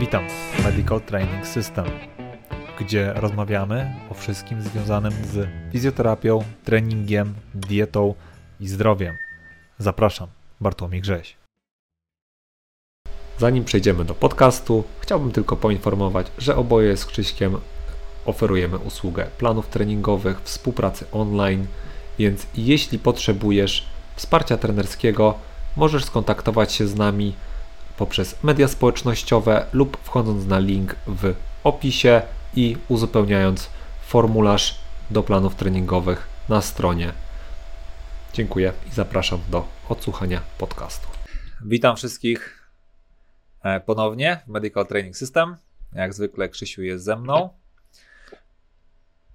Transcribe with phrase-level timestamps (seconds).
[0.00, 1.84] Witam w Medical Training System,
[2.80, 8.14] gdzie rozmawiamy o wszystkim związanym z fizjoterapią, treningiem, dietą
[8.60, 9.16] i zdrowiem.
[9.78, 10.28] Zapraszam,
[10.60, 11.36] Bartłomiej Grześ.
[13.38, 17.56] Zanim przejdziemy do podcastu, chciałbym tylko poinformować, że oboje z Krzyśkiem
[18.24, 21.66] oferujemy usługę planów treningowych, współpracy online,
[22.18, 23.86] więc jeśli potrzebujesz
[24.16, 25.34] wsparcia trenerskiego,
[25.76, 27.34] możesz skontaktować się z nami
[27.98, 31.34] poprzez media społecznościowe lub wchodząc na link w
[31.64, 32.22] opisie
[32.54, 33.70] i uzupełniając
[34.02, 34.78] formularz
[35.10, 37.12] do planów treningowych na stronie.
[38.32, 41.08] Dziękuję i zapraszam do odsłuchania podcastu.
[41.64, 42.70] Witam wszystkich
[43.62, 45.56] e, ponownie w Medical Training System.
[45.92, 47.48] Jak zwykle Krzysiu jest ze mną.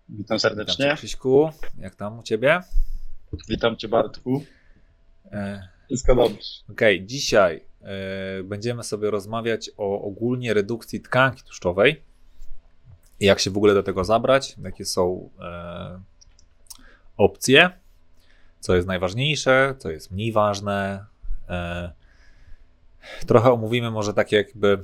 [0.10, 0.86] Witam serdecznie.
[0.86, 1.52] Witam cię, Krzyśku.
[1.78, 2.62] Jak tam u Ciebie?
[3.50, 4.44] Witam Cię Bartku.
[5.32, 5.68] E...
[5.86, 6.38] Wszystko dobrze.
[6.70, 7.73] Okej, okay, dzisiaj
[8.44, 12.04] będziemy sobie rozmawiać o ogólnie redukcji tkanki tłuszczowej.
[13.20, 16.02] Jak się w ogóle do tego zabrać, jakie są y,
[17.18, 17.70] opcje,
[18.60, 21.06] co jest najważniejsze, co jest mniej ważne.
[23.22, 24.80] Y, trochę omówimy może takie jakby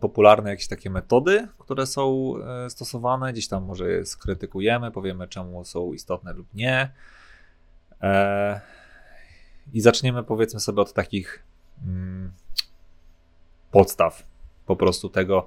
[0.00, 2.34] popularne jakieś takie metody, które są
[2.68, 6.90] stosowane, gdzieś tam może je skrytykujemy, powiemy czemu są istotne lub nie.
[9.72, 11.46] I zaczniemy powiedzmy sobie od takich
[13.70, 14.26] podstaw
[14.66, 15.46] po prostu tego,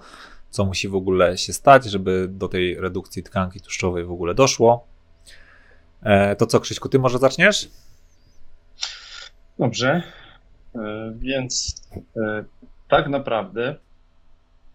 [0.49, 4.87] co musi w ogóle się stać, żeby do tej redukcji tkanki tłuszczowej w ogóle doszło.
[6.03, 7.69] E, to co, Krzyśku, ty może zaczniesz?
[9.59, 10.03] Dobrze.
[10.75, 11.81] E, więc
[12.17, 12.43] e,
[12.87, 13.75] tak naprawdę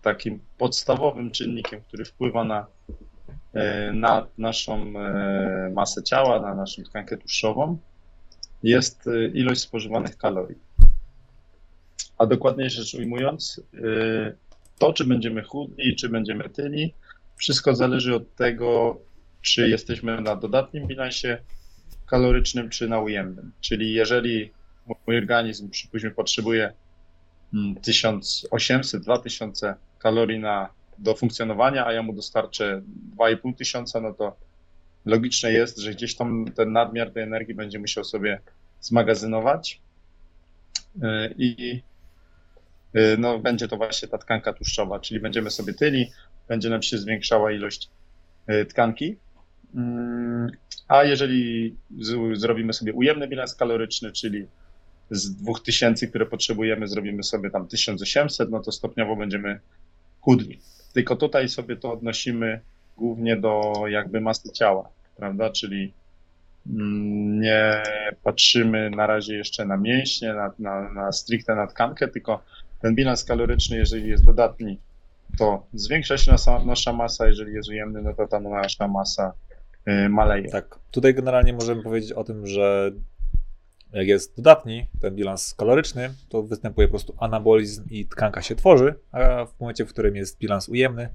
[0.03, 2.67] takim podstawowym czynnikiem, który wpływa na,
[3.93, 4.93] na naszą
[5.75, 7.79] masę ciała, na naszą tkankę tłuszczową,
[8.63, 10.59] jest ilość spożywanych kalorii.
[12.19, 14.37] A dokładniej rzecz ujmując, y,
[14.79, 16.95] to czy będziemy chudni, czy będziemy tyli,
[17.37, 19.01] wszystko zależy od tego,
[19.43, 21.39] czy jesteśmy na dodatnim bilansie
[22.07, 23.53] kalorycznym, czy na ujemnym.
[23.61, 24.53] Czyli jeżeli
[25.07, 26.73] mój organizm, przypuśćmy, potrzebuje
[27.55, 34.37] 1800-2000 mm, kalorii na, do funkcjonowania, a ja mu dostarczę 2500, no to
[35.05, 38.41] logiczne jest, że gdzieś tam ten nadmiar tej energii będzie musiał sobie
[38.81, 39.81] zmagazynować
[41.03, 41.83] e, i
[43.19, 46.11] no, będzie to właśnie ta tkanka tłuszczowa, czyli będziemy sobie tyli,
[46.49, 47.91] będzie nam się zwiększała ilość
[48.47, 49.17] e, tkanki.
[49.75, 50.51] Mm,
[50.89, 51.75] a jeżeli
[52.33, 54.47] zrobimy sobie ujemny bilans kaloryczny, czyli
[55.11, 59.61] z 2000, które potrzebujemy, zrobimy sobie tam 1800, no to stopniowo będziemy
[60.21, 60.61] chudli.
[60.93, 62.61] Tylko tutaj sobie to odnosimy
[62.97, 65.51] głównie do jakby masy ciała, prawda?
[65.51, 65.93] Czyli
[66.67, 67.83] mm, nie
[68.23, 72.45] patrzymy na razie jeszcze na mięśnie, na, na, na stricte na tkankę, tylko
[72.85, 74.81] ten bilans kaloryczny, jeżeli jest dodatni,
[75.39, 79.33] to zwiększa się nasza, nasza masa, jeżeli jest ujemny, no to ta nasza masa
[79.89, 80.49] y, maleje.
[80.51, 82.93] Tak, tutaj generalnie możemy powiedzieć o tym, że
[83.93, 88.95] jak jest dodatni ten bilans kaloryczny, to występuje po prostu anabolizm i tkanka się tworzy,
[89.13, 91.09] a w momencie, w którym jest bilans ujemny,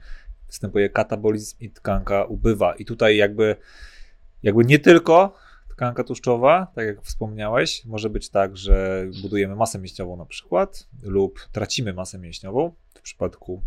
[0.48, 2.76] występuje katabolizm i tkanka ubywa.
[2.76, 3.56] I tutaj jakby,
[4.44, 5.36] jakby nie tylko
[5.80, 11.40] tkanka tłuszczowa, tak jak wspomniałeś, może być tak, że budujemy masę mięśniową na przykład, lub
[11.52, 13.62] tracimy masę mięśniową w przypadku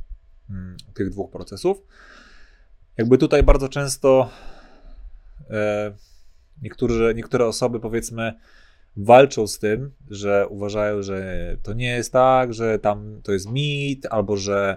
[0.51, 1.83] mm, tych dwóch procesów.
[2.99, 4.31] Jakby tutaj bardzo często
[5.51, 5.93] e,
[7.15, 8.35] niektóre, osoby powiedzmy
[8.97, 14.07] walczą z tym, że uważają, że to nie jest tak, że tam to jest mit,
[14.11, 14.77] albo że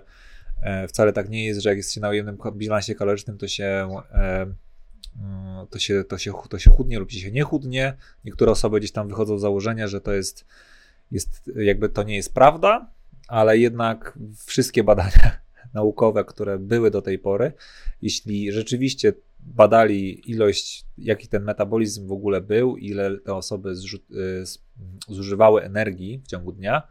[0.66, 3.90] E, wcale tak nie jest, że jak jest się na ujemnym bilansie kalorycznym, to się,
[4.12, 4.46] e,
[5.69, 7.97] to się, to się, to się chudnie lub się nie chudnie.
[8.25, 10.45] Niektóre osoby gdzieś tam wychodzą z założenia, że to jest,
[11.11, 12.89] jest jakby to nie jest prawda,
[13.27, 15.39] ale jednak wszystkie badania
[15.73, 17.53] naukowe, które były do tej pory,
[18.01, 24.43] jeśli rzeczywiście badali ilość, jaki ten metabolizm w ogóle był, ile te osoby y,
[25.07, 26.87] zużywały energii w ciągu dnia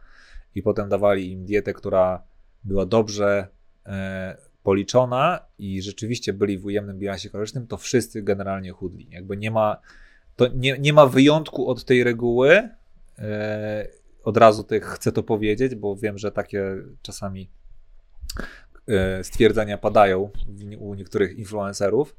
[0.55, 2.23] i potem dawali im dietę, która
[2.63, 3.47] była dobrze
[3.85, 9.07] e, policzona i rzeczywiście byli w ujemnym bilansie kalorycznym, to wszyscy generalnie chudli.
[9.11, 9.77] Jakby nie ma,
[10.35, 12.69] to nie, nie ma wyjątku od tej reguły.
[13.19, 13.87] E,
[14.23, 17.49] od razu tych chcę to powiedzieć, bo wiem, że takie czasami
[18.87, 20.29] e, stwierdzenia padają
[20.79, 22.15] u niektórych influencerów.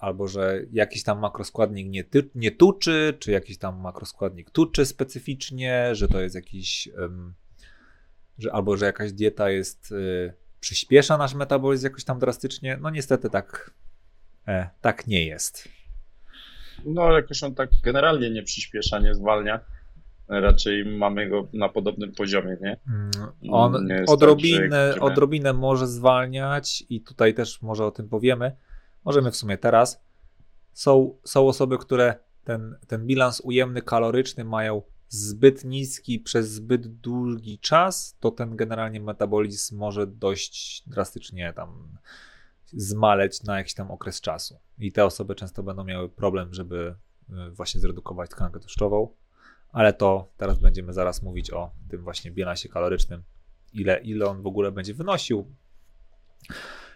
[0.00, 5.94] Albo że jakiś tam makroskładnik nie, ty, nie tuczy, czy jakiś tam makroskładnik tuczy specyficznie,
[5.94, 6.88] że to jest jakiś
[8.38, 10.32] że albo że jakaś dieta jest, y,
[10.62, 12.78] przyspiesza nasz metabolizm jakoś tam drastycznie.
[12.80, 13.70] No niestety tak,
[14.48, 15.68] e, tak nie jest.
[16.84, 19.60] No jakoś on tak generalnie nie przyspiesza, nie zwalnia.
[20.28, 22.76] raczej mamy go na podobnym poziomie, nie?
[22.88, 23.10] Mm,
[23.50, 28.08] on Nie jest odrobinę, tak, że odrobinę może zwalniać i tutaj też może o tym
[28.08, 28.56] powiemy.
[29.04, 30.02] Możemy w sumie teraz.
[30.72, 32.14] Są, są osoby, które
[32.44, 34.82] ten, ten bilans ujemny kaloryczny mają
[35.12, 41.98] zbyt niski przez zbyt długi czas, to ten generalnie metabolizm może dość drastycznie tam
[42.72, 44.58] zmaleć na jakiś tam okres czasu.
[44.78, 46.94] I te osoby często będą miały problem, żeby
[47.30, 49.14] y, właśnie zredukować tkankę tłuszczową,
[49.72, 53.22] ale to teraz będziemy zaraz mówić o tym właśnie bilansie kalorycznym,
[53.72, 55.54] ile, ile on w ogóle będzie wynosił,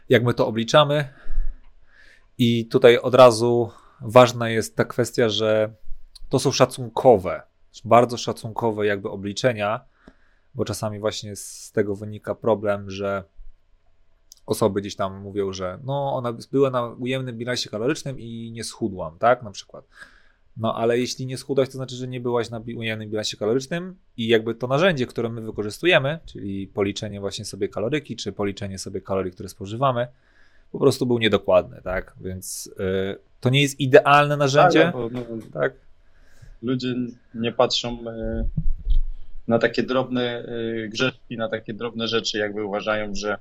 [0.09, 1.15] jak my to obliczamy.
[2.39, 3.71] I tutaj od razu
[4.01, 5.75] ważna jest ta kwestia, że
[6.29, 7.43] to są szacunkowe,
[7.85, 9.81] bardzo szacunkowe jakby obliczenia,
[10.55, 13.25] bo czasami właśnie z tego wynika problem, że
[14.47, 19.19] osoby gdzieś tam mówią, że no ona była na ujemnym bilansie kalorycznym i nie schudłam,
[19.19, 19.85] tak, na przykład.
[20.57, 24.29] No ale jeśli nie schudłaś, to znaczy, że nie byłaś na ujemnym bilansie kalorycznym i
[24.29, 29.33] jakby to narzędzie, które my wykorzystujemy, czyli policzenie właśnie sobie kaloryki, czy policzenie sobie kalorii,
[29.33, 30.07] które spożywamy,
[30.73, 35.21] po prostu był niedokładny, tak, więc y, to nie jest idealne narzędzie, Tak, bo, no,
[35.53, 35.73] tak,
[36.63, 36.95] ludzie
[37.35, 38.45] nie patrzą e,
[39.49, 43.39] na takie drobne e, grzeszki, na takie drobne rzeczy, jakby uważają, że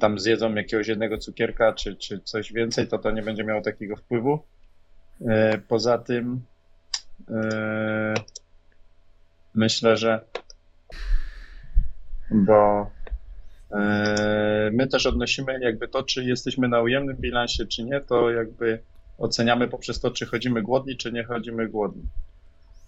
[0.00, 3.96] tam zjedzą jakiegoś jednego cukierka czy, czy coś więcej, to to nie będzie miało takiego
[3.96, 4.38] wpływu.
[5.28, 6.40] E, Poza tym
[9.54, 10.24] myślę, że
[12.30, 12.90] bo
[14.72, 18.82] my też odnosimy jakby to, czy jesteśmy na ujemnym bilansie, czy nie, to jakby
[19.18, 22.02] oceniamy poprzez to, czy chodzimy głodni, czy nie chodzimy głodni.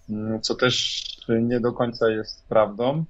[0.09, 3.05] Mm, Co też nie do końca jest prawdą,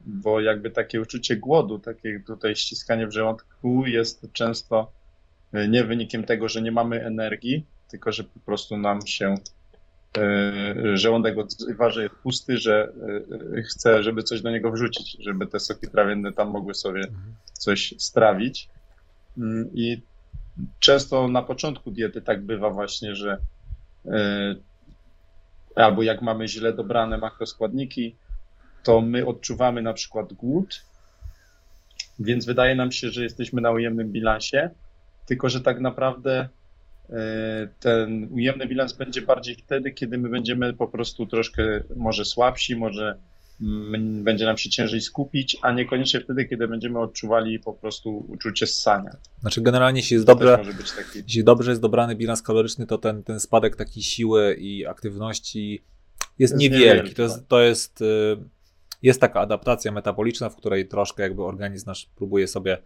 [0.00, 4.92] bo jakby takie uczucie głodu, takie tutaj ściskanie w żołądku jest często
[5.52, 9.34] e, nie wynikiem tego, że nie mamy energii, tylko że po prostu nam się
[10.18, 12.92] e, żołądek odzywa, że jest pusty, że
[13.58, 17.02] e, chce, żeby coś do niego wrzucić, żeby te soki trawienne tam mogły sobie
[17.52, 18.68] coś strawić.
[19.38, 20.02] Mm, I
[20.78, 23.38] często na początku diety tak bywa właśnie, że
[25.76, 28.16] albo jak mamy źle dobrane makroskładniki,
[28.82, 30.82] to my odczuwamy na przykład głód,
[32.18, 34.70] więc wydaje nam się, że jesteśmy na ujemnym bilansie,
[35.26, 36.48] tylko że tak naprawdę
[37.10, 41.62] e, ten ujemny bilans będzie bardziej wtedy, kiedy my będziemy po prostu troszkę
[41.96, 43.18] może słabsi, może
[44.24, 49.10] będzie nam się ciężej skupić, a niekoniecznie wtedy, kiedy będziemy odczuwali po prostu uczucie ssania.
[49.40, 50.58] znaczy generalnie jeśli jest dobrze,
[50.96, 55.82] taki jeśli dobrze jest dobrany bilans kaloryczny, to ten, ten spadek takiej siły i aktywności
[56.38, 56.86] jest Jest niewielki.
[56.88, 57.44] niewielki, To jest, tak.
[57.48, 58.36] to jest, y,
[59.02, 62.78] jest taka adaptacja metaboliczna, w której troszkę jakby organizm nasz próbuje sobie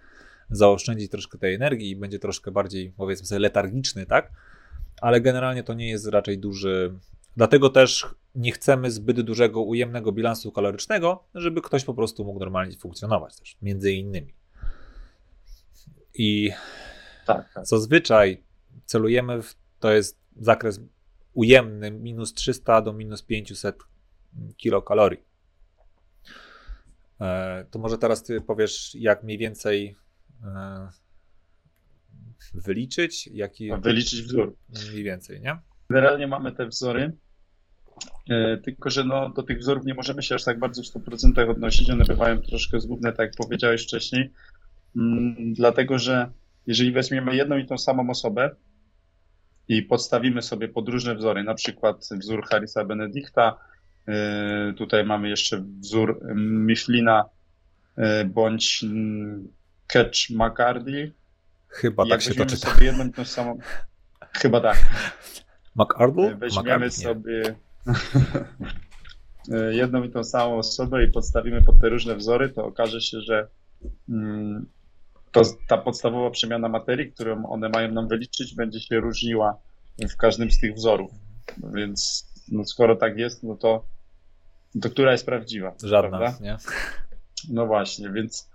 [0.51, 4.31] zaoszczędzić troszkę tej energii i będzie troszkę bardziej, powiedzmy sobie, letargiczny, tak?
[5.01, 6.93] Ale generalnie to nie jest raczej duży.
[7.37, 12.77] Dlatego też nie chcemy zbyt dużego ujemnego bilansu kalorycznego, żeby ktoś po prostu mógł normalnie
[12.77, 14.35] funkcjonować też, między innymi.
[16.15, 16.51] I
[17.27, 17.67] tak, tak.
[17.67, 18.43] Zazwyczaj
[18.85, 20.81] celujemy w to jest zakres
[21.33, 23.77] ujemny minus 300 do minus 500
[24.57, 25.21] kilokalorii.
[27.21, 29.97] E, To może teraz ty powiesz, jak mniej więcej
[30.45, 30.89] e,
[32.55, 34.57] wyliczyć, jaki wyliczyć wzór.
[34.91, 35.59] mniej więcej, nie?
[35.91, 37.13] Generalnie mamy te wzory,
[38.65, 41.91] tylko że no, do tych wzorów nie możemy się aż tak bardzo w 100% odnosić.
[41.91, 44.31] One bywają troszkę zgubne, tak jak powiedziałeś wcześniej,
[44.97, 46.31] Mm, dlatego że
[46.67, 48.51] jeżeli weźmiemy jedną i tą samą osobę
[49.69, 53.59] i podstawimy sobie pod różne wzory, na przykład wzór Harrisa Benedicta,
[54.09, 57.25] e, tutaj mamy jeszcze wzór mm, Michelina
[57.97, 59.49] e, bądź mm,
[59.87, 61.13] Catch McCarthy,
[61.69, 62.71] Chyba i tak jak się to czyta.
[62.71, 63.59] sobie jedną i tą samą,
[64.33, 64.79] chyba tak,
[65.77, 66.37] McArdle?
[66.37, 67.55] Weźmiemy McArdle, sobie
[69.71, 73.49] jedną i tą samą osobę i podstawimy pod te różne wzory, to okaże się, że
[74.09, 74.67] mm,
[75.33, 79.59] to ta podstawowa przemiana materii, którą one mają nam wyliczyć, będzie się różniła
[80.11, 81.11] w każdym z tych wzorów.
[81.75, 83.87] Więc no skoro tak jest, no to,
[84.83, 85.75] to która jest prawdziwa?
[85.85, 86.45] Żadna, prawda?
[86.45, 86.57] nie?
[87.49, 88.51] No właśnie, więc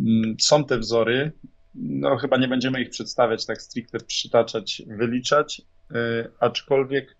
[0.00, 1.32] mm, są te wzory.
[1.74, 7.16] No chyba nie będziemy ich przedstawiać tak stricte, przytaczać, wyliczać, yy, aczkolwiek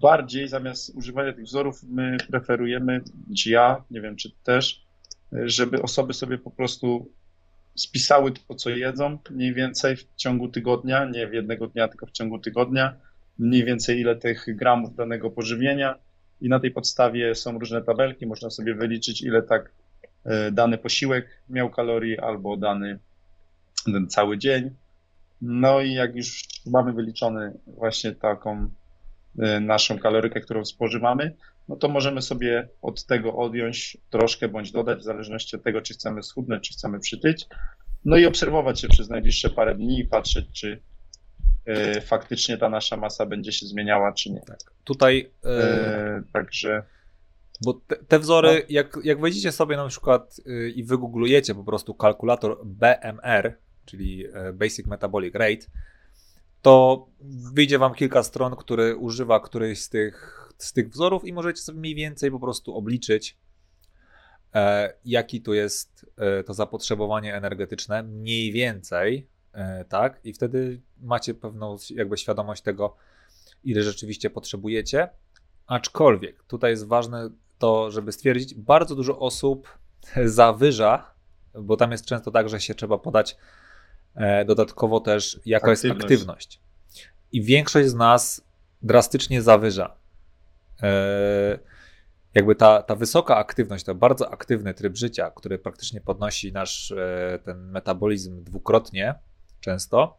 [0.00, 3.00] bardziej zamiast używania tych wzorów my preferujemy,
[3.36, 4.82] czy ja, nie wiem czy też,
[5.32, 7.10] żeby osoby sobie po prostu
[7.74, 12.10] spisały to, co jedzą, mniej więcej w ciągu tygodnia, nie w jednego dnia, tylko w
[12.10, 12.94] ciągu tygodnia,
[13.38, 15.94] mniej więcej ile tych gramów danego pożywienia
[16.40, 19.72] i na tej podstawie są różne tabelki, można sobie wyliczyć ile tak
[20.24, 22.98] e, dany posiłek miał kalorii albo dany
[23.84, 24.70] ten cały dzień.
[25.42, 28.68] No i jak już mamy wyliczony właśnie taką
[29.60, 31.34] naszą kalorykę, którą spożywamy,
[31.68, 35.94] no to możemy sobie od tego odjąć troszkę bądź dodać, w zależności od tego, czy
[35.94, 37.46] chcemy schudnąć, czy chcemy przytyć.
[38.04, 40.82] No i obserwować się przez najbliższe parę dni i patrzeć, czy
[41.96, 44.40] y, faktycznie ta nasza masa będzie się zmieniała, czy nie.
[44.40, 44.58] Tak.
[44.84, 45.30] Tutaj.
[45.44, 46.82] Yy, także.
[47.64, 48.64] Bo te, te wzory, no.
[48.68, 54.86] jak, jak wejdziecie sobie na przykład yy, i wygooglujecie po prostu kalkulator BMR, czyli Basic
[54.86, 55.66] Metabolic Rate,
[56.62, 57.06] to
[57.54, 61.80] wyjdzie wam kilka stron, które używa któryś z tych, z tych wzorów i możecie sobie
[61.80, 63.38] mniej więcej po prostu obliczyć,
[64.54, 70.20] e, jaki tu jest e, to zapotrzebowanie energetyczne, mniej więcej, e, tak?
[70.24, 72.96] I wtedy macie pewną jakby świadomość tego,
[73.64, 75.08] ile rzeczywiście potrzebujecie.
[75.66, 79.78] Aczkolwiek tutaj jest ważne to, żeby stwierdzić, bardzo dużo osób
[80.24, 81.14] zawyża,
[81.54, 83.36] bo tam jest często tak, że się trzeba podać
[84.46, 85.84] dodatkowo też jaka aktywność.
[85.84, 86.60] jest aktywność.
[87.32, 88.44] I większość z nas
[88.82, 89.96] drastycznie zawyża.
[90.82, 91.58] E,
[92.34, 97.38] jakby ta, ta wysoka aktywność, to bardzo aktywny tryb życia, który praktycznie podnosi nasz e,
[97.44, 99.14] ten metabolizm dwukrotnie
[99.60, 100.18] często,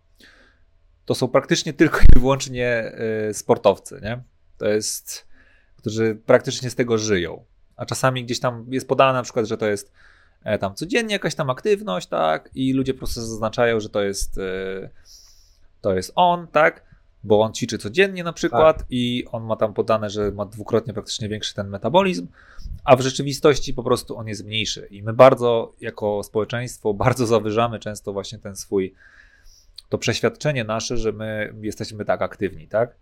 [1.06, 2.92] to są praktycznie tylko i wyłącznie
[3.34, 4.24] sportowcy, nie?
[4.58, 5.28] To jest,
[5.78, 7.46] którzy praktycznie z tego żyją.
[7.76, 10.19] A czasami gdzieś tam jest podane na przykład, że to jest E,
[10.60, 14.90] tam codziennie jakaś tam aktywność, tak, i ludzie po prostu zaznaczają, że to jest e,
[15.82, 16.84] to jest on, tak,
[17.24, 18.88] bo on ćwiczy codziennie na przykład tak.
[18.90, 22.28] i on ma tam podane, że ma dwukrotnie praktycznie większy ten metabolizm,
[22.84, 27.80] a w rzeczywistości po prostu on jest mniejszy i my bardzo jako społeczeństwo bardzo zawyżamy
[27.80, 28.94] często właśnie ten swój
[29.90, 32.96] to przeświadczenie nasze, że my jesteśmy tak aktywni, tak?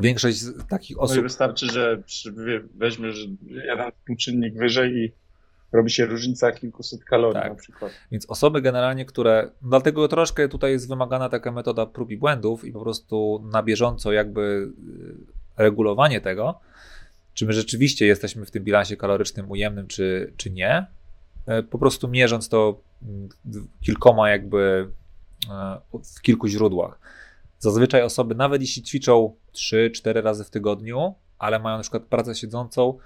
[0.00, 1.16] Większość takich osób.
[1.16, 2.02] No i wystarczy, że
[2.74, 5.12] weźmiesz jeden współczynnik wyżej i
[5.72, 7.50] robi się różnica kilkuset kalorii tak.
[7.50, 7.92] na przykład.
[8.10, 9.50] Więc osoby generalnie, które.
[9.62, 14.12] Dlatego troszkę tutaj jest wymagana taka metoda prób i błędów i po prostu na bieżąco
[14.12, 14.72] jakby
[15.58, 16.60] y, regulowanie tego,
[17.34, 20.86] czy my rzeczywiście jesteśmy w tym bilansie kalorycznym ujemnym, czy, czy nie.
[21.46, 23.28] E, po prostu mierząc to mm,
[23.80, 24.88] kilkoma jakby
[25.50, 25.80] e,
[26.16, 26.98] w kilku źródłach.
[27.58, 32.98] Zazwyczaj osoby, nawet jeśli ćwiczą 3-4 razy w tygodniu, ale mają na przykład pracę siedzącą,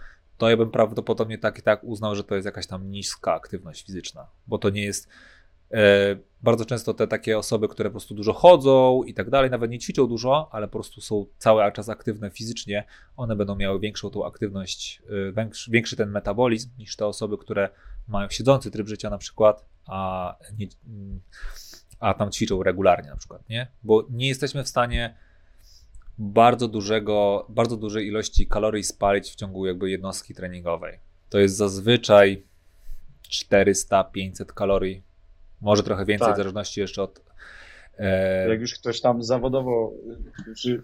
[0.45, 3.87] to ja bym prawdopodobnie tak i tak uznał, że to jest jakaś tam niska aktywność
[3.87, 5.09] fizyczna, bo to nie jest.
[5.71, 9.71] E, bardzo często te takie osoby, które po prostu dużo chodzą i tak dalej, nawet
[9.71, 12.85] nie ćwiczą dużo, ale po prostu są cały czas aktywne fizycznie,
[13.17, 17.69] one będą miały większą tą aktywność, e, większy, większy ten metabolizm niż te osoby, które
[18.09, 20.67] mają siedzący tryb życia na przykład, a, nie,
[22.01, 23.67] a tam ćwiczą regularnie na przykład, nie?
[23.83, 25.15] Bo nie jesteśmy w stanie
[26.19, 30.99] bardzo dużego, bardzo dużej ilości kalorii spalić w ciągu jakby jednostki treningowej.
[31.31, 32.43] To jest zazwyczaj
[33.31, 35.03] 400-500 kalorii,
[35.61, 36.35] może trochę więcej, tak.
[36.35, 37.23] w zależności jeszcze od.
[37.99, 38.49] E...
[38.49, 39.93] Jak już ktoś tam zawodowo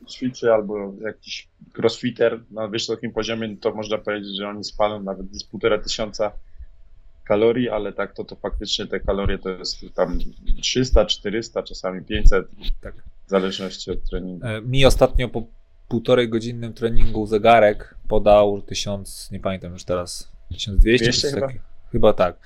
[0.08, 5.44] ćwiczy albo jakiś crossfitter na wysokim poziomie, to można powiedzieć, że oni spalą nawet z
[5.44, 6.32] półtora tysiąca
[7.24, 10.18] kalorii, ale tak to, to faktycznie te kalorie to jest tam
[10.62, 12.46] 300, 400, czasami 500.
[12.80, 12.94] Tak.
[13.30, 14.46] W zależności od treningu.
[14.46, 15.42] E, mi ostatnio po
[15.88, 21.48] półtorej godzinnym treningu zegarek podał 1000, nie pamiętam już teraz, 1200 200 chyba?
[21.92, 22.36] chyba tak.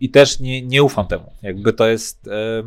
[0.00, 1.32] I też nie, nie ufam temu.
[1.42, 2.62] Jakby to jest e,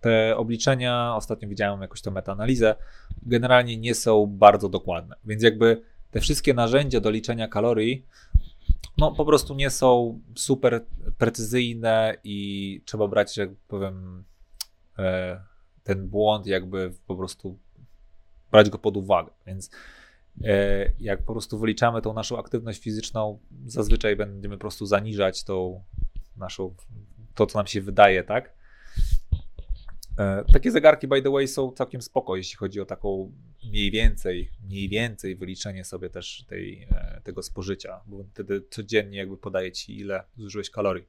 [0.00, 2.74] te obliczenia, ostatnio widziałem jakąś tą metaanalizę,
[3.22, 5.16] generalnie nie są bardzo dokładne.
[5.24, 8.06] Więc jakby te wszystkie narzędzia do liczenia kalorii
[8.98, 10.84] no po prostu nie są super
[11.18, 14.24] precyzyjne i trzeba brać, że powiem,
[14.98, 15.40] e,
[15.84, 17.58] ten błąd jakby po prostu
[18.50, 19.30] brać go pod uwagę.
[19.46, 19.70] Więc
[20.44, 25.82] e, jak po prostu wyliczamy tą naszą aktywność fizyczną, zazwyczaj będziemy po prostu zaniżać tą
[26.36, 26.74] naszą,
[27.34, 28.52] to co nam się wydaje, tak?
[30.18, 33.32] E, takie zegarki, by the way, są całkiem spoko, jeśli chodzi o taką
[33.64, 39.36] mniej więcej, mniej więcej wyliczenie sobie też tej, e, tego spożycia, bo wtedy codziennie jakby
[39.36, 41.04] podaje ci, ile zużyłeś kalorii.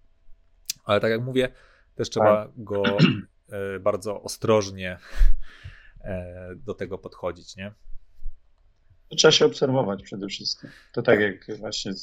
[0.84, 1.50] Ale tak jak mówię,
[1.96, 2.84] też trzeba go
[3.79, 4.97] bardzo ostrożnie
[6.55, 7.71] do tego podchodzić, nie?
[9.17, 10.69] Trzeba się obserwować przede wszystkim.
[10.93, 11.93] To tak jak właśnie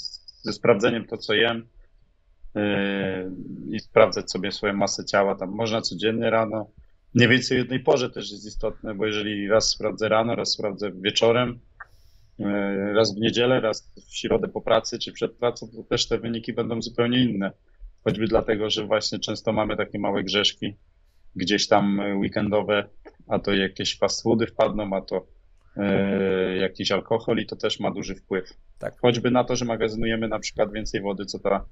[0.43, 1.69] ze sprawdzeniem to, co jem
[3.71, 5.35] i sprawdzać sobie swoją masę ciała.
[5.35, 6.71] Tam można codziennie rano,
[7.15, 10.93] Mniej więcej o jednej porze też jest istotne, bo jeżeli raz sprawdzę rano, raz sprawdzę
[10.93, 11.59] wieczorem,
[12.41, 16.19] e, raz w niedzielę, raz w środę po pracy czy przed pracą, to też te
[16.19, 17.53] wyniki będą zupełnie inne.
[18.05, 20.77] Choćby dlatego, że właśnie często mamy takie małe grzeszki
[21.37, 22.89] gdzieś tam weekendowe,
[23.29, 25.27] a to jakieś fast foody wpadną, a to
[25.77, 28.57] e, jakiś alkohol i to też ma duży wpływ.
[28.79, 29.01] Tak.
[29.01, 31.65] Choćby na to, że magazynujemy na przykład więcej wody, co ta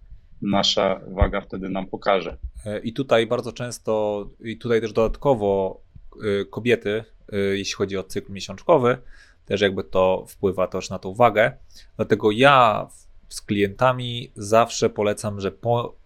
[0.43, 2.37] nasza waga wtedy nam pokaże.
[2.67, 5.81] E, I tutaj bardzo często, i tutaj też dodatkowo
[6.17, 7.05] e, kobiety,
[7.53, 8.99] jeśli chodzi o cykl miesiączkowy,
[9.45, 11.53] też jakby to wpływa też na tą wagę.
[11.97, 12.89] Dlatego ja
[13.29, 16.00] z klientami zawsze polecam, że po,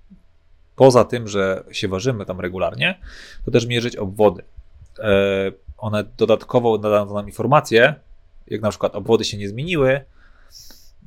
[0.76, 3.00] poza tym, że się ważymy tam regularnie,
[3.44, 4.42] to też mierzyć obwody.
[4.98, 7.94] E, one dodatkowo nadają nam informacje,
[8.46, 10.00] jak na przykład obwody się nie zmieniły,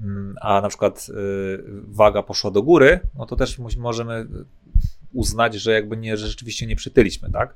[0.01, 1.13] mm, a na przykład y,
[1.87, 4.27] waga poszła do góry, no to też możemy
[5.13, 7.55] uznać, że jakby nie, że rzeczywiście nie przytyliśmy, tak?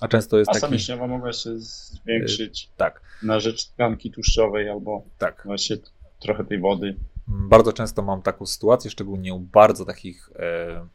[0.00, 1.08] A często jest Masa taki...
[1.08, 3.00] mogła się zwiększyć y, tak.
[3.22, 5.42] na rzecz tkanki tłuszczowej albo tak.
[5.44, 5.76] właśnie
[6.20, 6.96] trochę tej wody.
[7.28, 10.86] Bardzo często mam taką sytuację, szczególnie u bardzo takich e,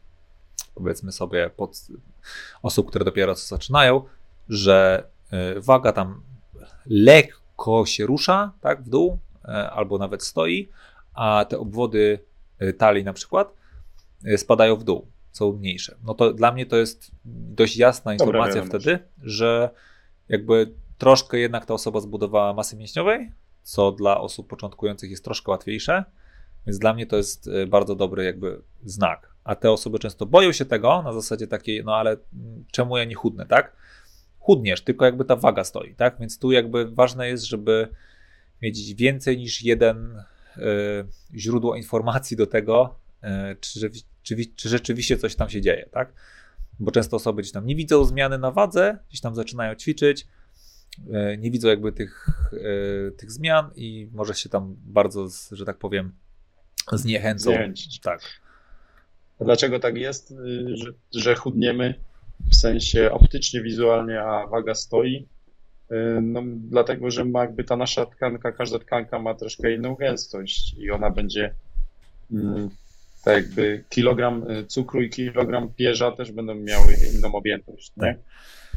[0.74, 1.86] powiedzmy sobie pod
[2.62, 4.02] osób, które dopiero co zaczynają,
[4.48, 6.22] że e, waga tam
[6.86, 10.68] lekko się rusza, tak, w dół, e, albo nawet stoi,
[11.14, 12.18] a te obwody
[12.58, 13.54] e, talii na przykład
[14.36, 15.96] spadają w dół, są mniejsze.
[16.04, 19.70] No to dla mnie to jest dość jasna informacja Dobra, wtedy, że
[20.28, 26.04] jakby troszkę jednak ta osoba zbudowała masy mięśniowej, co dla osób początkujących jest troszkę łatwiejsze,
[26.66, 29.33] więc dla mnie to jest bardzo dobry jakby znak.
[29.44, 32.16] A te osoby często boją się tego na zasadzie takiej, no ale
[32.70, 33.76] czemu ja nie chudnę, tak?
[34.44, 36.16] chudniesz, tylko jakby ta waga stoi, tak?
[36.20, 37.88] Więc tu jakby ważne jest, żeby
[38.62, 40.22] mieć więcej niż jeden
[40.56, 40.60] y,
[41.34, 43.26] źródło informacji do tego, y,
[43.60, 43.90] czy,
[44.22, 46.12] czy, czy, rzeczywiście coś tam się dzieje, tak?
[46.80, 50.26] Bo często osoby gdzieś tam nie widzą zmiany na wadze, gdzieś tam zaczynają ćwiczyć,
[50.98, 52.26] y, nie widzą jakby tych,
[53.16, 56.12] tych zmian i może się tam bardzo, że tak powiem,
[56.92, 57.50] zniechęcą.
[57.50, 58.00] Zniechęcić.
[58.00, 58.20] Tak.
[59.40, 60.34] Dlaczego tak jest,
[60.74, 61.94] że, że chudniemy?
[62.50, 65.26] w sensie optycznie, wizualnie, a waga stoi.
[65.92, 70.74] Y, no, dlatego, że ma jakby ta nasza tkanka, każda tkanka ma troszkę inną gęstość
[70.78, 71.54] i ona będzie
[72.32, 72.70] mm,
[73.24, 78.02] tak jakby kilogram y, cukru i kilogram pierza też będą miały inną objętość, nie?
[78.02, 78.16] Tak.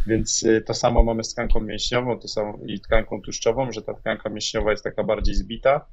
[0.08, 3.94] Więc y, to samo mamy z tkanką mięśniową, to samo i tkanką tłuszczową, że ta
[3.94, 5.86] tkanka mięśniowa jest taka bardziej zbita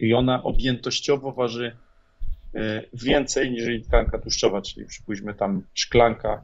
[0.00, 1.76] i ona objętościowo waży
[2.92, 6.42] więcej niż tkanka tłuszczowa, czyli przypuśćmy tam szklanka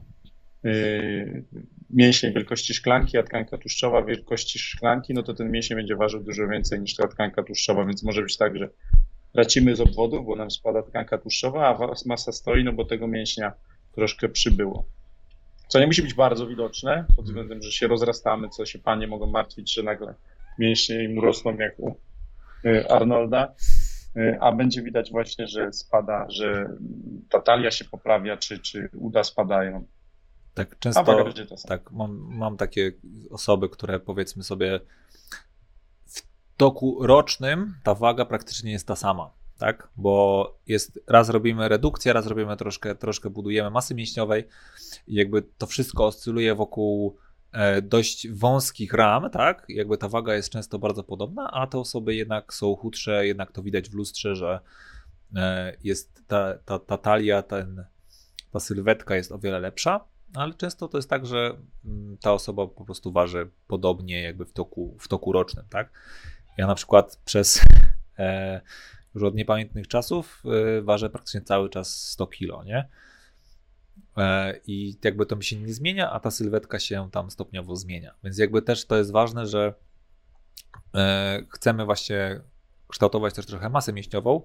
[0.63, 1.43] Yy,
[1.89, 6.47] mięsień wielkości szklanki, a tkanka tłuszczowa wielkości szklanki, no to ten mięsień będzie ważył dużo
[6.47, 8.69] więcej niż ta tkanka tłuszczowa, więc może być tak, że
[9.33, 13.53] tracimy z obwodów, bo nam spada tkanka tłuszczowa, a masa stoi, no bo tego mięśnia
[13.95, 14.85] troszkę przybyło.
[15.67, 19.25] Co nie musi być bardzo widoczne, pod względem, że się rozrastamy, co się panie mogą
[19.25, 20.13] martwić, że nagle
[20.59, 21.95] mięśnie im rosną jak u
[22.63, 23.53] yy, Arnolda,
[24.39, 26.69] a będzie widać właśnie, że spada, że
[27.29, 29.85] ta talia się poprawia, czy, czy uda spadają.
[30.53, 31.03] Tak, często
[31.67, 32.91] tak, mam, mam takie
[33.31, 34.79] osoby, które powiedzmy sobie
[36.05, 36.21] w
[36.57, 39.89] toku rocznym ta waga praktycznie jest ta sama, tak?
[39.95, 44.43] Bo jest, raz robimy redukcję, raz robimy troszkę, troszkę budujemy masy mięśniowej
[45.07, 47.22] i jakby to wszystko oscyluje wokół e,
[47.81, 49.65] dość wąskich ram, tak?
[49.69, 53.63] Jakby ta waga jest często bardzo podobna, a te osoby jednak są chudsze, jednak to
[53.63, 54.59] widać w lustrze, że
[55.35, 57.85] e, jest ta, ta, ta talia, ten,
[58.51, 62.67] ta sylwetka jest o wiele lepsza ale często to jest tak, że mm, ta osoba
[62.67, 65.91] po prostu waży podobnie jakby w toku, w toku rocznym, tak?
[66.57, 67.61] Ja na przykład przez
[68.19, 68.61] e,
[69.15, 70.43] już od niepamiętnych czasów
[70.77, 72.87] e, ważę praktycznie cały czas 100 kilo, nie?
[74.17, 78.15] E, I jakby to mi się nie zmienia, a ta sylwetka się tam stopniowo zmienia.
[78.23, 79.73] Więc jakby też to jest ważne, że
[80.95, 82.41] e, chcemy właśnie
[82.87, 84.41] kształtować też trochę masę mięśniową,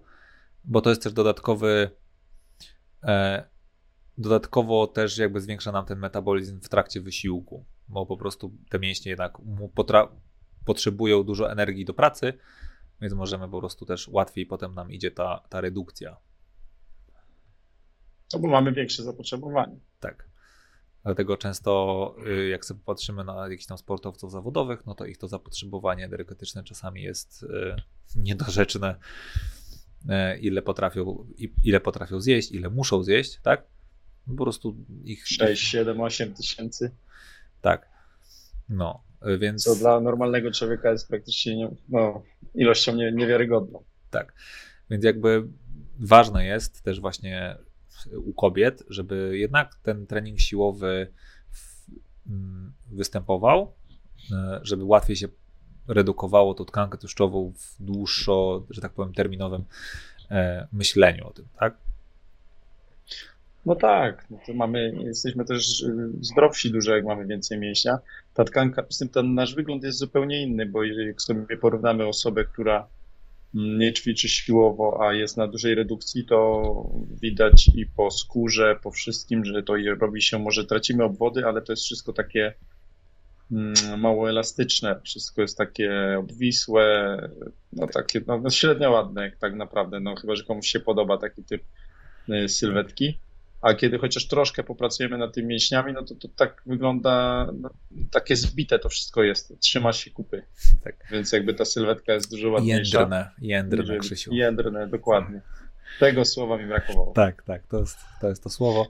[0.65, 1.91] bo to jest też dodatkowy
[3.03, 3.45] e,
[4.19, 9.11] Dodatkowo też jakby zwiększa nam ten metabolizm w trakcie wysiłku, bo po prostu te mięśnie
[9.11, 9.39] jednak
[10.65, 12.33] potrzebują dużo energii do pracy,
[13.01, 16.17] więc możemy po prostu też łatwiej potem nam idzie ta, ta redukcja.
[18.33, 19.77] No bo mamy większe zapotrzebowanie.
[20.01, 20.29] Tak.
[21.05, 25.29] Dlatego często, y, jak sobie patrzymy na jakichś tam sportowców zawodowych, no to ich to
[25.29, 27.47] zapotrzebowanie energetyczne czasami jest y,
[28.17, 28.95] niedorzeczne,
[30.05, 31.27] y, ile potrafią,
[31.65, 33.67] ile potrafią zjeść, ile muszą zjeść, tak?
[34.27, 35.29] Po prostu ich.
[35.29, 36.91] 6, 7, 8 tysięcy.
[37.61, 37.89] Tak.
[38.69, 39.05] No,
[39.39, 39.65] więc.
[39.65, 42.23] Co dla normalnego człowieka jest praktycznie nie, no,
[42.55, 43.85] ilością nie, niewiarygodną.
[44.11, 44.35] Tak.
[44.91, 45.49] Więc jakby
[45.99, 47.59] ważne jest też właśnie
[48.17, 51.13] u kobiet, żeby jednak ten trening siłowy
[52.27, 53.73] mm, występował,
[54.33, 55.29] e, żeby łatwiej się
[55.89, 59.65] redukowało tą tkankę tłuszczową w dłuższo, że tak powiem, terminowym
[60.31, 61.75] e, myśleniu o tym, tak?
[63.67, 67.99] No tak, no to mamy, jesteśmy też y, zdrowsi dużo, jak mamy więcej mięśnia.
[68.35, 72.45] Ta tkanka, z tym ten nasz wygląd jest zupełnie inny, bo jak sobie porównamy osobę,
[72.45, 72.87] która
[73.55, 76.63] nie ćwiczy siłowo, a jest na dużej redukcji, to
[77.23, 81.73] widać i po skórze, po wszystkim, że to robi się, może tracimy obwody, ale to
[81.73, 82.55] jest wszystko takie
[83.53, 87.17] mm, mało elastyczne, wszystko jest takie obwisłe,
[87.73, 91.63] no takie no, średnio ładne tak naprawdę, no chyba, że komuś się podoba taki typ
[92.29, 93.19] y, sylwetki.
[93.61, 97.71] A kiedy chociaż troszkę popracujemy nad tymi mięśniami, no to, to tak wygląda, no,
[98.11, 100.43] takie zbite to wszystko jest, trzyma się kupy.
[100.85, 100.95] Tak.
[101.11, 102.99] Więc jakby ta sylwetka jest dużo ładniejsza.
[102.99, 104.35] Jędrne, jędrne Krzysiu.
[104.35, 105.41] Jędrne, dokładnie.
[106.01, 107.13] Tego słowa mi brakowało.
[107.13, 108.87] Tak, tak, to jest, to jest to słowo.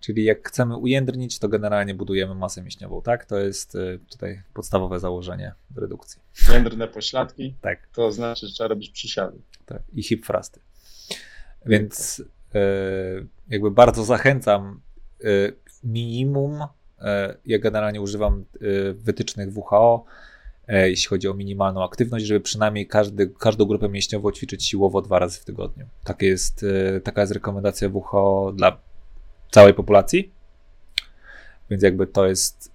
[0.00, 3.24] Czyli jak chcemy ujędrnić, to generalnie budujemy masę mięśniową, tak?
[3.24, 6.20] To jest y, tutaj podstawowe założenie redukcji.
[6.52, 7.88] Jędrne pośladki, tak.
[7.94, 9.38] to znaczy, że trzeba robić przysiady.
[9.66, 10.60] Tak, i hip thrusty.
[11.66, 12.22] Więc
[13.48, 14.80] jakby bardzo zachęcam
[15.24, 16.58] y, minimum,
[17.46, 18.44] ja generalnie używam
[18.94, 20.04] wytycznych WHO,
[20.68, 25.18] E, jeśli chodzi o minimalną aktywność, żeby przynajmniej każdy, każdą grupę mięśniową ćwiczyć siłowo dwa
[25.18, 25.86] razy w tygodniu.
[26.04, 26.64] Tak jest,
[26.96, 28.78] e, taka jest rekomendacja WHO dla
[29.50, 30.32] całej populacji.
[31.70, 32.72] Więc jakby to jest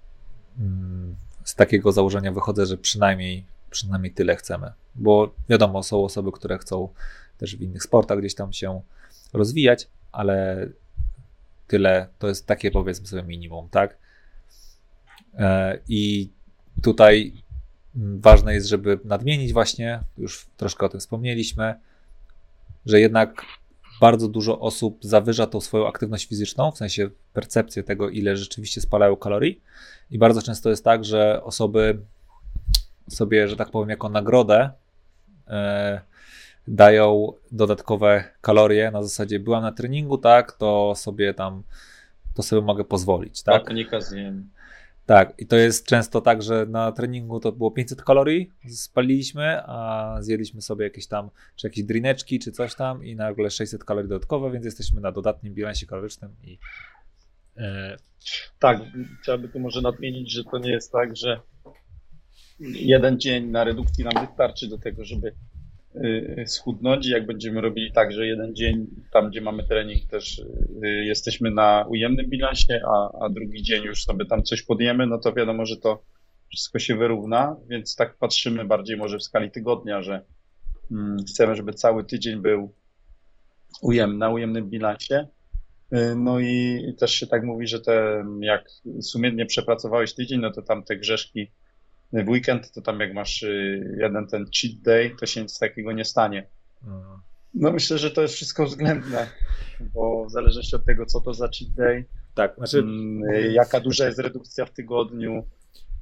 [0.59, 4.71] mm, z takiego założenia wychodzę, że przynajmniej, przynajmniej tyle chcemy.
[4.95, 6.89] Bo wiadomo, są osoby, które chcą
[7.37, 8.81] też w innych sportach gdzieś tam się
[9.33, 10.67] rozwijać, ale
[11.67, 13.97] tyle to jest takie powiedzmy sobie minimum, tak?
[15.33, 16.29] E, I
[16.81, 17.33] tutaj
[17.95, 21.75] ważne jest, żeby nadmienić właśnie, już troszkę o tym wspomnieliśmy,
[22.85, 23.45] że jednak
[24.01, 29.15] bardzo dużo osób zawyża tą swoją aktywność fizyczną, w sensie percepcję tego, ile rzeczywiście spalają
[29.15, 29.61] kalorii.
[30.11, 31.99] I bardzo często jest tak, że osoby
[33.09, 34.69] sobie, że tak powiem, jako nagrodę
[35.47, 36.01] e,
[36.67, 41.63] dają dodatkowe kalorie na zasadzie byłam na treningu, tak, to sobie tam,
[42.33, 43.65] to sobie mogę pozwolić, tak?
[43.65, 44.49] Panika zjem.
[45.05, 50.17] Tak, i to jest często tak, że na treningu to było 500 kalorii, spaliliśmy, a
[50.21, 54.51] zjedliśmy sobie jakieś tam, czy jakieś drineczki, czy coś tam i nagle 600 kalorii dodatkowe,
[54.51, 56.57] więc jesteśmy na dodatnim bilansie kalorycznym i...
[57.57, 57.97] E...
[58.59, 58.81] Tak,
[59.23, 61.39] trzeba by tu może nadmienić, że to nie jest tak, że
[62.59, 65.35] jeden dzień na redukcji nam wystarczy do tego, żeby
[66.45, 67.07] schudnąć.
[67.07, 71.85] Jak będziemy robili tak, że jeden dzień tam, gdzie mamy trening, też y, jesteśmy na
[71.89, 75.77] ujemnym bilansie, a, a drugi dzień już sobie tam coś podjemy, no to wiadomo, że
[75.77, 76.03] to
[76.49, 80.25] wszystko się wyrówna, więc tak patrzymy bardziej może w skali tygodnia, że
[80.91, 82.73] mm, chcemy, żeby cały tydzień był
[83.81, 85.27] ujemny, na ujemnym bilansie.
[85.93, 88.69] Y, no i też się tak mówi, że te, jak
[89.01, 91.51] sumiennie przepracowałeś tydzień, no to tam te grzeszki
[92.13, 95.91] w weekend, to tam jak masz y, jeden ten cheat day, to się nic takiego
[95.91, 96.47] nie stanie.
[96.83, 97.19] Mhm.
[97.53, 99.27] No myślę, że to jest wszystko względne,
[99.93, 102.79] bo w zależności od tego, co to za cheat day, tak, znaczy...
[102.79, 103.21] Mm,
[103.51, 105.43] jaka duża jest redukcja w tygodniu,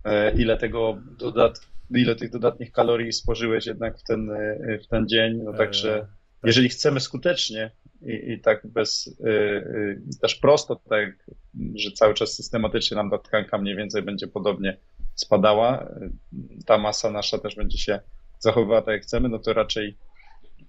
[0.06, 4.32] y, ile tego dodat, ile tych dodatnich kalorii spożyłeś jednak w ten,
[4.84, 6.10] w ten dzień, no także tak.
[6.44, 7.72] jeżeli chcemy skutecznie
[8.02, 9.18] i, i tak bez,
[10.22, 11.30] też prosto, tak,
[11.76, 14.78] że cały czas systematycznie nam ta tkanka mniej więcej będzie podobnie
[15.22, 15.86] spadała,
[16.66, 18.00] ta masa nasza też będzie się
[18.40, 19.96] zachowywała tak jak chcemy, no to raczej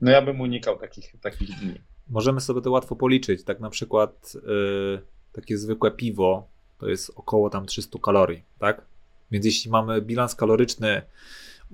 [0.02, 1.74] no ja bym unikał takich, takich dni.
[2.10, 3.44] Możemy sobie to łatwo policzyć.
[3.44, 6.46] Tak na przykład yy, takie zwykłe piwo
[6.78, 8.82] to jest około tam 300 kalorii, tak?
[9.30, 11.02] Więc jeśli mamy bilans kaloryczny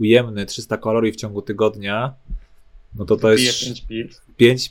[0.00, 2.14] ujemny 300 kalorii w ciągu tygodnia,
[2.94, 3.64] no to to jest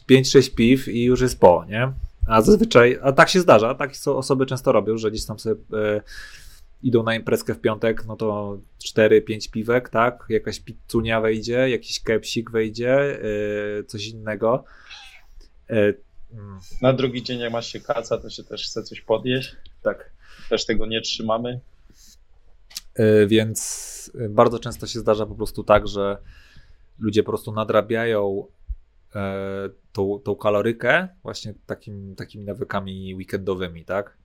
[0.09, 1.91] 5-6 piw i już jest po, nie?
[2.27, 6.01] A zazwyczaj, a tak się zdarza, tak osoby często robią, że gdzieś tam sobie yy,
[6.83, 8.57] idą na imprezkę w piątek, no to
[8.95, 10.25] 4-5 piwek, tak?
[10.29, 13.19] Jakaś pizzunia wejdzie, jakiś kepsik wejdzie,
[13.77, 14.63] yy, coś innego.
[15.69, 16.01] Yy,
[16.81, 19.55] na drugi dzień, jak masz się kaca, to się też chce coś podjeść.
[19.81, 20.11] Tak.
[20.49, 21.59] Też tego nie trzymamy.
[22.97, 26.17] Yy, więc bardzo często się zdarza po prostu tak, że
[26.99, 28.47] ludzie po prostu nadrabiają
[29.93, 34.17] tą, tą kalorykę właśnie takim, takimi nawykami weekendowymi, tak?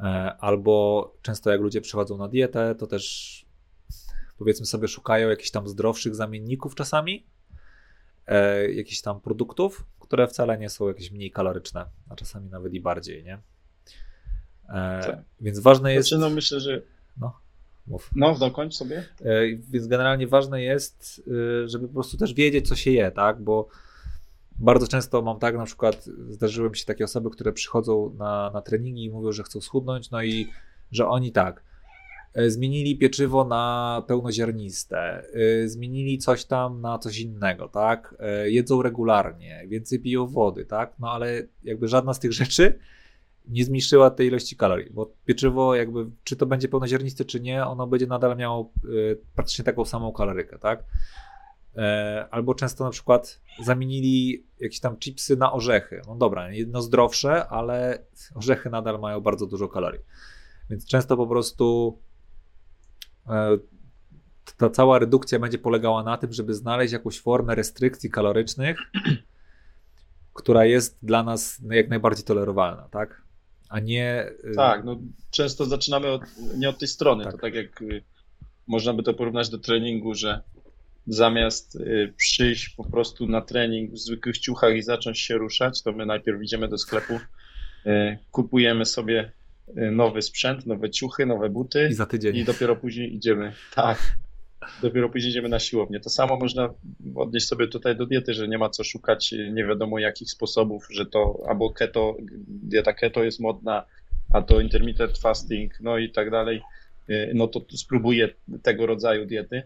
[0.00, 3.46] E, albo często jak ludzie przychodzą na dietę, to też
[4.38, 7.26] powiedzmy sobie szukają jakichś tam zdrowszych zamienników czasami,
[8.26, 12.80] e, jakichś tam produktów, które wcale nie są jakieś mniej kaloryczne, a czasami nawet i
[12.80, 13.38] bardziej, nie?
[14.68, 15.18] E, tak.
[15.40, 16.08] Więc ważne jest...
[16.08, 16.82] Znaczy, no myślę, że...
[17.20, 17.40] No,
[17.86, 18.10] mów.
[18.16, 19.04] No, dokończ sobie.
[19.70, 21.22] Więc generalnie ważne jest,
[21.66, 23.40] żeby po prostu też wiedzieć, co się je, tak?
[23.40, 23.68] Bo
[24.58, 28.62] bardzo często mam tak, na przykład zdarzyły mi się takie osoby, które przychodzą na, na
[28.62, 30.48] treningi i mówią, że chcą schudnąć, no i
[30.92, 31.62] że oni tak,
[32.34, 38.14] e, zmienili pieczywo na pełnoziarniste, e, zmienili coś tam na coś innego, tak?
[38.18, 40.92] E, jedzą regularnie, więcej piją wody, tak?
[40.98, 42.78] No ale jakby żadna z tych rzeczy
[43.48, 47.86] nie zmniejszyła tej ilości kalorii, bo pieczywo jakby, czy to będzie pełnoziarniste, czy nie, ono
[47.86, 48.72] będzie nadal miało
[49.34, 50.84] praktycznie taką samą kalorykę, tak?
[51.78, 56.00] E, albo często na przykład zamienili jakieś tam chipsy na orzechy.
[56.06, 57.98] No dobra, jedno zdrowsze, ale
[58.34, 60.00] orzechy nadal mają bardzo dużo kalorii.
[60.70, 61.98] Więc często po prostu
[63.28, 63.58] e,
[64.56, 68.78] ta cała redukcja będzie polegała na tym, żeby znaleźć jakąś formę restrykcji kalorycznych,
[70.34, 73.22] która jest dla nas jak najbardziej tolerowalna, tak?
[73.68, 74.30] A nie.
[74.44, 74.98] Y, tak, no
[75.30, 76.22] często zaczynamy od,
[76.56, 77.24] nie od tej strony.
[77.24, 77.32] Tak.
[77.32, 78.02] To tak jak y,
[78.66, 80.42] można by to porównać do treningu, że
[81.08, 85.92] zamiast y, przyjść po prostu na trening w zwykłych ciuchach i zacząć się ruszać, to
[85.92, 87.20] my najpierw idziemy do sklepu,
[88.30, 89.32] kupujemy sobie
[89.92, 92.36] nowy sprzęt, nowe ciuchy, nowe buty i za tydzień.
[92.36, 93.52] I dopiero później idziemy.
[93.74, 94.16] Tak
[94.82, 96.00] dopiero później idziemy na siłownię.
[96.00, 96.74] To samo można
[97.14, 101.06] odnieść sobie tutaj do diety, że nie ma co szukać nie wiadomo jakich sposobów, że
[101.06, 102.16] to albo keto,
[102.48, 103.84] dieta keto jest modna,
[104.32, 106.62] a to intermittent fasting, no i tak dalej.
[107.34, 108.28] No to spróbuję
[108.62, 109.62] tego rodzaju diety.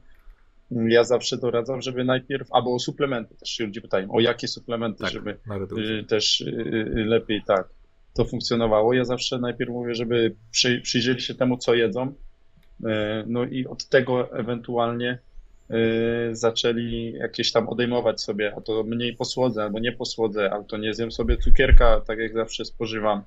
[0.89, 4.99] Ja zawsze doradzam, żeby najpierw, albo o suplementy, też się ludzie pytają, o jakie suplementy,
[4.99, 5.37] tak, żeby
[6.01, 6.45] y, też y,
[6.97, 7.69] y, lepiej tak
[8.15, 8.93] to funkcjonowało.
[8.93, 12.15] Ja zawsze najpierw mówię, żeby przy, przyjrzeli się temu, co jedzą,
[13.27, 15.19] no i od tego ewentualnie
[16.33, 20.95] zaczęli jakieś tam odejmować sobie, a to mniej posłodzę albo nie posłodzę, albo to nie
[20.95, 23.23] zjem sobie cukierka, tak jak zawsze spożywam,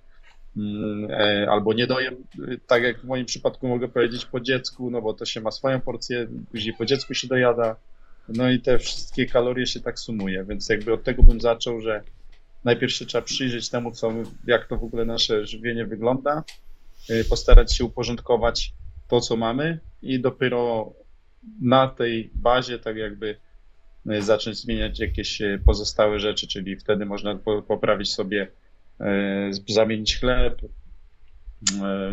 [1.50, 2.16] albo nie dojem,
[2.68, 5.82] tak jak w moim przypadku mogę powiedzieć po dziecku, no bo to się ma swoją
[5.82, 7.76] porcję, później po dziecku się dojada,
[8.30, 12.04] no i te wszystkie kalorie się tak sumuje, więc jakby od tego bym zaczął, że
[12.64, 14.14] najpierw się trzeba przyjrzeć temu, co,
[14.48, 16.44] jak to w ogóle nasze żywienie wygląda,
[17.30, 18.74] postarać się uporządkować
[19.08, 20.94] to, co mamy i dopiero
[21.62, 23.38] na tej bazie tak jakby
[24.10, 28.48] e, zacząć zmieniać jakieś e, pozostałe rzeczy, czyli wtedy można poprawić sobie, e,
[29.68, 30.62] zamienić chleb,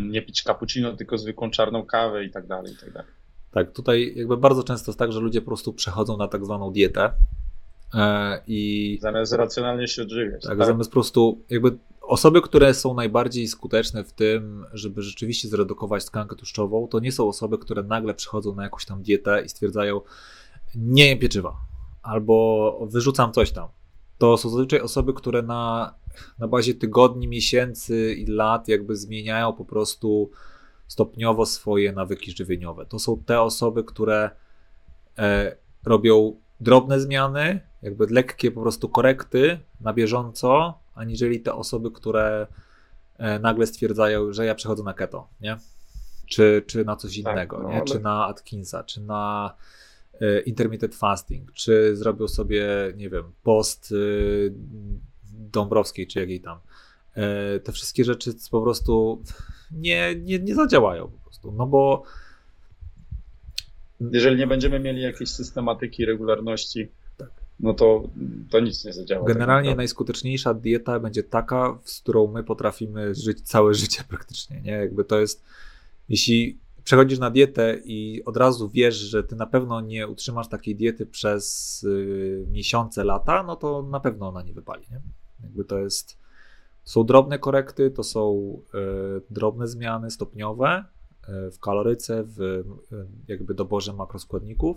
[0.02, 3.10] nie pić cappuccino, tylko zwykłą czarną kawę i tak dalej, i tak dalej.
[3.50, 6.72] Tak, tutaj jakby bardzo często jest tak, że ludzie po prostu przechodzą na tak zwaną
[6.72, 7.12] dietę
[8.46, 8.98] i...
[9.02, 10.42] Zamiast racjonalnie się odżywiać.
[10.42, 15.48] Tak, tak, zamiast po prostu jakby Osoby, które są najbardziej skuteczne w tym, żeby rzeczywiście
[15.48, 19.48] zredukować tkankę tłuszczową, to nie są osoby, które nagle przychodzą na jakąś tam dietę i
[19.48, 20.00] stwierdzają,
[20.74, 21.56] nie jem pieczywa,
[22.02, 23.68] albo wyrzucam coś tam.
[24.18, 25.94] To są zazwyczaj osoby, które na,
[26.38, 30.30] na bazie tygodni, miesięcy i lat jakby zmieniają po prostu
[30.88, 32.86] stopniowo swoje nawyki żywieniowe.
[32.86, 34.30] To są te osoby, które
[35.18, 42.46] e, robią drobne zmiany, jakby lekkie po prostu korekty na bieżąco, aniżeli te osoby, które
[43.18, 45.56] e, nagle stwierdzają, że ja przechodzę na keto, nie?
[46.26, 47.76] Czy, czy na coś tak, innego, tak, no, nie?
[47.76, 47.84] Ale...
[47.84, 49.54] czy na Atkinsa, czy na
[50.20, 54.52] e, intermittent fasting, czy zrobił sobie, nie wiem, post y,
[55.50, 56.58] Dąbrowskiej, czy jakiej tam.
[57.14, 59.22] E, te wszystkie rzeczy po prostu
[59.70, 62.02] nie, nie, nie zadziałają po prostu, no bo
[64.00, 66.88] jeżeli nie będziemy mieli jakiejś systematyki, regularności,
[67.60, 68.02] no to,
[68.50, 69.26] to nic nie zadziała.
[69.26, 74.60] Tak Generalnie tak najskuteczniejsza dieta będzie taka, z którą my potrafimy żyć całe życie praktycznie,
[74.60, 74.72] nie?
[74.72, 75.44] Jakby to jest,
[76.08, 80.76] jeśli przechodzisz na dietę i od razu wiesz, że ty na pewno nie utrzymasz takiej
[80.76, 85.00] diety przez y, miesiące, lata, no to na pewno ona nie wypali, nie?
[85.42, 86.18] Jakby to jest,
[86.84, 90.84] są drobne korekty, to są y, drobne zmiany stopniowe
[91.28, 92.64] y, w kaloryce, w y,
[93.28, 94.76] jakby doborze makroskładników,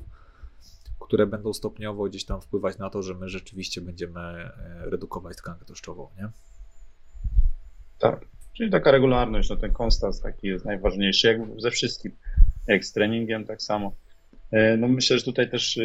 [0.99, 4.51] które będą stopniowo gdzieś tam wpływać na to, że my rzeczywiście będziemy e,
[4.85, 6.29] redukować tkankę tłuszczową, nie?
[7.99, 8.25] Tak,
[8.57, 12.11] czyli taka regularność, no ten konstans taki jest najważniejszy, jak ze wszystkim,
[12.67, 13.95] jak z treningiem tak samo.
[14.51, 15.79] E, no myślę, że tutaj też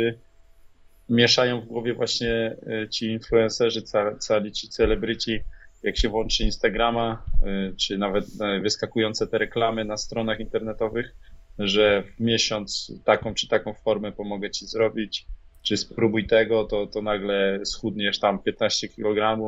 [1.10, 3.82] mieszają w głowie właśnie y, ci influencerzy,
[4.18, 5.40] cali ci celebryci,
[5.82, 11.14] jak się włączy Instagrama, y, czy nawet e, wyskakujące te reklamy na stronach internetowych,
[11.58, 15.26] że w miesiąc taką czy taką formę pomogę ci zrobić,
[15.62, 19.40] czy spróbuj tego, to, to nagle schudniesz tam 15 kg,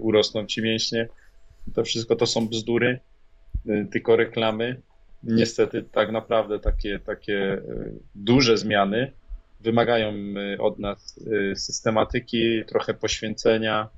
[0.00, 1.08] urosną ci mięśnie.
[1.74, 3.00] To wszystko to są bzdury,
[3.92, 4.80] tylko reklamy.
[5.22, 7.62] Niestety tak naprawdę takie, takie
[8.14, 9.12] duże zmiany
[9.64, 11.20] wymagają y, od nas
[11.56, 13.88] systematyki, trochę poświęcenia,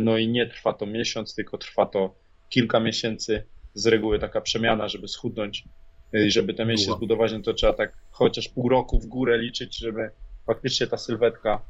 [0.00, 2.14] no i nie trwa to miesiąc, tylko trwa to
[2.48, 3.44] kilka miesięcy.
[3.74, 5.64] Z reguły taka przemiana, żeby schudnąć
[6.12, 9.78] i żeby te mięśnie zbudować, no to trzeba tak chociaż pół roku w górę liczyć,
[9.78, 10.10] żeby
[10.46, 11.62] faktycznie ta sylwetka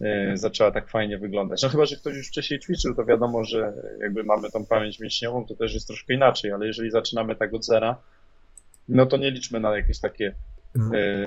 [0.00, 1.62] e, zaczęła tak fajnie wyglądać.
[1.62, 5.46] No chyba, że ktoś już wcześniej ćwiczył, to wiadomo, że jakby mamy tą pamięć mięśniową,
[5.46, 7.96] to też jest troszkę inaczej, ale jeżeli zaczynamy tak od zera,
[8.88, 10.42] no to nie liczmy na jakieś takie mhm.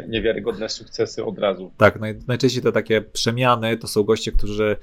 [0.07, 1.71] Niewiarygodne sukcesy od razu.
[1.77, 4.77] Tak, naj, najczęściej te takie przemiany to są goście, którzy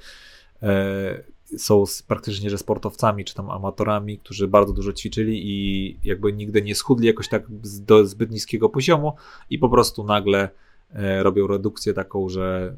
[0.63, 1.23] e,
[1.57, 6.75] są praktycznie że sportowcami czy tam amatorami, którzy bardzo dużo ćwiczyli i jakby nigdy nie
[6.75, 7.43] schudli jakoś tak
[7.79, 9.13] do zbyt niskiego poziomu
[9.49, 10.49] i po prostu nagle
[10.93, 12.75] e, robią redukcję taką, że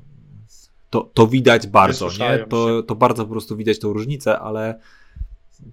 [0.89, 2.45] to, to widać bardzo, nie?
[2.49, 4.79] To, to bardzo po prostu widać tą różnicę, ale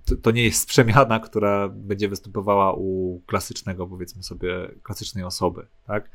[0.04, 6.10] to, to, nie jest przemiana, która będzie występowała u klasycznego, powiedzmy sobie, klasycznej osoby, tak?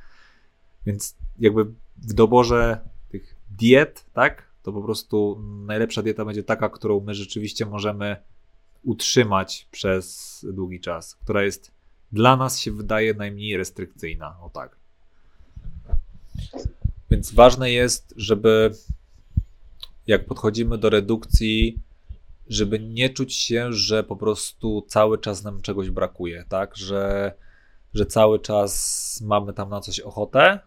[0.86, 1.66] Więc jakby
[1.98, 4.44] w doborze tych diet, tak?
[4.64, 8.18] To po prostu najlepsza dieta będzie taka, którą my rzeczywiście możemy
[8.84, 11.72] utrzymać przez długi czas, która jest
[12.12, 14.78] dla nas się wydaje najmniej restrykcyjna, o tak.
[17.12, 18.72] Więc ważne jest, żeby
[20.08, 21.80] jak podchodzimy do redukcji,
[22.48, 26.78] żeby nie czuć się, że po prostu cały czas nam czegoś brakuje, tak?
[26.78, 27.34] Że,
[27.94, 30.60] że cały czas mamy tam na coś ochotę.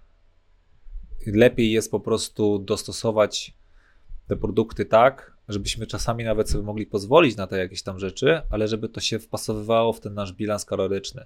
[1.26, 3.54] Lepiej jest po prostu dostosować
[4.26, 8.68] te produkty tak, żebyśmy czasami nawet sobie mogli pozwolić na te jakieś tam rzeczy, ale
[8.68, 11.24] żeby to się wpasowywało w ten nasz bilans kaloryczny.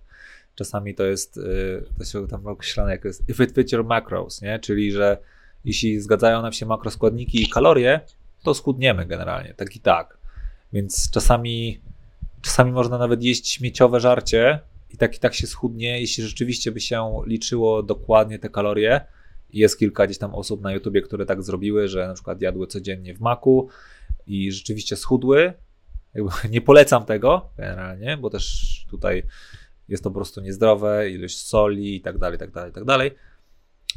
[0.55, 4.43] Czasami to jest, y, to się tam określane jak jest if it fits your macros,
[4.43, 4.59] nie?
[4.59, 5.19] Czyli, że
[5.65, 8.01] jeśli zgadzają nam się makroskładniki i kalorie,
[8.43, 10.22] to schudniemy generalnie, tak i tak.
[10.73, 11.81] Więc czasami,
[12.43, 14.59] czasami można nawet jeść śmieciowe żarcie
[14.91, 19.01] i tak i tak się schudnie, jeśli rzeczywiście by się liczyło dokładnie te kalorie.
[19.53, 23.15] Jest kilka gdzieś tam osób na YouTubie, które tak zrobiły, że na przykład jadły codziennie
[23.15, 23.69] w maku
[24.27, 25.53] i rzeczywiście schudły.
[26.51, 29.23] Nie polecam tego generalnie, bo też tutaj
[29.89, 33.11] jest to po prostu niezdrowe, ilość soli i tak dalej, tak dalej, tak dalej.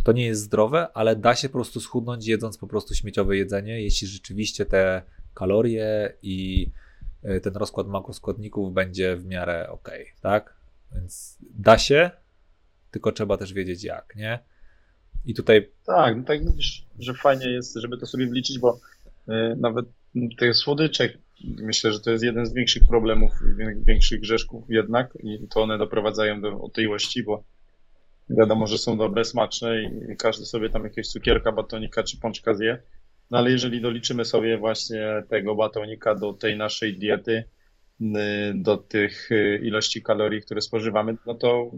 [0.03, 3.81] To nie jest zdrowe, ale da się po prostu schudnąć jedząc po prostu śmieciowe jedzenie,
[3.81, 5.01] jeśli rzeczywiście te
[5.35, 6.69] kalorie i
[7.23, 9.89] e, ten rozkład makroskładników będzie w miarę ok,
[10.21, 10.55] tak?
[10.95, 12.11] Więc da się,
[12.91, 14.39] tylko trzeba też wiedzieć jak, nie?
[15.25, 15.71] I tutaj.
[15.85, 18.79] Tak, no tak mówisz, że fajnie jest, żeby to sobie wliczyć, bo
[19.29, 19.85] y, nawet
[20.37, 23.31] tych słodyczek, myślę, że to jest jeden z większych problemów,
[23.85, 27.43] większych grzeszków jednak i to one doprowadzają do otyłości, bo
[28.29, 32.81] wiadomo, że są dobre, smaczne i każdy sobie tam jakiegoś cukierka, batonika czy pączka zje,
[33.31, 37.43] no ale jeżeli doliczymy sobie właśnie tego batonika do tej naszej diety,
[38.01, 38.05] y,
[38.55, 41.71] do tych y, ilości kalorii, które spożywamy, no to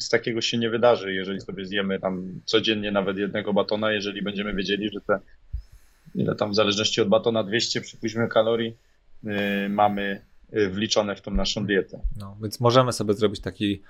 [0.00, 4.54] z takiego się nie wydarzy, jeżeli sobie zjemy tam codziennie nawet jednego batona, jeżeli będziemy
[4.54, 5.18] wiedzieli, że te
[6.14, 8.76] ile tam w zależności od batona 200 przypuśćmy kalorii
[9.22, 9.32] yy,
[9.68, 12.00] mamy yy, wliczone w tą naszą dietę.
[12.18, 13.82] No, więc możemy sobie zrobić taki,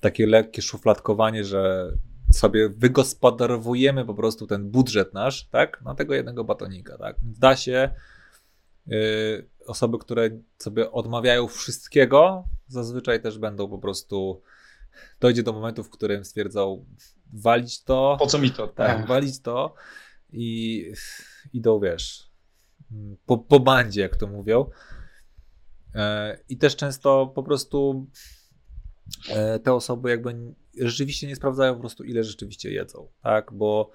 [0.00, 1.90] takie lekkie szufladkowanie, że
[2.36, 7.16] sobie wygospodarowujemy po prostu ten budżet nasz, tak, na tego jednego batonika, tak.
[7.22, 7.90] Da się
[8.86, 14.42] yy, osoby, które sobie odmawiają wszystkiego, zazwyczaj też będą po prostu
[15.20, 16.86] dojdzie do momentu, w którym stwierdzą
[17.32, 18.16] walić to.
[18.18, 18.68] Po co mi to?
[18.68, 19.74] Tak, walić to
[20.32, 20.84] i
[21.52, 22.30] idą, wiesz,
[23.26, 24.66] po, po bandzie, jak to mówią.
[25.94, 28.06] E, I też często po prostu
[29.30, 33.90] e, te osoby jakby rzeczywiście nie sprawdzają po prostu, ile rzeczywiście jedzą, tak, bo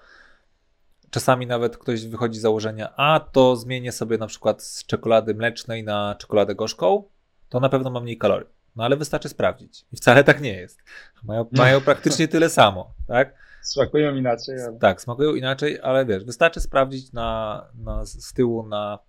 [1.10, 5.84] czasami nawet ktoś wychodzi z założenia, a to zmienię sobie na przykład z czekolady mlecznej
[5.84, 7.04] na czekoladę gorzką,
[7.50, 8.48] to na pewno ma mniej kalorii.
[8.76, 9.86] No ale wystarczy sprawdzić.
[9.92, 10.80] I wcale tak nie jest.
[11.24, 13.34] Mają, mają praktycznie tyle samo, tak?
[13.62, 14.62] Smakują inaczej.
[14.62, 14.78] Ale...
[14.80, 19.00] Tak, smakują inaczej, ale wiesz, wystarczy sprawdzić na, na, z tyłu na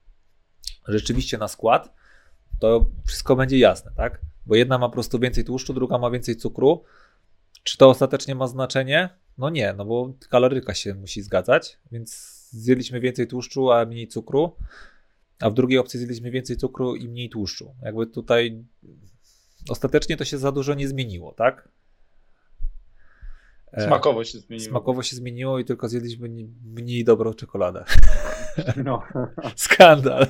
[0.89, 1.95] rzeczywiście na skład,
[2.59, 4.21] to wszystko będzie jasne, tak?
[4.47, 6.85] Bo jedna ma po prostu więcej tłuszczu, druga ma więcej cukru.
[7.63, 9.09] Czy to ostatecznie ma znaczenie?
[9.39, 14.57] No nie, no bo kaloryka się musi zgadzać, więc zjedliśmy więcej tłuszczu, a mniej cukru,
[15.41, 17.75] a w drugiej opcji zjedliśmy więcej cukru i mniej tłuszczu.
[17.83, 18.65] Jakby tutaj
[19.69, 21.69] ostatecznie to się za dużo nie zmieniło, tak?
[23.73, 24.71] E, smakowo się zmieniło.
[24.71, 26.29] Smakowo się zmieniło i tylko zjedliśmy
[26.65, 27.85] mniej dobrą czekoladę.
[28.85, 29.03] No.
[29.57, 30.27] Skandal.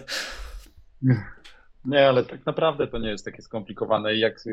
[1.84, 4.14] Nie, ale tak naprawdę to nie jest takie skomplikowane.
[4.14, 4.44] I jak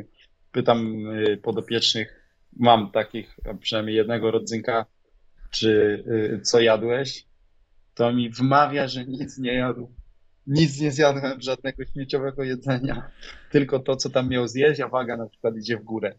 [0.51, 2.18] pytam y, podopiecznych,
[2.57, 4.85] mam takich, przynajmniej jednego rodzynka,
[5.51, 6.03] czy
[6.37, 7.25] y, co jadłeś,
[7.93, 9.91] to mi wmawia, że nic nie jadł.
[10.47, 13.11] Nic nie zjadłem, żadnego śmieciowego jedzenia.
[13.51, 16.15] Tylko to, co tam miał zjeść, a waga na przykład idzie w górę.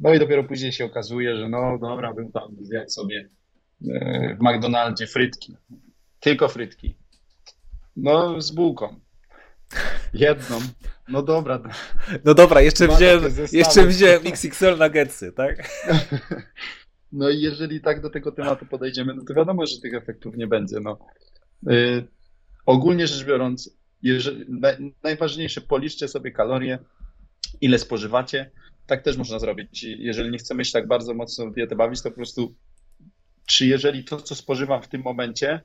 [0.00, 3.28] No i dopiero później się okazuje, że no dobra, bym tam zjadł sobie
[3.90, 5.56] e, w McDonaldzie frytki.
[6.20, 6.96] Tylko frytki.
[7.96, 9.00] No z bułką.
[10.14, 10.60] Jedną.
[11.08, 11.62] No dobra.
[12.24, 15.56] No dobra, jeszcze wziąłem, jeszcze wziąłem XXL nuggetsy, tak?
[17.12, 20.46] No i jeżeli tak do tego tematu podejdziemy, no to wiadomo, że tych efektów nie
[20.46, 20.80] będzie.
[20.80, 20.98] No.
[21.62, 22.08] Yy,
[22.66, 24.46] ogólnie rzecz biorąc, jeżeli,
[25.02, 26.78] najważniejsze, policzcie sobie kalorie,
[27.60, 28.50] ile spożywacie,
[28.86, 29.82] tak też można zrobić.
[29.82, 32.54] Jeżeli nie chcemy się tak bardzo mocno w dietę bawić, to po prostu
[33.46, 35.60] czy jeżeli to, co spożywam w tym momencie,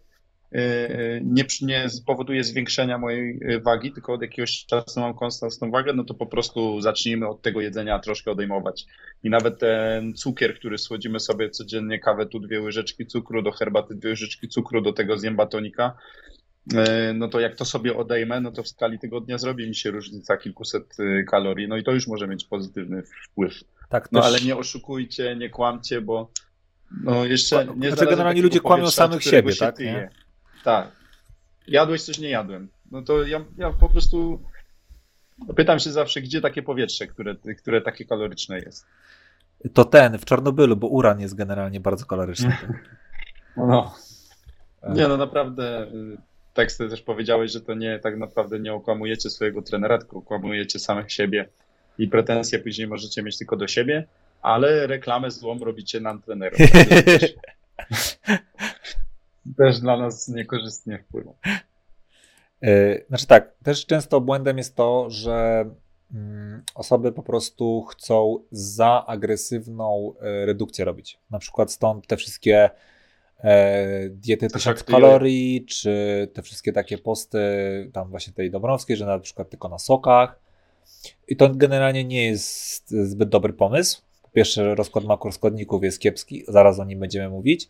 [1.24, 6.04] nie, nie powoduje zwiększenia mojej yy, wagi, tylko od jakiegoś czasu mam konstantną wagę, no
[6.04, 8.86] to po prostu zacznijmy od tego jedzenia troszkę odejmować.
[9.24, 13.96] I nawet ten cukier, który słodzimy sobie codziennie, kawę tu dwie łyżeczki cukru, do herbaty
[13.96, 15.98] dwie łyżeczki cukru, do tego zjem batonika,
[16.76, 19.92] e, no to jak to sobie odejmę, no to w skali tygodnia zrobi mi się
[19.92, 23.64] różnica kilkuset kalorii, no i to już może mieć pozytywny wpływ.
[23.90, 26.32] Tak, No też- ale nie oszukujcie, nie kłamcie, bo
[27.04, 29.76] no jeszcze nie znaczy, generalnie ludzie kłamią samych siebie, tak?
[30.68, 30.92] Tak.
[31.68, 32.68] Jadłeś coś, nie jadłem.
[32.92, 34.42] No to ja, ja po prostu
[35.56, 38.86] pytam się zawsze, gdzie takie powietrze, które, które takie kaloryczne jest.
[39.74, 42.58] To ten w Czarnobylu, bo uran jest generalnie bardzo kaloryczny.
[43.58, 43.96] No.
[44.84, 46.18] E, Nie, no naprawdę, y,
[46.54, 50.80] tak sobie też powiedziałeś, że to nie, tak naprawdę nie okłamujecie swojego trenera, tylko okłamujecie
[50.80, 51.50] samych siebie
[51.98, 54.08] i pretensje później możecie mieć tylko do siebie,
[54.42, 56.60] ale reklamę złą robicie nam trenerom.
[59.58, 61.32] Też, dla nas niekorzystnie wpływa.
[62.62, 65.66] E, Znaczy tak, też często błędem jest to, że
[66.14, 71.20] mm, osoby po prostu chcą za agresywną e, redukcję robić.
[71.32, 72.70] Na przykład stąd te wszystkie
[73.44, 75.00] e, diety 1000 traktują.
[75.00, 77.40] kalorii, czy te wszystkie takie posty
[77.94, 80.40] tam właśnie tej Dobrowskiej, że na przykład tylko na sokach.
[81.28, 84.02] I to generalnie nie jest zbyt dobry pomysł.
[84.22, 87.70] Po pierwsze, rozkład makroskładników jest kiepski, zaraz o nim będziemy mówić.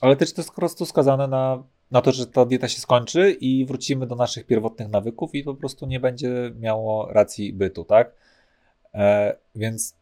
[0.00, 3.30] Ale też to jest po prostu skazane na, na to, że ta dieta się skończy
[3.30, 8.14] i wrócimy do naszych pierwotnych nawyków i po prostu nie będzie miało racji bytu, tak?
[8.94, 9.94] E, więc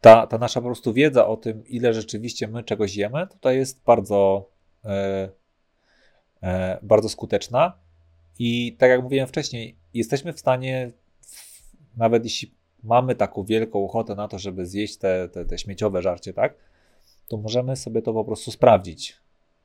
[0.00, 3.82] ta, ta nasza po prostu wiedza o tym, ile rzeczywiście my czegoś jemy, tutaj jest
[3.86, 4.48] bardzo,
[4.84, 5.28] e,
[6.42, 7.72] e, bardzo skuteczna.
[8.38, 10.90] I tak jak mówiłem wcześniej, jesteśmy w stanie,
[11.20, 16.02] w, nawet jeśli mamy taką wielką ochotę na to, żeby zjeść te, te, te śmieciowe
[16.02, 16.54] żarcie, tak?
[17.32, 19.16] To możemy sobie to po prostu sprawdzić.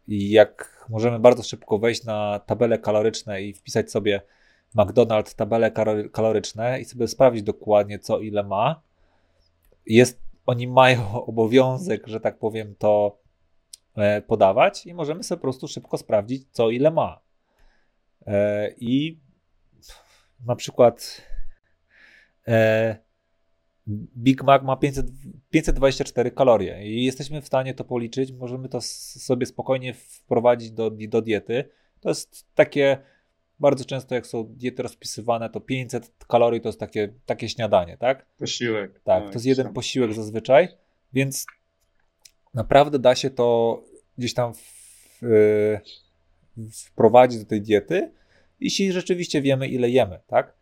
[0.07, 4.22] I jak możemy bardzo szybko wejść na tabele kaloryczne i wpisać sobie
[4.76, 8.82] McDonald's tabele kalo- kaloryczne i sobie sprawdzić dokładnie co ile ma,
[9.86, 13.18] jest, oni mają obowiązek, że tak powiem, to
[13.95, 17.20] e, podawać i możemy sobie po prostu szybko sprawdzić co ile ma.
[18.28, 19.20] E, I
[20.45, 21.22] na przykład
[22.47, 22.97] e,
[24.18, 25.06] Big Mac ma 500,
[25.50, 28.32] 524 kalorie i jesteśmy w stanie to policzyć.
[28.32, 31.70] Możemy to sobie spokojnie wprowadzić do, do diety.
[32.00, 32.98] To jest takie
[33.60, 38.26] bardzo często, jak są diety rozpisywane, to 500 kalorii to jest takie, takie śniadanie, tak?
[38.38, 39.00] Posiłek.
[39.04, 39.74] Tak, no, to jest jeden tam.
[39.74, 40.68] posiłek zazwyczaj,
[41.14, 41.46] więc
[42.54, 43.84] naprawdę da się to
[44.18, 45.22] gdzieś tam w,
[46.74, 48.12] wprowadzić do tej diety,
[48.60, 50.54] jeśli rzeczywiście wiemy, ile jemy, tak?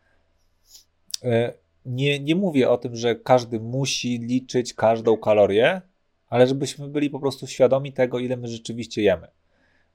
[1.23, 5.81] Y, Nie, nie mówię o tym, że każdy musi liczyć każdą kalorię,
[6.27, 9.27] ale żebyśmy byli po prostu świadomi tego, ile my rzeczywiście jemy.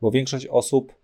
[0.00, 0.94] Bo większość osób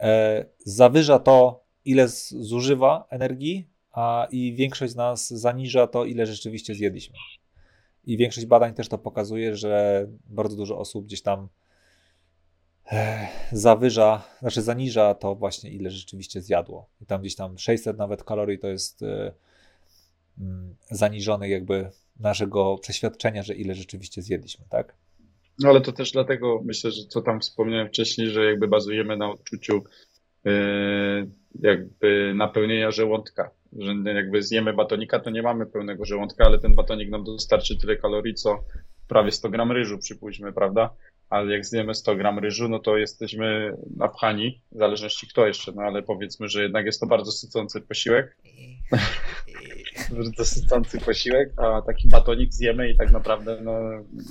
[0.00, 6.74] e, zawyża to, ile zużywa energii, a i większość z nas zaniża to, ile rzeczywiście
[6.74, 7.16] zjedliśmy.
[8.04, 11.48] I większość badań też to pokazuje, że bardzo dużo osób gdzieś tam
[12.92, 16.88] e, zawyża, znaczy zaniża to właśnie, ile rzeczywiście zjadło.
[17.00, 19.32] I tam gdzieś tam 600 nawet kalorii to jest e,
[20.90, 24.94] zaniżony jakby naszego przeświadczenia, że ile rzeczywiście zjedliśmy, tak?
[25.58, 29.30] No ale to też dlatego myślę, że co tam wspomniałem wcześniej, że jakby bazujemy na
[29.30, 29.84] odczuciu
[30.44, 30.52] yy,
[31.60, 33.50] jakby napełnienia żołądka.
[33.78, 37.96] Że jakby zjemy batonika, to nie mamy pełnego żołądka, ale ten batonik nam dostarczy tyle
[37.96, 38.64] kalorii, co
[39.08, 40.94] prawie 100 gram ryżu, przypuśćmy, prawda?
[41.30, 45.82] Ale jak zjemy 100 gram ryżu, no to jesteśmy napchani, w zależności kto jeszcze, no
[45.82, 48.36] ale powiedzmy, że jednak jest to bardzo sycący posiłek.
[48.92, 49.76] bardzo
[50.44, 53.72] sycący posiłek, a taki batonik zjemy i tak naprawdę no,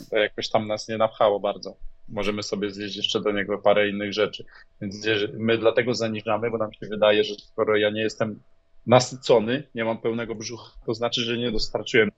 [0.10, 1.78] to jakoś tam nas nie napchało bardzo.
[2.10, 4.46] Możemy sobie zjeść jeszcze do niego parę innych rzeczy.
[4.82, 8.40] Więc my dlatego zaniżamy, bo nam się wydaje, że skoro ja nie jestem
[8.88, 12.12] nasycony, nie mam pełnego brzucha, to znaczy, że nie dostarczyłem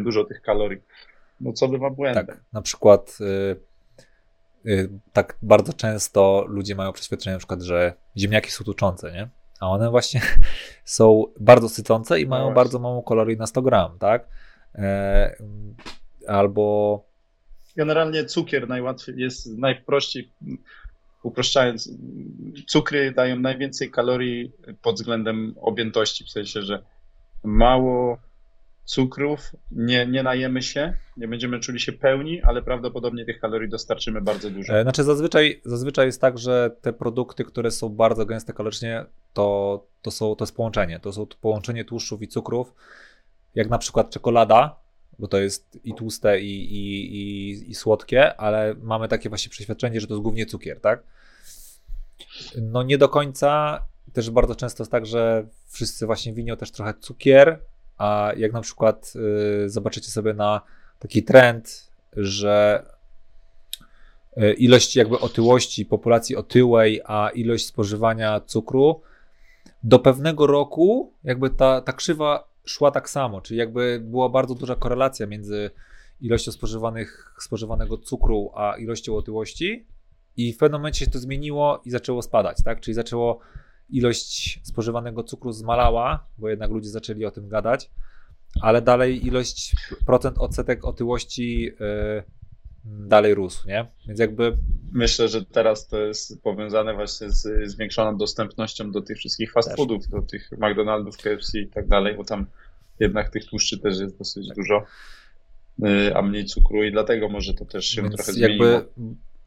[0.00, 0.80] dużo tych kalorii.
[1.40, 2.26] No co bywa błędem.
[2.26, 8.50] Tak, na przykład y, y, tak bardzo często ludzie mają przeświadczenie na przykład, że ziemniaki
[8.50, 9.28] są tuczące, nie?
[9.64, 10.20] A one właśnie
[10.84, 12.54] są bardzo sycące i No mają właśnie.
[12.54, 14.28] bardzo mało kalorii na 100 gram, tak?
[14.74, 15.36] E,
[16.28, 17.04] albo
[17.76, 20.30] Generalnie cukier najłatwiej jest najprościej,
[21.22, 21.90] uproszczając,
[22.66, 24.52] cukry dają najwięcej kalorii
[24.82, 26.82] pod względem objętości, w sensie, że
[27.44, 28.18] mało
[28.84, 29.40] cukrów,
[29.70, 34.50] nie, nie najemy się, nie będziemy czuli się pełni, ale prawdopodobnie tych kalorii dostarczymy bardzo
[34.50, 34.72] dużo.
[34.72, 39.04] E, Znaczy zazwyczaj, zazwyczaj jest tak, że te produkty, które są bardzo gęste kalorycznie,
[39.34, 41.00] to, to, są, to jest połączenie.
[41.00, 42.74] To są połączenie tłuszczów i cukrów,
[43.54, 44.76] jak na przykład czekolada,
[45.18, 50.00] bo to jest i tłuste, i, i, i, i słodkie, ale mamy takie właśnie przeświadczenie,
[50.00, 51.02] że to jest głównie cukier, tak?
[52.62, 53.80] No nie do końca.
[54.12, 57.60] Też bardzo często jest tak, że wszyscy właśnie winią też trochę cukier,
[57.98, 59.12] a jak na przykład
[59.64, 60.60] y, zobaczycie sobie na
[60.98, 62.86] taki trend, że
[64.36, 69.00] e, ilość jakby otyłości populacji otyłej, a ilość spożywania cukru,
[69.84, 74.76] do pewnego roku jakby ta, ta krzywa szła tak samo, czyli jakby była bardzo duża
[74.76, 75.70] korelacja między
[76.20, 79.86] ilością spożywanych, spożywanego cukru a ilością otyłości
[80.36, 82.80] i w pewnym momencie się to zmieniło i zaczęło spadać, tak?
[82.80, 83.38] Czyli zaczęło
[83.90, 87.90] ilość spożywanego cukru zmalała, bo jednak ludzie zaczęli o tym gadać,
[88.60, 89.76] ale dalej ilość
[90.06, 92.22] procent odsetek otyłości yy,
[92.84, 93.86] dalej rósł, nie?
[94.06, 94.56] Więc jakby.
[94.92, 100.08] Myślę, że teraz to jest powiązane właśnie z zwiększoną dostępnością do tych wszystkich fast foodów,
[100.08, 102.46] do tych McDonald's, KFC i tak dalej, bo tam
[103.00, 104.56] jednak tych tłuszczy też jest dosyć tak.
[104.56, 104.84] dużo,
[105.84, 108.66] y, a mniej cukru i dlatego może to też się Więc trochę zmieniło.
[108.66, 108.88] Jakby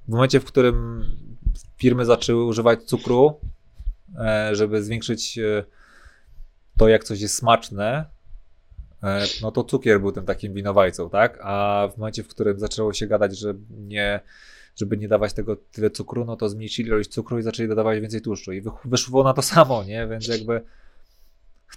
[0.08, 1.06] w momencie, w którym
[1.78, 3.40] firmy zaczęły używać cukru,
[4.20, 5.64] e, żeby zwiększyć e,
[6.78, 8.06] to, jak coś jest smaczne,
[9.42, 11.40] no to cukier był tym takim winowajcą, tak?
[11.42, 14.20] A w momencie, w którym zaczęło się gadać, że nie,
[14.76, 18.22] żeby nie dawać tego tyle cukru, no to zmniejszyli ilość cukru i zaczęli dodawać więcej
[18.22, 18.54] tłuszczu.
[18.54, 20.08] I wyszło na to samo, nie?
[20.08, 20.62] Więc jakby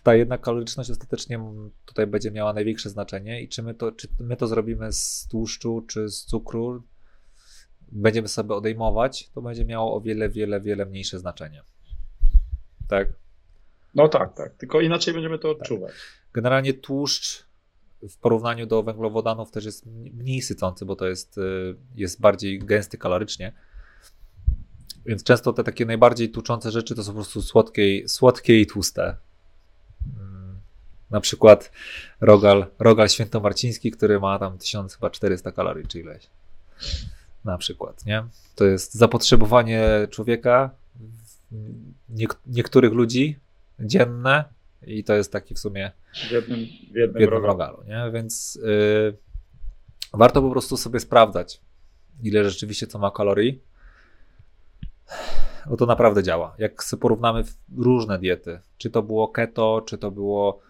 [0.02, 1.40] ta jedna kaloryczność ostatecznie
[1.86, 5.84] tutaj będzie miała największe znaczenie i czy my to, czy my to zrobimy z tłuszczu,
[5.88, 6.82] czy z cukru,
[7.92, 11.62] będziemy sobie odejmować, to będzie miało o wiele, wiele, wiele mniejsze znaczenie.
[12.88, 13.08] Tak?
[13.94, 14.54] No tak, tak.
[14.54, 15.62] Tylko inaczej będziemy to tak.
[15.62, 15.92] odczuwać.
[15.92, 16.19] Tak.
[16.32, 17.44] Generalnie tłuszcz
[18.08, 22.98] w porównaniu do węglowodanów też jest mniej sycący, bo to jest, y, jest bardziej gęsty
[22.98, 23.52] kalorycznie.
[25.06, 29.16] Więc często te takie najbardziej tuczące rzeczy to są po prostu słodkie, słodkie i tłuste.
[30.20, 30.60] Mm,
[31.10, 31.72] na przykład
[32.20, 36.26] rogal, rogal świętomarciński, który ma tam 1400 kalorii czy ileś
[37.44, 38.24] na przykład, nie?
[38.54, 40.70] To jest zapotrzebowanie człowieka,
[42.46, 43.38] niektórych ludzi
[43.80, 44.44] dzienne
[44.86, 45.92] i to jest taki w sumie
[46.28, 48.10] w jednym, w jednym, w jednym rogalu, nie?
[48.12, 49.16] Więc yy,
[50.12, 51.60] warto po prostu sobie sprawdzać,
[52.22, 53.62] ile rzeczywiście co ma kalorii,
[55.66, 56.54] bo to naprawdę działa.
[56.58, 57.44] Jak sobie porównamy
[57.76, 60.60] różne diety, czy to było keto, czy to było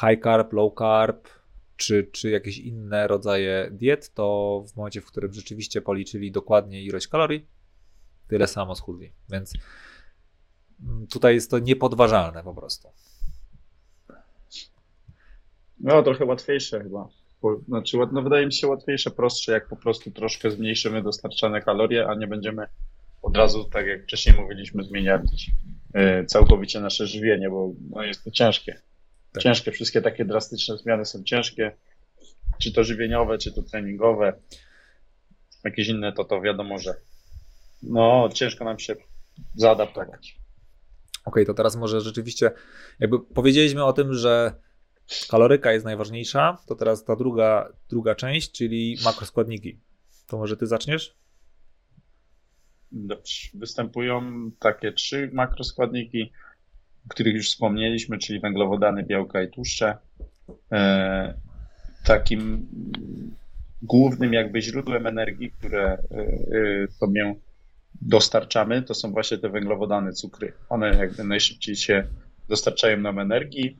[0.00, 1.28] high carb, low carb,
[1.76, 7.08] czy, czy jakieś inne rodzaje diet, to w momencie, w którym rzeczywiście policzyli dokładnie ilość
[7.08, 7.46] kalorii,
[8.28, 9.12] tyle samo schudli.
[9.28, 9.52] Więc
[10.82, 12.88] mm, tutaj jest to niepodważalne po prostu.
[15.80, 17.08] No, trochę łatwiejsze chyba.
[17.68, 22.14] Znaczy, no wydaje mi się łatwiejsze, prostsze, jak po prostu troszkę zmniejszymy dostarczane kalorie, a
[22.14, 22.66] nie będziemy
[23.22, 25.50] od razu, tak jak wcześniej mówiliśmy, zmieniać
[25.94, 28.80] e, całkowicie nasze żywienie, bo no, jest to ciężkie.
[29.32, 29.42] Tak.
[29.42, 31.72] Ciężkie, wszystkie takie drastyczne zmiany są ciężkie,
[32.58, 34.32] czy to żywieniowe, czy to treningowe,
[35.64, 36.94] jakieś inne, to to wiadomo, że
[37.82, 38.96] no ciężko nam się
[39.54, 40.38] zaadaptować.
[41.24, 42.50] Okej, okay, to teraz może rzeczywiście,
[43.00, 44.52] jakby powiedzieliśmy o tym, że
[45.30, 49.78] kaloryka jest najważniejsza, to teraz ta druga, druga część, czyli makroskładniki.
[50.26, 51.16] To może ty zaczniesz?
[52.92, 53.48] Dobrze.
[53.54, 56.32] Występują takie trzy makroskładniki
[57.06, 59.98] o których już wspomnieliśmy, czyli węglowodany, białka i tłuszcze.
[60.72, 61.34] E,
[62.04, 62.66] takim
[63.82, 67.34] głównym jakby źródłem energii, które e, e, sobie
[68.02, 70.52] dostarczamy, to są właśnie te węglowodany, cukry.
[70.68, 72.06] One jakby najszybciej się
[72.48, 73.78] dostarczają nam energii.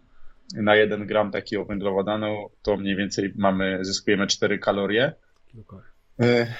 [0.54, 5.12] Na 1 gram takiego węglowodanu to mniej więcej mamy, zyskujemy 4 kalorie.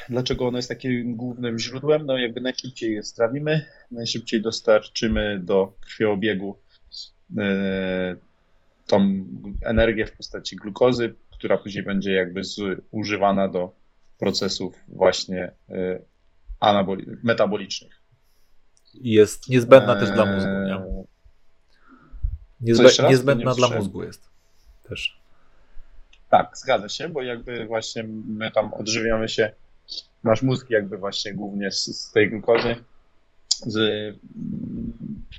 [0.08, 2.06] Dlaczego ono jest takim głównym źródłem?
[2.06, 6.58] No jakby najszybciej je strawimy, najszybciej dostarczymy do krwioobiegu
[7.38, 8.16] e,
[8.86, 9.24] tą
[9.64, 12.40] energię w postaci glukozy, która później będzie jakby
[12.90, 13.72] używana do
[14.18, 16.00] procesów właśnie e,
[17.22, 18.02] metabolicznych.
[18.94, 21.06] Jest niezbędna też dla mózgu, nie?
[22.60, 24.22] Niezbę niezbędna nie dla mózgu jest
[24.88, 25.20] też.
[26.30, 29.52] Tak, zgadza się, bo jakby właśnie my tam odżywiamy się,
[30.24, 32.76] nasz mózg jakby właśnie głównie z, z tej glukozy.
[33.48, 33.76] Z,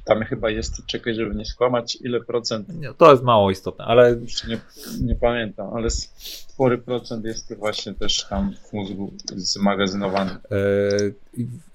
[0.06, 2.70] tam chyba jest, czekaj, żeby nie skłamać, ile procent.
[2.70, 4.18] Nie, to jest mało istotne, ale.
[4.48, 4.60] Nie,
[5.02, 10.32] nie pamiętam, ale spory procent jest właśnie też tam w mózgu zmagazynowany.
[10.32, 10.38] E,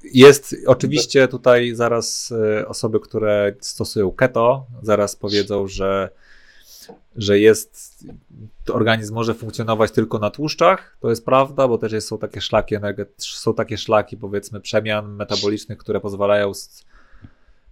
[0.04, 6.10] jest oczywiście tutaj zaraz e, osoby, które stosują keto, zaraz powiedzą, że
[7.16, 8.04] że jest,
[8.72, 12.76] organizm może funkcjonować tylko na tłuszczach, to jest prawda, bo też są takie szlaki,
[13.18, 16.84] są takie szlaki powiedzmy przemian metabolicznych, które pozwalają z,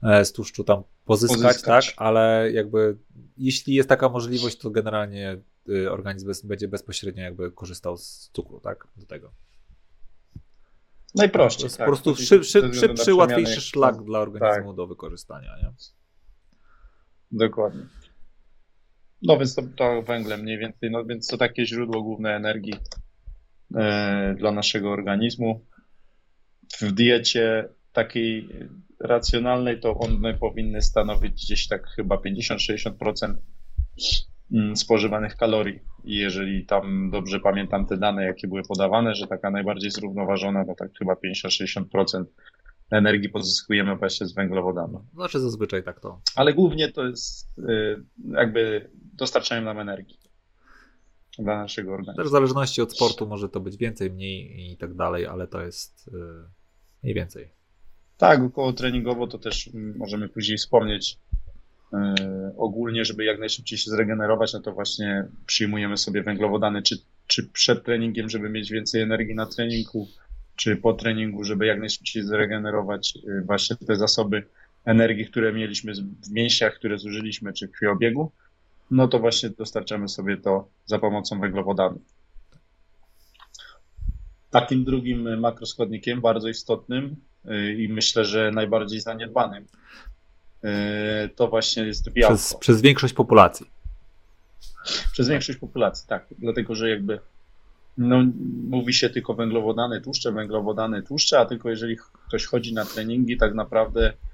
[0.03, 2.97] z tłuszczu tam pozyskać, pozyskać, tak, ale jakby
[3.37, 5.39] jeśli jest taka możliwość, to generalnie
[5.69, 9.33] y, organizm bez, będzie bezpośrednio jakby korzystał z cukru, tak, do tego.
[11.15, 11.71] Najprościej.
[11.71, 14.77] To tak, po prostu szyb, szyb, szybszy, łatwiejszy szlak dla organizmu tak.
[14.77, 15.57] do wykorzystania.
[15.63, 15.73] Nie?
[17.33, 17.87] Dokładnie.
[19.23, 22.75] No więc to, to węgle mniej więcej, no więc to takie źródło główne energii
[23.75, 25.67] e, dla naszego organizmu.
[26.81, 28.49] w diecie takiej
[29.01, 33.35] racjonalnej to one powinny stanowić gdzieś tak chyba 50-60%
[34.53, 35.81] mm, spożywanych kalorii.
[36.05, 40.75] I jeżeli tam dobrze pamiętam te dane, jakie były podawane, że taka najbardziej zrównoważona, to
[40.75, 42.25] tak chyba 50-60%
[42.91, 45.03] energii pozyskujemy właśnie z węglowodanów.
[45.15, 46.21] Znaczy zazwyczaj tak to.
[46.37, 50.19] Ale głównie to jest y, jakby dostarczają nam energii
[51.39, 52.23] dla naszego organizmu.
[52.23, 55.61] Też w zależności od sportu może to być więcej, mniej i tak dalej, ale to
[55.61, 56.13] jest y,
[57.03, 57.60] mniej więcej.
[58.21, 61.17] Tak, około treningowo to też możemy później wspomnieć.
[61.95, 61.97] Y,
[62.57, 66.97] ogólnie, żeby jak najszybciej się zregenerować, no to właśnie przyjmujemy sobie węglowodany, czy,
[67.27, 70.09] czy przed treningiem, żeby mieć więcej energii na treningu,
[70.57, 74.43] czy po treningu, żeby jak najszybciej zregenerować właśnie te zasoby
[74.85, 78.33] energii, które mieliśmy w mięsiach, które zużyliśmy, czy w krwiobiegu
[78.91, 82.03] no to właśnie dostarczamy sobie to za pomocą węglowodanów.
[84.51, 87.17] Takim drugim makroskładnikiem, bardzo istotnym
[87.51, 89.67] y, i myślę, że najbardziej zaniedbanym,
[90.65, 90.69] y,
[91.37, 92.37] to właśnie jest białko.
[92.37, 93.67] Przez, przez większość populacji.
[95.13, 96.27] Przez większość populacji, tak.
[96.39, 97.19] Dlatego, że jakby
[97.99, 98.25] no,
[98.69, 101.97] mówi się tylko węglowodany, tłuszcze, węglowodany, tłuszcze, a tylko jeżeli
[102.29, 104.30] ktoś chodzi na treningi, tak naprawdę Y,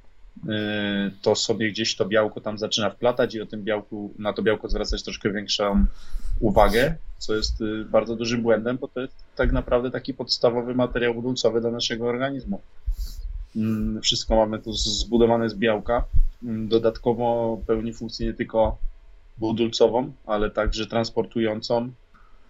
[1.22, 4.68] to sobie gdzieś to białko tam zaczyna wplatać i o tym białku, na to białko
[4.68, 5.86] zwracać troszkę większą
[6.40, 11.14] uwagę, co jest y, bardzo dużym błędem, bo to jest tak naprawdę taki podstawowy materiał
[11.14, 12.60] budulcowy dla naszego organizmu.
[13.56, 16.04] Mm, wszystko mamy tu zbudowane z białka.
[16.42, 18.78] Mm, dodatkowo pełni funkcję nie tylko
[19.38, 21.90] budulcową, ale także transportującą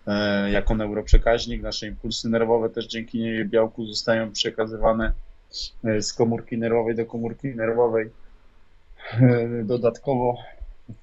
[0.06, 1.62] e, jako neuroprzekaźnik.
[1.62, 5.12] Nasze impulsy nerwowe też dzięki białku zostają przekazywane
[6.00, 8.10] z komórki nerwowej do komórki nerwowej.
[9.12, 10.36] E, dodatkowo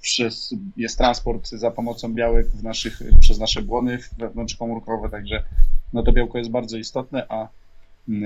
[0.02, 5.44] przez, jest transport za pomocą białek w naszych, przez nasze błony wewnątrzkomórkowe, także
[5.94, 7.48] no to białko jest bardzo istotne, a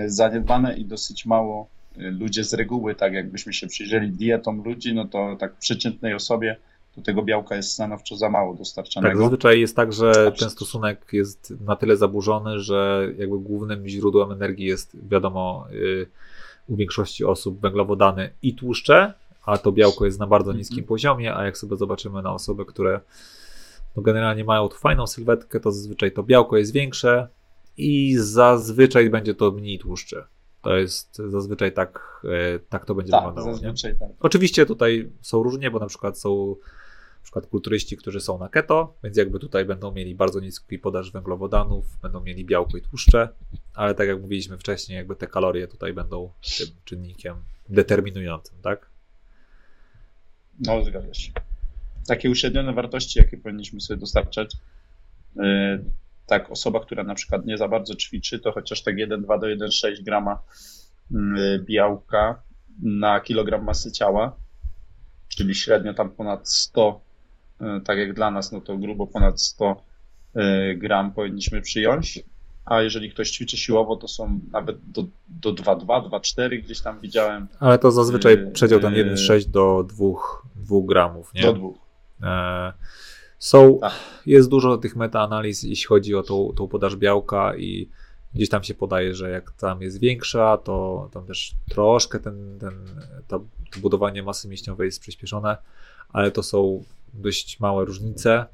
[0.05, 5.05] zaniedbane i dosyć mało e, ludzie z reguły, tak jakbyśmy się przyjrzeli dietom ludzi, no
[5.05, 6.55] to tak przeciętnej osobie
[6.97, 9.13] to tego białka jest stanowczo za mało dostarczanego.
[9.13, 14.31] Tak, zazwyczaj jest tak, że ten stosunek jest na tyle zaburzony, że jakby głównym źródłem
[14.31, 16.07] energii jest, wiadomo, y,
[16.67, 19.13] u większości osób węglowodany i tłuszcze,
[19.45, 20.87] a to białko jest na bardzo niskim mhm.
[20.87, 22.99] poziomie, a jak sobie zobaczymy na osoby, które
[23.95, 27.27] no generalnie mają tu fajną sylwetkę, to zazwyczaj to białko jest większe
[27.77, 30.27] i zazwyczaj będzie to mniej tłuszcze.
[30.61, 32.21] To jest zazwyczaj tak,
[32.55, 33.57] y, tak to będzie tak, wyglądało.
[33.57, 33.99] Zazwyczaj nie?
[33.99, 34.09] tak.
[34.19, 36.55] Oczywiście tutaj są różnie, bo na przykład są
[37.27, 41.99] przykład kulturyści, którzy są na keto, więc jakby tutaj będą mieli bardzo niski podaż węglowodanów,
[42.01, 43.29] będą mieli białko i tłuszcze,
[43.73, 47.35] ale tak jak mówiliśmy wcześniej, jakby te kalorie tutaj będą tym czynnikiem
[47.69, 48.89] determinującym, tak?
[50.59, 51.31] No, zgadza się.
[52.07, 54.55] Takie uśrednione wartości, jakie powinniśmy sobie dostarczać,
[55.35, 55.43] yy,
[56.27, 60.03] tak osoba, która na przykład nie za bardzo ćwiczy, to chociaż tak 1,2 do 1,6
[60.03, 60.41] grama
[61.11, 62.41] yy, białka
[62.83, 64.35] na kilogram masy ciała,
[65.27, 67.06] czyli średnio tam ponad 100 E,
[67.85, 69.83] tak jak dla nas, no to grubo ponad 100
[70.35, 72.23] e, gram powinniśmy przyjąć.
[72.65, 77.47] A jeżeli ktoś ćwiczy siłowo, to są nawet do, do 2,2, 2,4 gdzieś tam widziałem.
[77.59, 80.05] Ale to zazwyczaj e, przedział ten 1,6 do 2,
[80.55, 81.41] 2 gramów, nie?
[81.41, 81.53] Do
[82.19, 82.73] 2.
[83.39, 83.93] Są, tak.
[84.25, 87.89] jest dużo tych metaanaliz, jeśli chodzi o tą, tą podaż białka i
[88.33, 92.73] gdzieś tam się podaje, że jak tam jest większa, to tam też troszkę ten, ten,
[93.27, 93.39] to,
[93.71, 95.57] to budowanie masy mięśniowej jest przyspieszone,
[96.09, 96.83] ale to są
[97.17, 98.45] dość małe różnice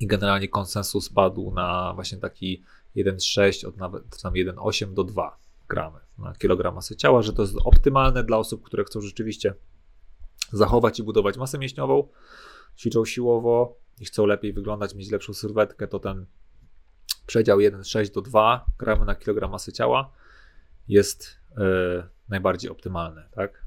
[0.00, 2.62] i generalnie konsensus padł na właśnie taki
[2.96, 7.54] 1,6 od nawet tam 1,8 do 2 gramy na kilogram masy ciała, że to jest
[7.64, 9.54] optymalne dla osób, które chcą rzeczywiście
[10.52, 12.08] zachować i budować masę mięśniową,
[12.76, 16.26] ćwiczą siłowo i chcą lepiej wyglądać, mieć lepszą sylwetkę, to ten
[17.26, 20.12] przedział 1,6 do 2 gramy na kilogram masy ciała
[20.88, 23.61] jest yy, najbardziej optymalny, tak?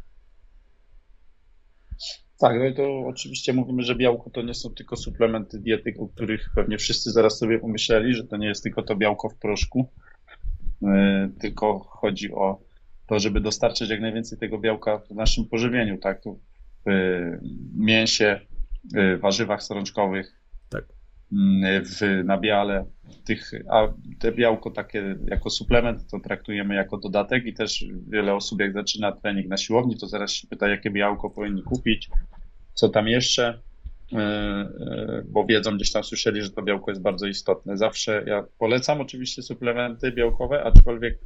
[2.40, 6.08] Tak, no i to oczywiście mówimy, że białko to nie są tylko suplementy diety, o
[6.08, 9.90] których pewnie wszyscy zaraz sobie pomyśleli, że to nie jest tylko to białko w proszku,
[10.82, 10.90] yy,
[11.40, 12.62] tylko chodzi o
[13.08, 16.22] to, żeby dostarczyć jak najwięcej tego białka w naszym pożywieniu, tak?
[16.86, 16.90] W
[17.78, 18.40] mięsie,
[19.20, 20.45] warzywach strączkowych,
[21.84, 22.86] w nabiale,
[23.26, 23.88] tych, a
[24.20, 29.12] te białko takie jako suplement to traktujemy jako dodatek i też wiele osób jak zaczyna
[29.12, 32.10] trening na siłowni, to zaraz się pyta, jakie białko powinni kupić,
[32.74, 33.62] co tam jeszcze,
[34.14, 37.78] e, e, bo wiedzą, gdzieś tam słyszeli, że to białko jest bardzo istotne.
[37.78, 41.20] Zawsze ja polecam oczywiście suplementy białkowe, aczkolwiek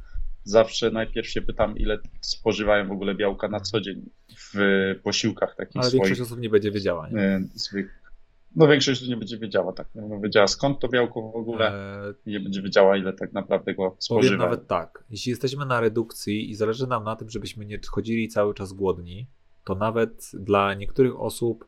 [0.44, 4.02] zawsze najpierw się pytam, ile spożywają w ogóle białka na co dzień
[4.36, 6.02] w posiłkach takich Ale swoich.
[6.02, 7.08] większość osób nie będzie wiedziała.
[7.08, 7.20] Nie?
[7.20, 7.42] E,
[8.56, 9.94] No większość nie będzie wiedziała, tak.
[9.94, 13.32] Nie będzie wiedziała skąd to białko w ogóle E, i nie będzie wiedziała ile tak
[13.32, 14.44] naprawdę go Powiem spożywa.
[14.44, 18.54] nawet tak, jeśli jesteśmy na redukcji i zależy nam na tym, żebyśmy nie chodzili cały
[18.54, 19.26] czas głodni,
[19.64, 21.66] to nawet dla niektórych osób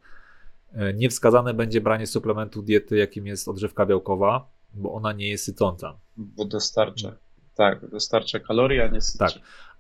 [0.73, 5.99] e, niewskazane będzie branie suplementu diety, jakim jest odżywka białkowa, bo ona nie jest sycąca.
[6.17, 7.17] Bo dostarcza,
[7.55, 9.19] tak, dostarcza kalorii, a nie syci.
[9.19, 9.33] Tak.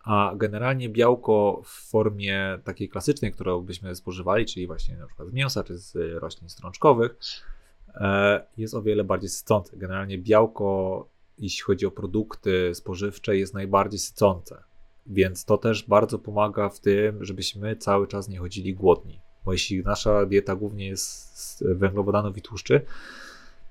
[0.04, 5.32] A generalnie białko w formie takiej klasycznej, którą byśmy spożywali, czyli właśnie na przykład z
[5.32, 7.16] mięsa czy z roślin strączkowych,
[7.94, 9.76] e, jest o wiele bardziej sycące.
[9.76, 14.62] Generalnie białko, jeśli chodzi o produkty spożywcze, jest najbardziej sycące.
[15.06, 19.20] Więc to też bardzo pomaga w tym, żebyśmy cały czas nie chodzili głodni.
[19.44, 22.80] Bo jeśli nasza dieta głównie jest z węglowodanów i tłuszczy,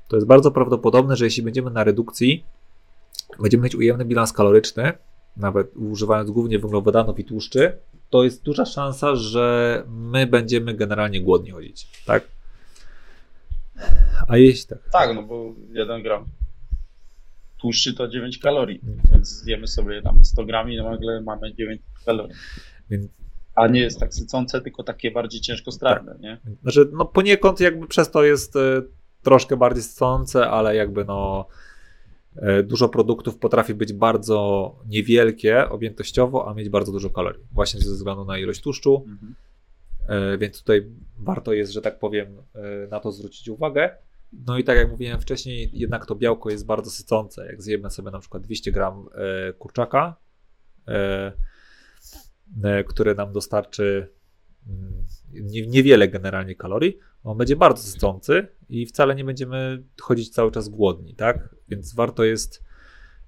[0.07, 2.45] to jest bardzo prawdopodobne, że jeśli będziemy na redukcji,
[3.39, 4.93] będziemy mieć ujemny bilans kaloryczny,
[5.37, 7.77] nawet używając głównie węglowodanów i tłuszczy,
[8.09, 12.27] to jest duża szansa, że my będziemy generalnie głodni chodzić, tak?
[14.27, 14.79] A jeśli tak.
[14.91, 16.25] Tak, no bo 1 gram
[17.61, 22.35] tłuszczy to 9 kalorii, więc zjemy sobie tam 100 gram i nagle mamy 9 kalorii.
[22.89, 23.07] Więc,
[23.55, 26.37] A nie jest tak sycące, tylko takie bardziej ciężkostrawne, nie?
[26.61, 28.81] znaczy, no poniekąd jakby przez to jest e,
[29.23, 31.47] troszkę bardziej sycące, ale jakby no
[32.63, 37.43] dużo produktów potrafi być bardzo niewielkie objętościowo, a mieć bardzo dużo kalorii.
[37.51, 39.05] Właśnie ze względu na ilość tłuszczu.
[39.07, 39.35] Mhm.
[40.07, 40.87] E, Więc tutaj
[41.19, 43.89] warto jest, że tak powiem, e, na to zwrócić uwagę.
[44.47, 47.45] No i tak jak mówiłem wcześniej, jednak to białko jest bardzo sycące.
[47.45, 50.15] Jak zjemy sobie na przykład 200 gram e, kurczaka,
[50.87, 51.31] e,
[52.63, 54.07] e, które nam dostarczy
[54.69, 55.03] mm,
[55.33, 60.69] nie- niewiele generalnie kalorii, on będzie bardzo sycący i wcale nie będziemy chodzić cały czas
[60.69, 61.55] głodni, tak?
[61.69, 62.63] Więc warto jest,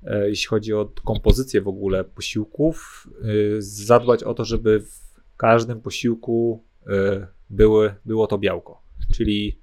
[0.03, 3.25] e, jeśli chodzi o kompozycję w ogóle posiłków, e,
[3.59, 8.81] zadbać o to, żeby w każdym posiłku e, były, było to białko.
[9.13, 9.59] Czyli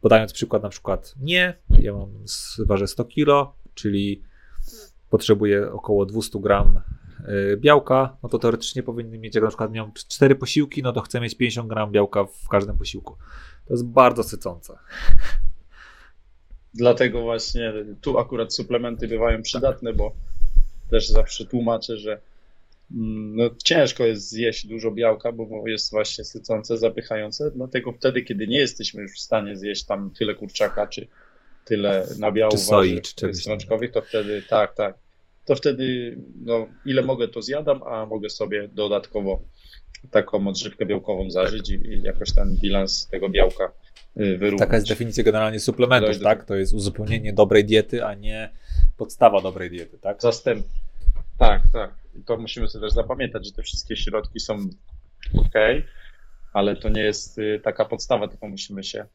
[0.00, 2.08] podając przykład na przykład nie, ja mam,
[2.58, 4.22] ważę 100 kg, czyli
[5.10, 6.80] potrzebuję około 200 gram
[7.56, 11.20] białka, no to teoretycznie powinny mieć, jak na przykład miałem 4 posiłki, no to chcę
[11.20, 13.16] mieć 50 gram białka w każdym posiłku.
[13.66, 14.78] To jest bardzo sycące.
[16.74, 20.12] Dlatego właśnie tu akurat suplementy bywają przydatne, bo
[20.90, 22.20] też zawsze tłumaczę, że
[22.90, 27.50] mm, no, ciężko jest zjeść dużo białka, bo jest właśnie sycące, zapychające.
[27.50, 31.08] Dlatego wtedy, kiedy nie jesteśmy już w stanie zjeść tam tyle kurczaka, czy
[31.64, 35.07] tyle nabiału Czy soi, warzyw czy strączkowych, to wtedy tak, tak.
[35.48, 39.42] To wtedy no, ile mogę, to zjadam, a mogę sobie dodatkowo
[40.10, 43.72] taką odżywkę białkową zażyć i, jakoś ten bilans tego białka
[44.16, 44.58] y, wyrównać.
[44.58, 46.44] Taka jest definicja generalnie suplementów, Dojdę tak?
[46.44, 48.50] To jest uzupełnienie dobrej diety, a nie
[48.96, 50.22] podstawa dobrej diety, tak?
[50.22, 50.66] Zastęp.
[51.38, 51.94] Tak, tak.
[52.20, 54.58] I to musimy sobie też zapamiętać, że te wszystkie środki są
[55.38, 55.54] ok,
[56.52, 59.06] ale to nie jest y, taka podstawa, tylko musimy się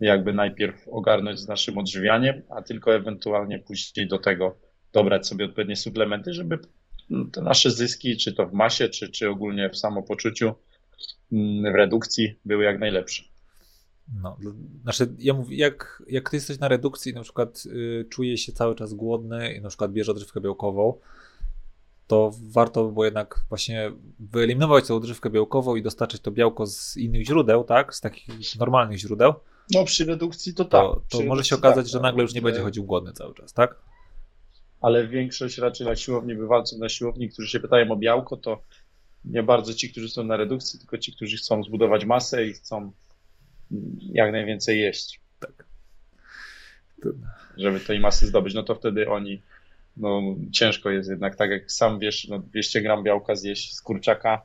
[0.00, 5.76] jakby najpierw ogarnąć z naszym odżywianiem, a tylko ewentualnie później do tego dobrać sobie odpowiednie
[5.76, 6.58] suplementy, żeby
[7.32, 10.54] te nasze zyski, czy to w masie, czy, czy ogólnie w samopoczuciu,
[11.32, 13.22] mm, w redukcji były jak najlepsze.
[14.22, 14.36] No,
[14.82, 18.74] znaczy, ja mówię, jak, jak ty jesteś na redukcji, na przykład y, czuje się cały
[18.74, 20.98] czas głodny i na przykład bierze odżywkę białkową,
[22.06, 26.96] to warto by było jednak właśnie wyeliminować tę odżywkę białkową i dostarczyć to białko z
[26.96, 27.94] innych źródeł, tak?
[27.94, 29.34] Z takich normalnych źródeł.
[29.70, 30.82] No przy redukcji to tak.
[30.82, 33.52] To, to może się okazać, tak, że nagle już nie będzie chodził głodny cały czas,
[33.52, 33.78] tak?
[34.80, 38.62] Ale większość raczej na siłowni, bywalców na siłowni, którzy się pytają o białko, to
[39.24, 42.76] nie bardzo ci, którzy są na redukcji, tylko ci, którzy chcą zbudować masę i chcą
[43.72, 45.66] mm, jak najwięcej jeść, Tak.
[47.02, 47.08] To,
[47.56, 48.54] żeby tej masy zdobyć.
[48.54, 49.42] No to wtedy oni,
[49.96, 50.22] no
[50.52, 54.42] ciężko jest jednak, tak jak sam wiesz, no 200 gram białka zjeść z kurczaka,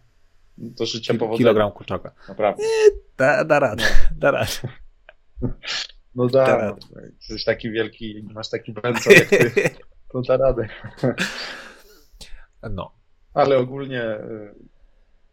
[0.57, 1.37] no to życie kil- powodzenia.
[1.37, 2.11] kilogram kurczaka.
[2.29, 2.63] Naprawdę.
[3.17, 3.83] Da, da radę,
[4.17, 4.51] da radę.
[6.15, 6.57] No da, Da
[6.91, 9.51] no, jak jesteś taki wielki masz taki węzeł jak ty,
[10.13, 10.67] to da radę.
[12.71, 12.91] No,
[13.33, 14.55] Ale ogólnie y,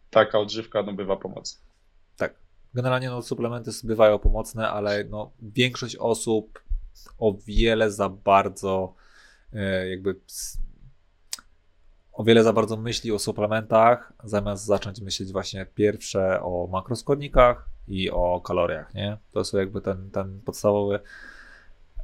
[0.09, 1.61] taka odżywka no, bywa pomocna.
[2.17, 2.33] tak.
[2.73, 6.63] Generalnie no, suplementy bywają pomocne, ale no, większość osób
[7.17, 8.93] o wiele za bardzo
[9.53, 10.15] e, jakby
[12.13, 18.11] o wiele za bardzo myśli o suplementach, zamiast zacząć myśleć właśnie pierwsze o makroskładnikach i
[18.11, 19.17] o kaloriach, nie?
[19.31, 20.99] To są jakby ten, ten podstawowy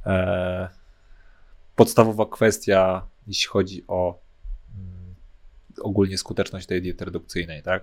[0.06, 0.68] e,
[1.76, 4.18] podstawowa kwestia, jeśli chodzi o
[4.74, 5.14] mm,
[5.80, 7.82] ogólnie skuteczność tej diety redukcyjnej, tak?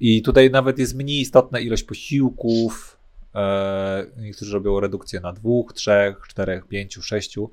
[0.00, 2.98] I tutaj nawet jest mniej istotna ilość posiłków.
[3.34, 7.50] E, niektórzy robią redukcję na dwóch, trzech, czterech, pięciu, sześciu.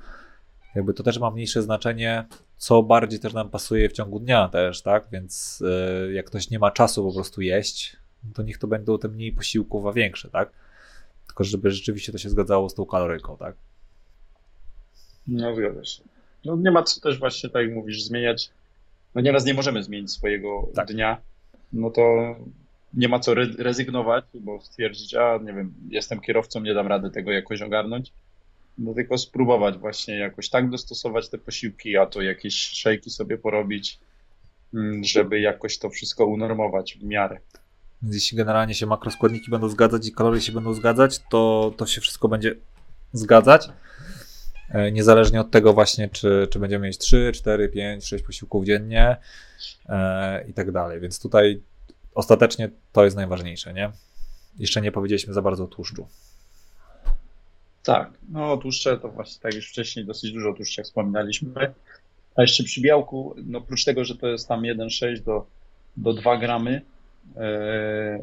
[0.76, 2.26] Jakby to też ma mniejsze znaczenie,
[2.58, 5.08] co bardziej też nam pasuje w ciągu dnia też, tak?
[5.12, 5.64] Więc
[6.08, 7.98] e, jak ktoś nie ma czasu po prostu jeść,
[8.34, 10.52] to niech to będą te mniej posiłków, a większe, tak?
[11.40, 13.56] tylko żeby rzeczywiście to się zgadzało z tą kaloryką, tak?
[15.32, 16.04] No zgadza się.
[16.46, 18.50] No nie ma co też właśnie, tak jak mówisz, zmieniać.
[19.16, 20.88] No nieraz nie możemy zmienić swojego Tak.
[20.88, 21.18] dnia,
[21.74, 22.36] no to
[22.94, 27.10] nie ma co re- rezygnować, bo stwierdzić, a nie wiem, jestem kierowcą, nie dam rady
[27.10, 28.12] tego jakoś ogarnąć.
[28.78, 34.00] No tylko spróbować właśnie jakoś tak dostosować te posiłki, a to jakieś szejki sobie porobić,
[34.74, 37.40] mm, żeby jakoś to wszystko unormować w miarę.
[38.02, 42.02] Więc jeśli generalnie się makroskładniki będą zgadzać i kalorie się będą zgadzać, to, to się
[42.02, 42.56] wszystko będzie
[43.14, 43.70] zgadzać.
[44.72, 49.18] E, Niezależnie od tego właśnie, czy, czy będziemy mieć 3, 4, 5, 6 posiłków dziennie
[49.90, 51.00] e, i tak dalej.
[51.00, 51.62] Więc tutaj
[52.16, 53.92] ostatecznie to jest najważniejsze, nie?
[54.60, 56.08] Jeszcze nie powiedzieliśmy za bardzo o tłuszczu.
[57.84, 61.74] Tak, no tłuszcze to właśnie tak już wcześniej dosyć dużo tłuszczu, jak wspominaliśmy.
[62.36, 65.46] A jeszcze przy białku, no oprócz tego, że to jest tam 1,6 do,
[65.98, 66.82] do 2 gramy,
[67.38, 68.20] e,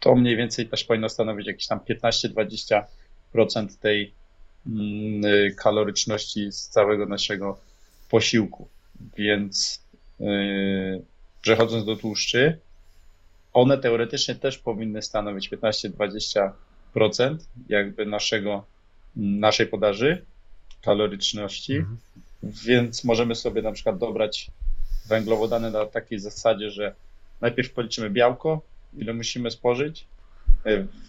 [0.00, 4.14] to mniej więcej też powinno stanowić jakieś tam 15-20% tej
[5.56, 7.58] kaloryczności z całego naszego
[8.10, 8.68] posiłku.
[9.16, 9.82] Więc
[10.20, 10.24] y,
[11.42, 12.58] przechodząc do tłuszczy,
[13.52, 17.36] one teoretycznie też powinny stanowić 15-20%
[17.68, 18.64] jakby naszego,
[19.16, 20.24] naszej podaży
[20.82, 21.96] kaloryczności, Mhm.
[22.42, 24.50] więc możemy sobie na przykład dobrać
[25.08, 26.94] węglowodany na takiej zasadzie, że
[27.40, 28.62] najpierw policzymy białko,
[28.96, 30.06] ile musimy spożyć, y,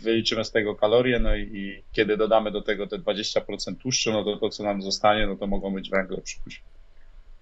[0.02, 4.24] wyliczymy z tego kalorie, no i, i kiedy dodamy do tego te 20% tłuszczu, no
[4.24, 6.66] to to, co nam zostanie, no to mogą być węgle, przypuśćmy.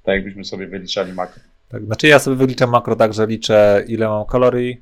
[0.04, 1.42] Tak jakbyśmy sobie wyliczali makro.
[1.70, 4.82] Tak, znaczy ja sobie wyliczam makro tak, że liczę ile mam kalorii,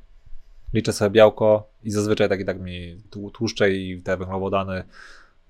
[0.74, 4.84] liczę sobie białko i zazwyczaj tak i tak mi tłu- tłuszcze i te węglowodany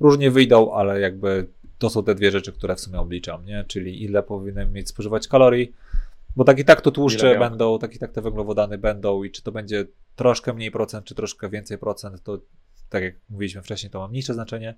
[0.00, 1.46] różnie wyjdą, ale jakby
[1.78, 3.64] to są te dwie rzeczy, które w sumie obliczam, nie?
[3.68, 5.72] Czyli ile powinienem mieć spożywać kalorii,
[6.36, 9.42] bo tak i tak to tłuszcze będą, tak i tak te węglowodany będą i czy
[9.42, 9.84] to będzie
[10.16, 12.38] troszkę mniej procent, czy troszkę więcej procent, to
[12.88, 14.74] tak jak mówiliśmy wcześniej, to ma mniejsze znaczenie,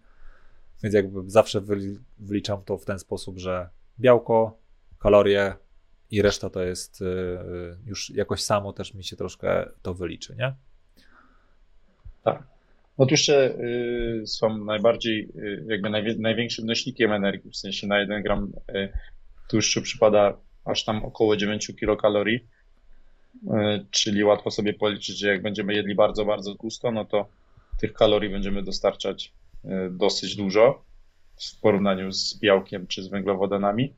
[0.82, 3.68] więc jakby zawsze wyli- wyliczam to w ten sposób, że
[4.00, 4.58] białko,
[4.98, 5.54] kalorie,
[6.10, 10.36] i reszta to jest y, y, już jakoś samo też mi się troszkę to wyliczy,
[10.38, 10.54] nie?
[12.24, 12.42] Tak.
[12.98, 18.22] No tłuszcze y, są najbardziej, y, jakby najwie, największym nośnikiem energii, w sensie na 1
[18.22, 18.52] gram
[19.50, 22.46] tłuszczu przypada aż tam około 9 kilokalorii,
[23.90, 27.28] czyli łatwo sobie policzyć, że jak będziemy jedli bardzo, bardzo tłusto, no to
[27.80, 29.32] tych kalorii będziemy dostarczać
[29.64, 30.84] y, dosyć dużo
[31.40, 33.94] w porównaniu z białkiem czy z węglowodanami.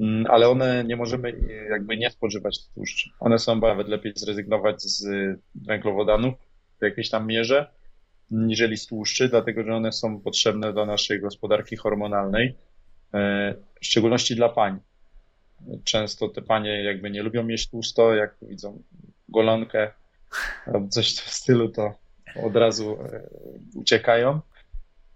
[0.00, 1.32] Mm, Ale one nie możemy
[1.70, 3.10] jakby nie spożywać tłuszczu.
[3.20, 5.06] One są nawet lepiej zrezygnować z
[5.54, 6.34] węglowodanów
[6.80, 7.70] w jakiejś tam mierze,
[8.30, 12.56] niżeli z tłuszczy, dlatego że one są potrzebne do naszej gospodarki hormonalnej,
[13.14, 14.78] e, w szczególności dla pań.
[15.84, 18.82] Często te panie jakby nie lubią jeść tłusto, jak widzą
[19.28, 19.90] golonkę
[20.66, 21.94] albo coś w stylu, to
[22.44, 23.28] od razu e,
[23.74, 24.40] uciekają.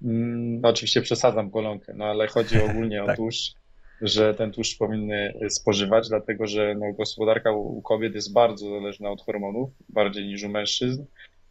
[0.00, 3.16] No, oczywiście przesadzam golonkę, no ale chodzi ogólnie o Tak.
[3.16, 3.54] tłuszcz,
[4.02, 9.22] że ten tłuszcz powinny spożywać, dlatego że no, gospodarka u kobiet jest bardzo zależna od
[9.22, 11.04] hormonów, bardziej niż u mężczyzn.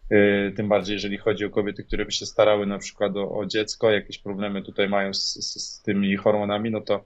[0.09, 3.45] Yy, Tym bardziej, jeżeli chodzi o kobiety, które by się starały na przykład o, o
[3.45, 7.03] dziecko, jakieś problemy tutaj mają z, z, z tymi hormonami, no to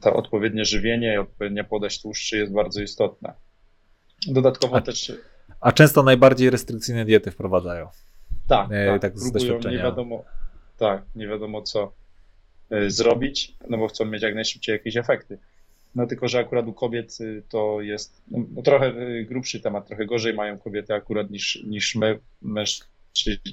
[0.00, 3.34] to odpowiednie żywienie i odpowiednia podaż tłuszczy jest bardzo istotna.
[4.26, 5.12] Dodatkowo A- też
[5.60, 7.88] A często najbardziej restrykcyjne diety wprowadzają.
[8.48, 9.84] tak, E, tak, tak z próbują, nie doświadczenia.
[9.84, 10.24] wiadomo,
[10.78, 11.92] tak, nie wiadomo co
[12.70, 15.38] e, zrobić, no bo chcą mieć jak najszybciej jakieś efekty.
[15.94, 19.86] No tylko, że akurat u kobiet y, to jest no, no trochę y, grubszy temat,
[19.88, 23.52] trochę gorzej mają kobiety akurat niż, niż my, mężczyźni,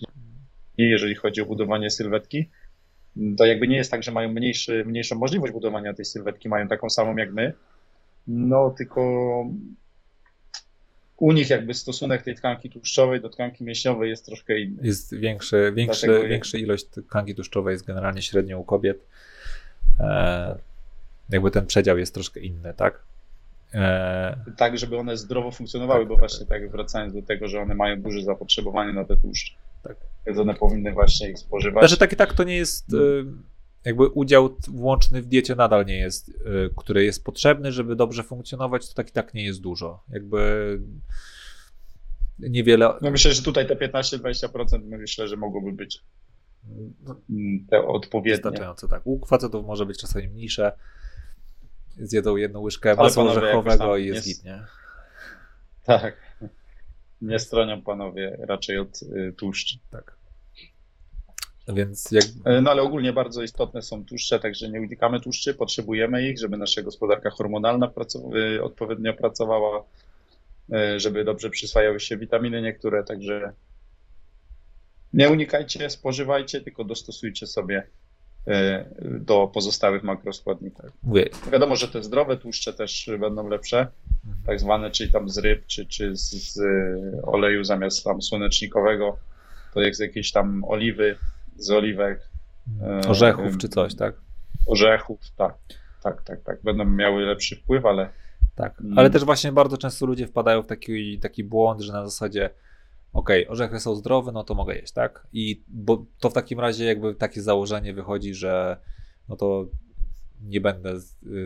[0.78, 2.50] jeżeli chodzi o budowanie sylwetki.
[3.38, 6.90] To jakby nie jest tak, że mają mniejszy, mniejszą możliwość budowania tej sylwetki, mają taką
[6.90, 7.54] samą jak my,
[8.28, 9.02] no tylko
[11.18, 14.88] u nich jakby stosunek tej tkanki tłuszczowej do tkanki mięśniowej jest troszkę inny.
[14.88, 19.06] Jest większy, większy, Dlatego- większa ilość tkanki tłuszczowej jest generalnie średnio u kobiet.
[20.00, 20.56] E,
[21.30, 23.00] jakby ten przedział jest troszkę inny, tak?
[23.74, 27.60] E, tak, żeby one zdrowo funkcjonowały, Tak, bo tak, właśnie tak wracając do tego, że
[27.60, 29.54] one mają duże zapotrzebowanie na te tłuszcze.
[29.84, 29.98] Tak.
[30.26, 31.82] Więc one powinny właśnie ich spożywać.
[31.82, 33.26] Znaczy tak i tak to nie jest, y,
[33.86, 36.34] jakby udział włączny w diecie nadal nie jest, y,
[36.78, 40.04] który jest potrzebny, żeby dobrze funkcjonować, to tak i tak nie jest dużo.
[40.10, 40.80] Jakby
[42.40, 46.04] niewiele, No myślę, że tutaj te 15-20% myślę, że mogłoby być
[47.30, 48.32] mm, te odpowiednie.
[48.32, 49.02] wystarczające, tak.
[49.08, 50.72] U facetów może być czasami mniejsze,
[51.98, 54.66] zjedzą jedną łyżkę masła orzechowego i jest git, nie?
[55.86, 56.29] Tak.
[57.22, 59.78] Nie stronią panowie raczej od y, tłuszczy.
[59.92, 60.20] Tak.
[61.74, 66.30] Więc jak, E, No ale ogólnie bardzo istotne są tłuszcze, także nie unikamy tłuszczy, potrzebujemy
[66.30, 69.84] ich, żeby nasza gospodarka hormonalna pracu- y, odpowiednio pracowała,
[70.74, 73.54] y, żeby dobrze przyswajały się witaminy niektóre, także
[75.14, 77.84] nie unikajcie, spożywajcie, tylko dostosujcie sobie e,
[79.02, 80.86] do pozostałych makroskładników.
[81.04, 83.88] Mówię, Wiadomo, że te zdrowe tłuszcze też będą lepsze,
[84.46, 86.60] tak zwane, czyli tam z ryb, czy, czy z, z
[87.24, 89.18] oleju zamiast tam słonecznikowego,
[89.74, 91.16] to jest jakieś tam oliwy,
[91.58, 92.30] z oliwek,
[92.82, 94.16] e, orzechów czy coś, tak?
[94.66, 95.54] orzechów, tak,
[96.04, 98.10] tak, tak, tak, będą miały lepszy wpływ, ale
[98.56, 99.00] Tak, Mm.
[99.00, 102.50] ale też właśnie bardzo często ludzie wpadają w taki, taki błąd, że na zasadzie
[103.14, 105.28] okej, orzechy są zdrowe, no to mogę jeść, tak?
[105.34, 108.78] I bo to w takim razie jakby takie założenie wychodzi, że
[109.30, 109.66] no to
[110.42, 110.94] nie będę,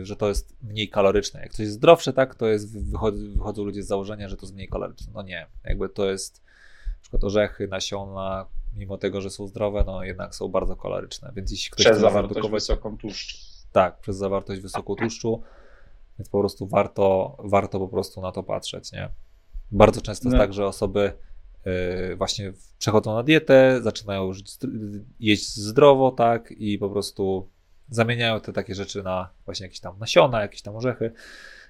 [0.02, 1.40] że to jest mniej kaloryczne.
[1.40, 4.54] Jak coś jest zdrowsze, tak, to jest, wychodzą, wychodzą ludzie z założenia, że to jest
[4.54, 5.12] mniej kaloryczne.
[5.14, 6.42] No nie, jakby to jest
[6.86, 8.46] na przykład orzechy, nasiona,
[8.76, 12.48] mimo tego, że są zdrowe, no jednak są bardzo kaloryczne, więc jeśli ktoś przez zawartość
[12.50, 13.38] wysoką tłuszczu.
[13.72, 15.42] tak, przez zawartość wysoką tłuszczu,
[16.18, 19.08] więc po prostu warto, warto po prostu na to patrzeć, nie?
[19.72, 20.42] Bardzo często jest No.
[20.42, 21.12] tak, że osoby
[22.16, 24.56] właśnie przechodzą na dietę, zaczynają żyć,
[25.20, 27.48] jeść zdrowo, tak, i po prostu
[27.90, 31.12] zamieniają te takie rzeczy na właśnie jakieś tam nasiona, jakieś tam orzechy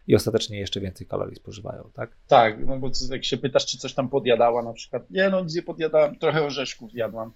[0.07, 2.11] i ostatecznie jeszcze więcej kalorii spożywają, tak?
[2.29, 5.55] Tak, no bo jak się pytasz, czy coś tam podjadała na przykład, nie no, nic
[5.55, 7.33] nie podjadałem, trochę orzeszków jadłam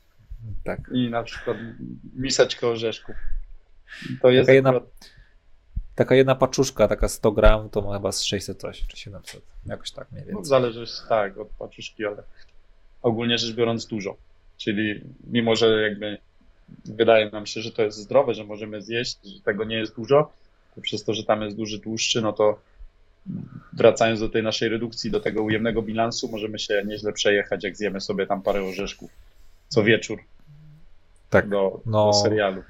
[0.65, 0.81] Tak.
[0.93, 1.57] i na przykład
[2.15, 3.17] miseczkę orzeszków.
[4.23, 4.91] To jest Taka jedna- akurat,
[5.95, 9.91] Taka jedna paczuszka, taka 100 gram, to ma chyba z 600 coś, czy 700, jakoś
[9.91, 10.45] tak mniej no, więcej.
[10.45, 12.23] zależy tak od paczuszki, ale
[13.03, 14.17] ogólnie rzecz biorąc dużo.
[14.57, 16.19] Czyli mimo, że jakby
[16.85, 20.33] wydaje nam się, że to jest zdrowe, że możemy zjeść, że tego nie jest dużo,
[20.75, 22.59] to przez to, że tam jest duży tłuszczy, no to
[23.73, 28.01] wracając do tej naszej redukcji, do tego ujemnego bilansu, możemy się nieźle przejechać, jak zjemy
[28.01, 29.11] sobie tam parę orzeszków
[29.69, 30.19] co wieczór
[31.31, 31.49] Tak.
[31.49, 32.07] do, No.
[32.07, 32.63] do serialu.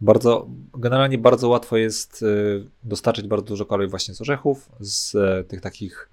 [0.00, 5.44] Bardzo, generalnie bardzo łatwo jest y, dostarczyć bardzo dużo kalorii właśnie z orzechów, z e,
[5.44, 6.08] tych takich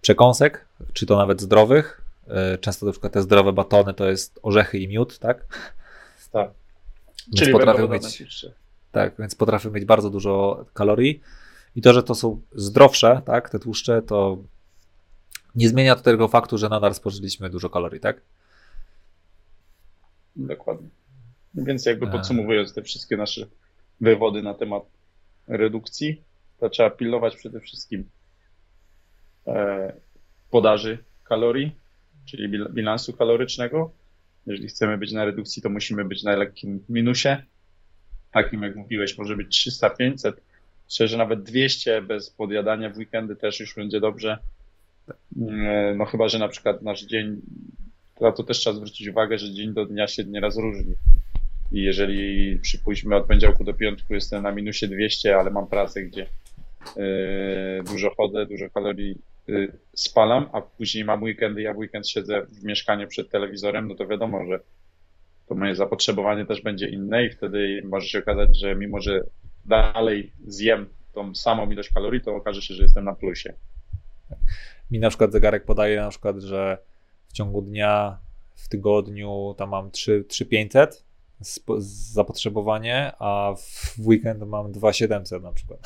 [0.00, 2.00] przekąsek, czy to nawet zdrowych.
[2.30, 5.46] E, Często na przykład te zdrowe batony to jest orzechy i miód, tak?
[6.32, 6.50] Tak.
[7.26, 8.24] Więc Czyli potrafią mieć,
[8.92, 11.20] tak, więc potrafią mieć bardzo dużo kalorii.
[11.76, 14.38] I to, że to są zdrowsze, tak, te tłuszcze, to
[15.54, 18.20] nie zmienia to tego faktu, że nadal spożyliśmy dużo kalorii, tak?
[20.36, 20.88] Dokładnie.
[21.54, 22.10] Więc jakby A.
[22.10, 23.46] podsumowując te wszystkie nasze
[24.00, 24.82] wywody na temat
[25.48, 26.22] redukcji,
[26.60, 28.10] to trzeba pilnować przede wszystkim
[29.46, 29.92] e,
[30.50, 31.76] podaży kalorii,
[32.30, 33.92] czyli bil- bilansu kalorycznego.
[34.46, 37.28] Jeżeli chcemy być na redukcji, to musimy być na lekkim minusie.
[38.32, 40.40] Takim jak mówiłeś, może być 300, 500,
[40.88, 44.38] szczerze nawet 200 bez podjadania w weekendy też już będzie dobrze.
[45.42, 47.40] E, No chyba, że na przykład nasz dzień
[48.20, 50.94] na to też trzeba zwrócić uwagę, że dzień do dnia się nieraz różni.
[51.72, 56.26] I jeżeli przypuśćmy od poniedziałku do piątku jestem na minusie 200, ale mam pracę, gdzie
[56.96, 57.02] yy,
[57.92, 59.16] dużo chodzę, dużo kalorii
[59.94, 64.06] spalam, a później mam weekendy, ja w weekend siedzę w mieszkaniu przed telewizorem, no to
[64.06, 64.60] wiadomo, że
[65.46, 69.20] to moje zapotrzebowanie też będzie inne i wtedy może się okazać, że mimo, że
[69.64, 73.54] dalej zjem tą samą ilość kalorii, to okaże się, że jestem na plusie.
[74.90, 76.78] Mi na przykład zegarek podaje na przykład, że
[77.28, 78.18] w ciągu dnia,
[78.54, 81.04] w tygodniu tam mam 3 3500
[81.54, 81.80] sp-
[82.12, 85.80] zapotrzebowanie, a w weekend mam 2700 na przykład.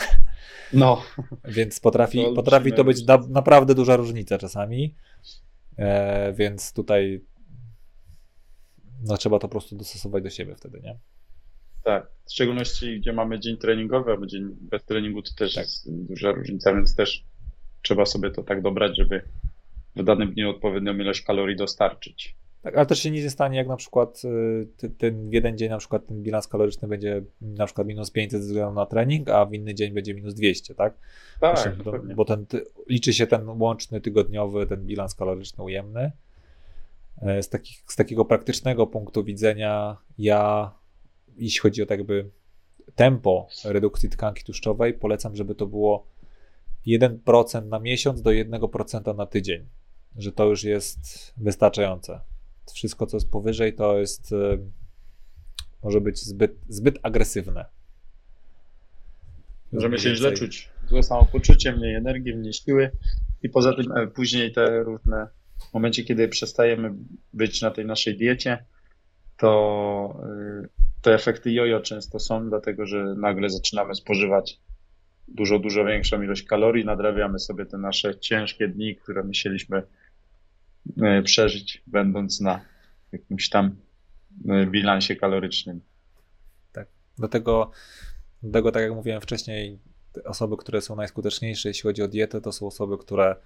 [0.73, 1.03] No,
[1.45, 4.95] Więc potrafi, To potrafi to być na, naprawdę duża różnica czasami.
[5.77, 7.25] E, więc tutaj
[9.03, 10.99] no, trzeba to po prostu dostosować do siebie wtedy, nie?
[11.85, 15.65] Tak, w szczególności gdzie mamy dzień treningowy, albo dzień bez treningu, to też Tak.
[15.65, 17.25] jest duża różnica, więc też
[17.83, 19.23] trzeba sobie to tak dobrać, żeby
[19.97, 22.37] w danym dniu odpowiednią ilość kalorii dostarczyć.
[22.65, 24.23] Tak, ale też się nic nie stanie, jak na przykład
[24.83, 28.43] y, ten w jeden dzień na przykład ten bilans kaloryczny będzie na przykład minus 500
[28.43, 30.95] ze względu na trening, a w inny dzień będzie minus 200, tak?
[31.41, 32.15] Tak, Właśnie, bo, dokładnie.
[32.15, 32.47] bo ten,
[32.89, 36.13] liczy się ten łączny tygodniowy, ten bilans kaloryczny ujemny.
[37.23, 40.71] E, Z, takich, z takiego praktycznego punktu widzenia, ja,
[41.37, 42.31] jeśli chodzi o tak jakby
[42.95, 46.07] tempo redukcji tkanki tłuszczowej, polecam, żeby to było
[46.87, 49.67] 1% na miesiąc do 1% na tydzień,
[50.17, 52.21] że to już jest wystarczające.
[52.73, 54.59] Wszystko, co jest powyżej, to jest e,
[55.83, 57.65] może być zbyt, zbyt agresywne.
[59.73, 60.71] Możemy się źle czuć.
[60.89, 62.91] Złe samopoczucie, mniej energii, mniej siły
[63.43, 65.27] i poza tym e, później te różne
[65.71, 66.95] w momencie, kiedy przestajemy
[67.33, 68.65] być na tej naszej diecie,
[69.37, 70.21] to
[70.65, 70.69] y,
[71.03, 74.61] te efekty jojo często są, dlatego że nagle zaczynamy spożywać
[75.29, 79.83] dużo, dużo większą ilość kalorii, nadrabiamy sobie te nasze ciężkie dni, które musieliśmy y,
[81.25, 82.61] przeżyć, będąc na
[83.13, 83.77] jakimś tam
[84.51, 85.81] y, bilansie kalorycznym.
[87.19, 87.71] Dlatego,
[88.43, 89.79] dlatego, tak jak mówiłem wcześniej,
[90.25, 93.37] osoby, które są najskuteczniejsze, jeśli chodzi o dietę, to są osoby, które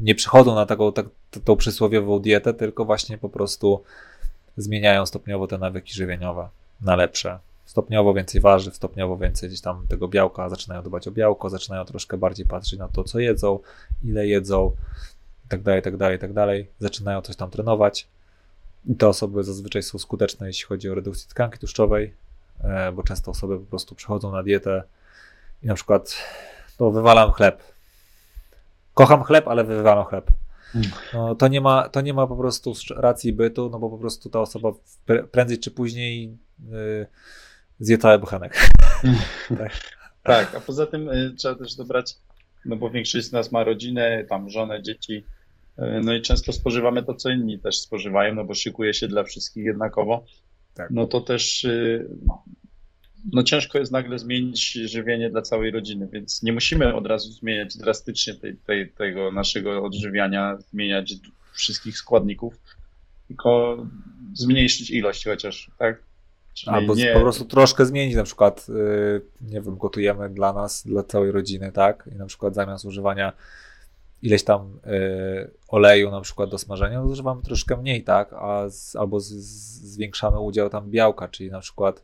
[0.00, 1.06] nie przychodzą na taką tak,
[1.44, 3.82] tą przysłowiową dietę, tylko właśnie po prostu
[4.56, 6.48] zmieniają stopniowo te nawyki żywieniowe
[6.80, 7.38] na lepsze.
[7.64, 12.18] Stopniowo więcej warzyw, stopniowo więcej gdzieś tam tego białka, zaczynają dbać o białko, zaczynają troszkę
[12.18, 13.58] bardziej patrzeć na to, co jedzą,
[14.04, 14.76] ile jedzą,
[15.48, 16.70] tak dalej, tak dalej, tak dalej.
[16.78, 18.08] Zaczynają coś tam trenować.
[18.86, 22.14] I te osoby zazwyczaj są skuteczne, jeśli chodzi o redukcję tkanki tłuszczowej,
[22.60, 24.82] e, bo często osoby po prostu przechodzą na dietę
[25.62, 26.16] i na przykład
[26.76, 27.62] to wywalam chleb.
[28.94, 30.30] Kocham chleb, ale wywalam chleb.
[31.14, 34.30] No, to, nie ma, to nie ma po prostu racji bytu, no bo po prostu
[34.30, 34.72] ta osoba
[35.30, 36.38] prędzej czy później
[36.70, 37.06] yy,
[37.78, 38.70] zje cały buchanek.
[39.58, 39.72] tak.
[40.22, 42.14] tak, a poza tym y, trzeba też dobrać,
[42.64, 45.24] no bo większość z nas ma rodzinę, tam żonę, dzieci,
[45.78, 49.64] no i często spożywamy to, co inni też spożywają, no bo szykuje się dla wszystkich
[49.64, 50.24] jednakowo.
[50.74, 50.90] Tak.
[50.90, 52.08] No to też y,
[53.32, 57.76] no ciężko jest nagle zmienić żywienie dla całej rodziny, więc nie musimy od razu zmieniać
[57.76, 61.14] drastycznie tej, tej, tego naszego odżywiania, zmieniać
[61.52, 62.54] wszystkich składników,
[63.28, 63.76] tylko
[64.34, 66.02] zmniejszyć ilość chociaż, tak?
[66.54, 67.12] Czyli Albo nie...
[67.12, 71.72] po prostu troszkę zmienić, na przykład, yy, nie wiem, gotujemy dla nas, dla całej rodziny,
[71.72, 72.08] tak?
[72.14, 73.32] I na przykład zamiast używania
[74.22, 78.32] ileś tam yy, oleju na przykład do smażenia, no używamy troszkę mniej, tak?
[78.32, 82.02] A z, albo z, z, zwiększamy udział tam białka, czyli na przykład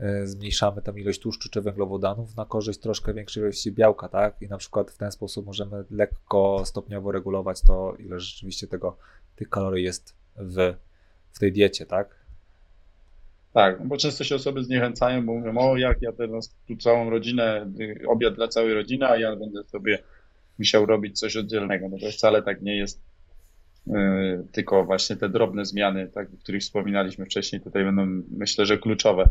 [0.00, 4.42] E, zmniejszamy tam ilość tłuszczu czy węglowodanów na korzyść troszkę większej ilości białka, tak?
[4.42, 8.96] I na przykład w ten sposób możemy lekko, stopniowo regulować to, ile rzeczywiście tego,
[9.36, 10.74] tych kalorii jest w,
[11.32, 12.22] w tej diecie, tak?
[13.52, 17.70] Tak, bo często się osoby zniechęcają, bo mówią, o jak ja teraz tu całą rodzinę,
[18.08, 20.02] obiad dla całej rodziny, a ja będę sobie
[20.58, 21.88] musiał robić coś oddzielnego.
[21.88, 23.00] No to wcale tak nie jest.
[23.86, 28.78] Yy, tylko właśnie te drobne zmiany, tak, o których wspominaliśmy wcześniej, tutaj będą myślę, że
[28.78, 29.28] kluczowe.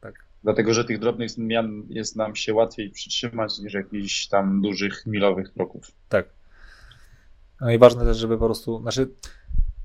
[0.00, 0.14] Tak.
[0.42, 5.52] Dlatego, że tych drobnych zmian jest nam się łatwiej przytrzymać niż jakichś tam dużych, milowych
[5.52, 5.92] kroków.
[6.08, 6.28] Tak.
[7.60, 9.08] No i ważne też, żeby po prostu, znaczy,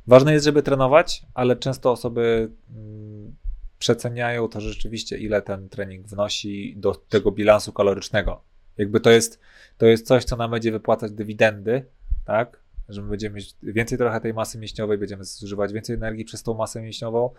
[0.07, 3.35] ważne jest, żeby trenować, ale często osoby mm,
[3.79, 8.41] przeceniają to rzeczywiście, ile ten trening wnosi do tego bilansu kalorycznego.
[8.77, 9.39] Jakby to jest,
[9.77, 11.85] to jest coś, co nam będzie wypłacać dywidendy,
[12.25, 12.59] tak?
[12.89, 16.53] Że my będziemy mieć więcej trochę tej masy mięśniowej, będziemy zużywać więcej energii przez tą
[16.53, 17.29] masę mięśniową.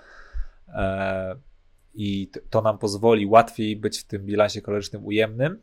[0.69, 1.37] E,
[1.95, 5.63] i to nam pozwoli łatwiej być w tym bilansie kalorycznym ujemnym,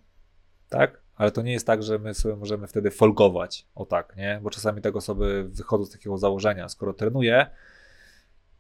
[0.70, 1.02] tak?
[1.16, 4.40] Ale to nie jest tak, że my sobie możemy wtedy folgować, o tak, nie?
[4.44, 7.48] Bo czasami tak osoby wychodzą z takiego założenia, skoro trenuję,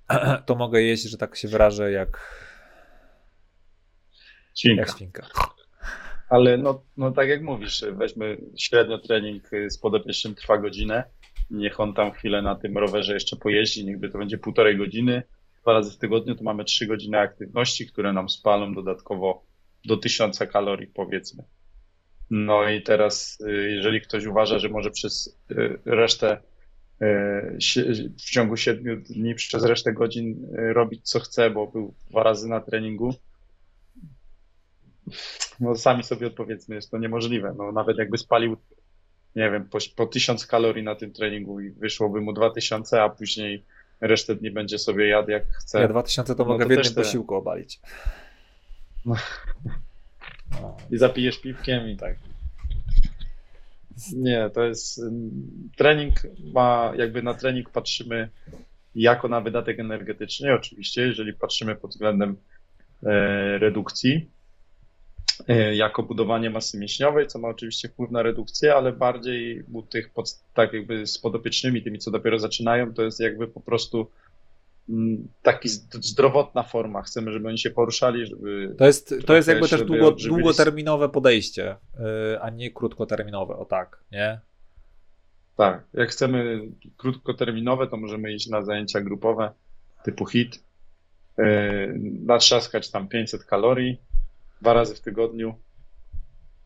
[0.45, 2.20] to mogę jeść, że tak się wyrażę, jak
[4.55, 4.82] świnka.
[4.82, 5.28] Jak świnka.
[6.34, 11.03] Ale no, no tak jak mówisz, weźmy średnio trening z podopiecznym trwa godzinę,
[11.51, 15.23] niech on tam chwilę na tym rowerze jeszcze pojeździ, niechby to będzie półtorej godziny,
[15.61, 19.45] dwa razy w tygodniu, to mamy trzy godziny aktywności, które nam spalą dodatkowo
[19.86, 21.43] do tysiąca kalorii, powiedzmy.
[22.29, 26.38] No i teraz, y, jeżeli ktoś uważa, że może przez y, resztę,
[27.01, 27.57] y,
[28.17, 32.61] w ciągu siedmiu dni, przez resztę godzin robić co chce, bo był dwa razy na
[32.61, 33.13] treningu,
[35.60, 37.54] no sami sobie odpowiedzmy, jest to niemożliwe.
[37.58, 38.58] No nawet jakby spalił,
[39.36, 43.10] nie wiem, po, po tysiąc kalorii na tym treningu i wyszłoby mu dwa tysiące, a
[43.10, 43.64] później
[44.01, 45.82] resztę dni będzie sobie jadł jak chce.
[45.82, 47.80] Ja 2000 to no mogę to w jednym posiłku obalić.
[49.06, 49.16] No.
[50.91, 52.16] I zapijesz piwkiem i tak.
[54.14, 55.01] Nie, to jest
[55.76, 56.14] trening
[56.54, 58.30] ma, jakby na trening patrzymy
[58.95, 62.38] jako na wydatek energetyczny, oczywiście, jeżeli patrzymy pod względem
[63.04, 64.30] e, redukcji,
[65.73, 70.39] jako budowanie masy mięśniowej, co ma oczywiście wpływ na redukcję, ale bardziej u tych pod,
[70.53, 74.07] tak jakby z podopiecznymi, tymi co dopiero zaczynają, to jest jakby po prostu
[74.89, 77.01] mm, taki zdrowotna forma.
[77.01, 78.76] Chcemy, żeby oni się poruszali, żeby.
[78.77, 83.99] To jest, to jest jakby też długo, długoterminowe podejście, e, a nie krótkoterminowe, o tak,
[84.11, 84.39] nie?
[85.57, 85.84] Tak.
[85.93, 86.61] Jak chcemy
[86.97, 89.51] krótkoterminowe, to możemy iść na zajęcia grupowe
[90.03, 90.64] typu HIT,
[91.38, 91.88] e,
[92.26, 93.97] natrzaskać tam 500 kalorii,
[94.64, 95.56] dwa razy w tygodniu.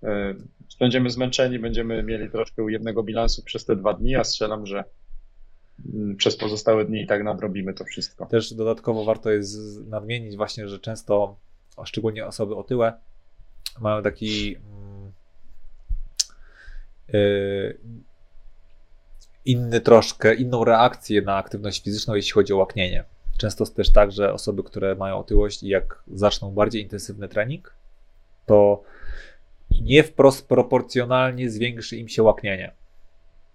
[0.03, 0.33] E,
[0.79, 4.83] będziemy zmęczeni, będziemy mieli troszkę ujemnego bilansu przez te dwa dni, a strzelam, że
[5.93, 8.25] mm, przez pozostałe dni i tak nadrobimy to wszystko.
[8.25, 9.57] Też dodatkowo warto jest
[9.87, 11.35] nadmienić właśnie, że często,
[11.85, 12.93] szczególnie osoby otyłe,
[13.79, 14.57] mają taki
[17.13, 17.77] yy,
[19.45, 23.03] inny troszkę, inną reakcję na aktywność fizyczną, jeśli chodzi o łaknienie.
[23.37, 27.76] Często jest też tak, że osoby, które mają otyłość i jak zaczną bardziej intensywny trening,
[28.47, 28.83] to
[29.81, 32.71] nie wprost proporcjonalnie zwiększy im się łaknienie.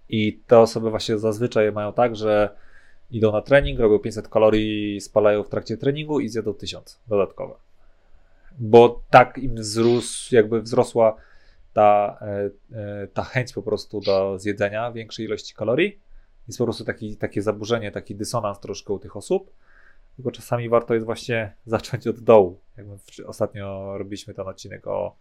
[0.09, 2.57] I te osoby właśnie zazwyczaj mają tak, że
[3.11, 7.55] idą na trening, robią 500 kalorii, spalają w trakcie treningu i zjedzą 1000 dodatkowe.
[8.59, 11.17] Bo tak im wzrósł, jakby wzrosła
[11.73, 16.01] ta, e, e, ta chęć po prostu do zjedzenia większej ilości kalorii.
[16.49, 19.51] Jest po prostu taki, takie zaburzenie, taki dysonans troszkę u tych osób.
[20.17, 22.61] Tylko czasami warto jest właśnie zacząć od dołu.
[22.77, 25.17] Jak my ostatnio robiliśmy ten odcinek o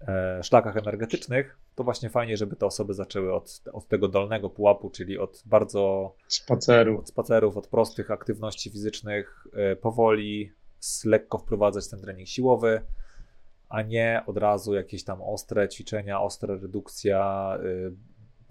[0.00, 4.90] e, szlakach energetycznych, to właśnie fajnie, żeby te osoby zaczęły od, od tego dolnego pułapu,
[4.90, 10.52] czyli od bardzo spacerów, od, spacerów, od prostych aktywności fizycznych, e, powoli,
[11.04, 12.82] lekko wprowadzać ten trening siłowy,
[13.72, 17.52] a nie od razu jakieś tam ostre ćwiczenia, ostra redukcja.
[17.64, 17.92] Y,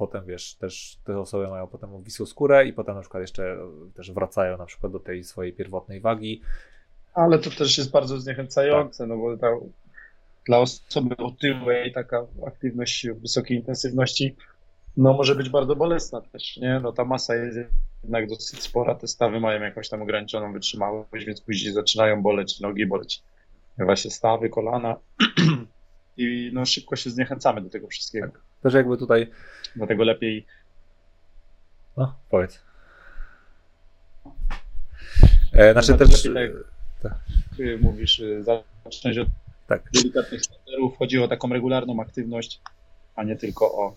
[0.02, 3.58] potem wiesz, też te osoby mają potem obwisłą skórę i potem na przykład jeszcze
[3.96, 6.42] też wracają na przykład do tej swojej pierwotnej wagi.
[7.14, 9.08] Ale to też jest bardzo zniechęcające, tak.
[9.08, 9.48] no bo ta,
[10.46, 14.36] dla osoby otyłej taka aktywność wysokiej intensywności
[14.98, 16.80] no może być bardzo bolesna też, nie?
[16.84, 17.58] No ta masa jest
[18.04, 22.86] jednak dosyć spora, te stawy mają jakąś tam ograniczoną wytrzymałość, więc później zaczynają boleć nogi,
[22.86, 23.24] boleć
[23.78, 24.96] właśnie stawy, kolana
[26.18, 28.28] i no szybko się zniechęcamy do tego wszystkiego.
[28.28, 28.51] Tak.
[28.64, 29.32] Też jakby tutaj...
[29.76, 30.46] Dlatego lepiej...
[31.98, 32.60] No, powiedz.
[35.54, 36.26] E, znaczy też...
[36.26, 36.64] Lepiej,
[37.02, 37.82] tak, tak.
[37.82, 39.28] mówisz, y, zacząć od
[39.68, 39.92] tak.
[39.94, 40.98] delikatnych spacerów.
[40.98, 42.62] Chodzi o taką regularną aktywność,
[43.16, 43.96] a nie tylko o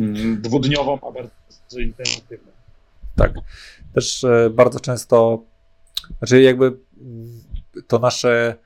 [0.00, 2.52] mm, dwudniową, a bardzo intensywną.
[3.16, 3.32] Tak.
[3.94, 5.42] Też e, bardzo często,
[6.18, 6.76] znaczy jakby
[7.86, 8.56] to nasze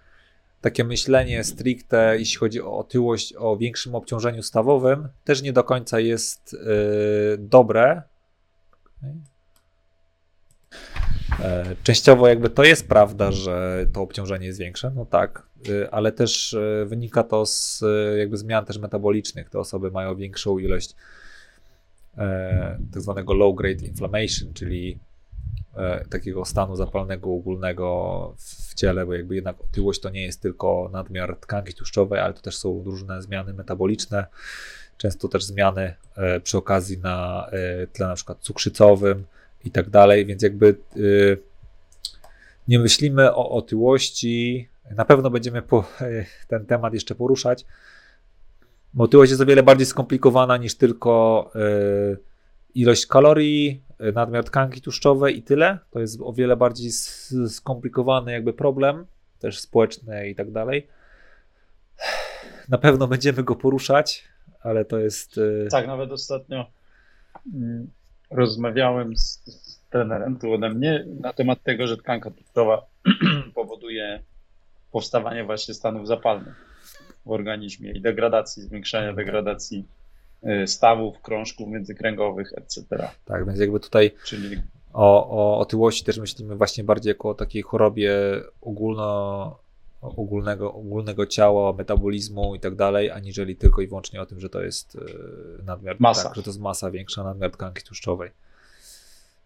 [0.60, 6.00] takie myślenie stricte, jeśli chodzi o otyłość, o większym obciążeniu stawowym, też nie do końca
[6.00, 8.02] jest yy, dobre.
[11.40, 16.12] E, częściowo jakby to jest prawda, że to obciążenie jest większe, no tak, yy, ale
[16.12, 17.84] też yy, wynika to z
[18.18, 19.50] jakby zmian też metabolicznych.
[19.50, 20.94] Te osoby mają większą ilość
[22.92, 24.98] tak zwanego low grade inflammation, czyli
[25.76, 28.34] E, takiego stanu zapalnego ogólnego
[28.76, 32.56] ciele, bo jakby jednak otyłość to nie jest tylko nadmiar tkanki tłuszczowej, ale to też
[32.56, 34.26] są różne zmiany metaboliczne,
[34.96, 39.24] często też zmiany e, przy okazji na e, tle na przykład cukrzycowym
[39.64, 40.76] i tak dalej, więc jakby
[42.68, 45.84] nie myślimy o otyłości, na pewno będziemy po,
[46.48, 47.64] ten temat jeszcze poruszać,
[48.94, 51.50] bo otyłość jest o wiele bardziej skomplikowana niż tylko
[52.76, 55.78] ilość kalorii, Y, nadmiar tkanki tłuszczowej i tyle.
[55.90, 56.90] To jest o wiele bardziej
[57.48, 59.06] skomplikowany jakby problem,
[59.38, 60.88] też społeczny i tak dalej.
[62.68, 64.24] Na pewno będziemy go poruszać,
[64.60, 65.38] ale to jest.
[65.38, 66.70] Y, tak, nawet ostatnio
[67.54, 67.90] mm,
[68.30, 72.86] rozmawiałem z, z trenerem tu ode mnie na temat tego, że tkanka tłuszczowa
[73.54, 74.22] powoduje
[74.92, 76.66] powstawanie właśnie stanów zapalnych
[77.26, 79.84] w organizmie i degradacji, zwiększania degradacji
[80.66, 83.08] stawów, krążków międzykręgowych, etc.
[83.24, 84.62] Tak, więc jakby tutaj Czyli...
[84.92, 88.14] o, o otyłości też myślimy właśnie bardziej jako o takiej chorobie
[88.60, 89.58] ogólno,
[90.00, 94.62] ogólnego, ogólnego ciała, metabolizmu i tak dalej, aniżeli tylko i wyłącznie o tym, że to
[94.62, 95.00] jest y,
[95.64, 96.24] nadmiar, masa.
[96.24, 98.30] Tak, że to jest masa większa, nadmiar tkanki tłuszczowej.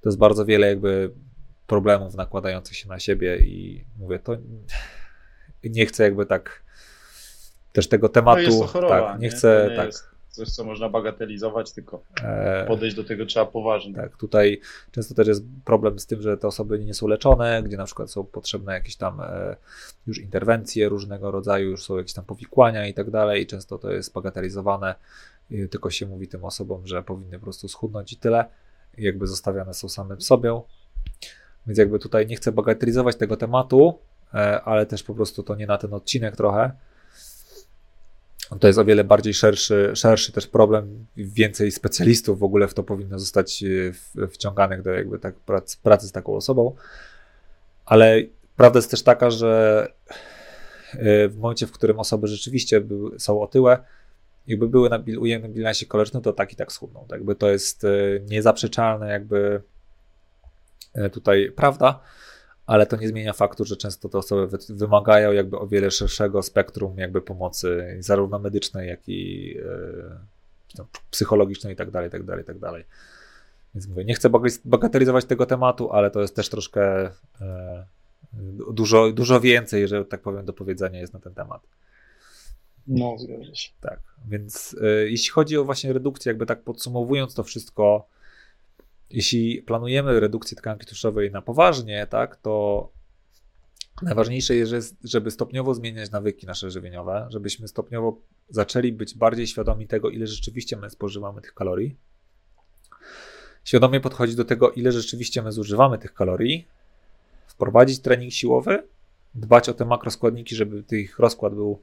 [0.01, 1.11] To jest bardzo wiele jakby
[1.67, 4.37] problemów nakładających się na siebie i mówię, to
[5.65, 6.63] nie chcę jakby tak
[7.73, 9.87] też tego tematu, choroba, tak, nie, nie chcę nie tak.
[9.87, 13.95] Jest coś, co można bagatelizować, tylko e, podejść do tego trzeba poważnie.
[13.95, 17.77] Tak, tutaj często też jest problem z tym, że te osoby nie są leczone, gdzie
[17.77, 19.57] na przykład są potrzebne jakieś tam e,
[20.07, 23.47] już interwencje różnego rodzaju, już są jakieś tam powikłania i tak dalej.
[23.47, 24.95] Często to jest bagatelizowane,
[25.71, 28.45] tylko się mówi tym osobom, że powinny po prostu schudnąć i tyle.
[28.99, 30.61] Jakby zostawiane są samym sobie.
[31.67, 33.99] Więc jakby tutaj nie chcę bagatelizować tego tematu,
[34.35, 36.71] e, ale też po prostu to nie na ten odcinek trochę.
[38.59, 41.07] To jest o wiele bardziej szerszy, szerszy też problem.
[41.17, 43.65] Więcej specjalistów w ogóle w to powinno zostać
[44.23, 46.75] e, wciąganych do jakby tak pracy, pracy z taką osobą.
[47.87, 48.23] Ale
[48.57, 49.87] prawda jest też taka, że
[50.93, 53.79] e, w momencie, w którym osoby rzeczywiście były, są otyłe,
[54.47, 57.01] jakby były na ujemnym bilansie kalorycznym, to tak i tak schudną.
[57.09, 57.89] Tak jakby to jest e,
[58.29, 59.63] niezaprzeczalne jakby
[61.13, 62.01] tutaj prawda
[62.71, 66.99] ale to nie zmienia faktu, że często te osoby wymagają jakby o wiele szerszego spektrum
[66.99, 69.55] jakby pomocy, zarówno medycznej, jak i
[70.79, 72.85] e, psychologicznej i tak dalej, tak dalej, tak dalej.
[73.75, 74.31] Więc mówię, nie chcę
[74.65, 77.11] bagatelizować tego tematu, ale to jest też troszkę
[77.41, 77.87] e,
[78.73, 81.63] dużo, dużo więcej, że tak powiem, do powiedzenia jest na ten temat.
[82.87, 83.71] No, zgadza się.
[83.81, 88.09] Tak, więc e, jeśli chodzi o właśnie redukcję, jakby tak podsumowując to wszystko,
[89.11, 92.89] jeśli planujemy redukcję tkanki tłuszczowej na poważnie, tak, to
[94.03, 100.11] najważniejsze jest, żeby stopniowo zmieniać nawyki nasze żywieniowe, żebyśmy stopniowo zaczęli być bardziej świadomi tego,
[100.11, 101.97] ile rzeczywiście my spożywamy tych kalorii.
[103.65, 106.69] Świadomie podchodzić do tego, ile rzeczywiście my zużywamy tych kalorii,
[107.47, 108.83] wprowadzić trening siłowy,
[109.35, 111.81] dbać o te makroskładniki, żeby tych rozkład był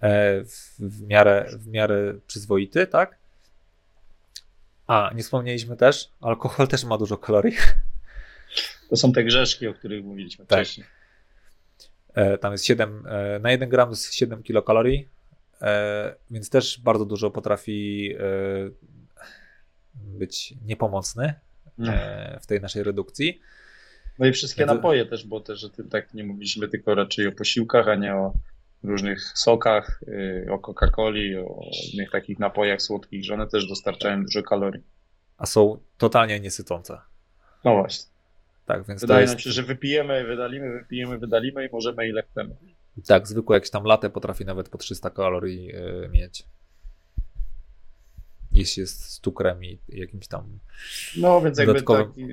[0.00, 0.44] e,
[0.78, 3.23] w, miarę, w miarę przyzwoity, tak?
[4.86, 7.56] A, nie wspomnieliśmy też, alkohol też ma dużo kalorii.
[8.90, 10.58] To są te grzeszki, o których mówiliśmy tak.
[10.58, 10.86] wcześniej.
[12.14, 15.08] E, tam jest 7, e, na 1 gram jest 7 kilokalorii,
[15.62, 18.14] e, więc też bardzo dużo potrafi
[19.94, 21.34] być niepomocny
[21.78, 22.40] mm.
[22.40, 23.40] w tej naszej redukcji.
[24.18, 27.32] No i wszystkie napoje też, bo też o tym tak nie mówiliśmy, tylko raczej o
[27.32, 28.32] posiłkach, a nie o
[28.84, 30.00] różnych sokach,
[30.50, 31.60] o Coca-Coli, o
[31.92, 34.82] innych takich napojach słodkich, że one też dostarczają dużo kalorii.
[35.38, 37.00] A są totalnie niesycące.
[37.64, 38.14] No właśnie.
[38.66, 39.34] Tak, więc Wydaje jest...
[39.34, 42.56] nam się, że wypijemy, wydalimy, wypijemy, wydalimy i możemy ile chcemy.
[43.06, 46.46] Tak, zwykłe jakieś tam latę potrafi nawet po 300 kalorii yy, mieć.
[48.52, 50.58] Jeśli jest z cukrem i jakimś tam.
[51.16, 52.06] No, więc jakby dodatkowym...
[52.06, 52.26] taki,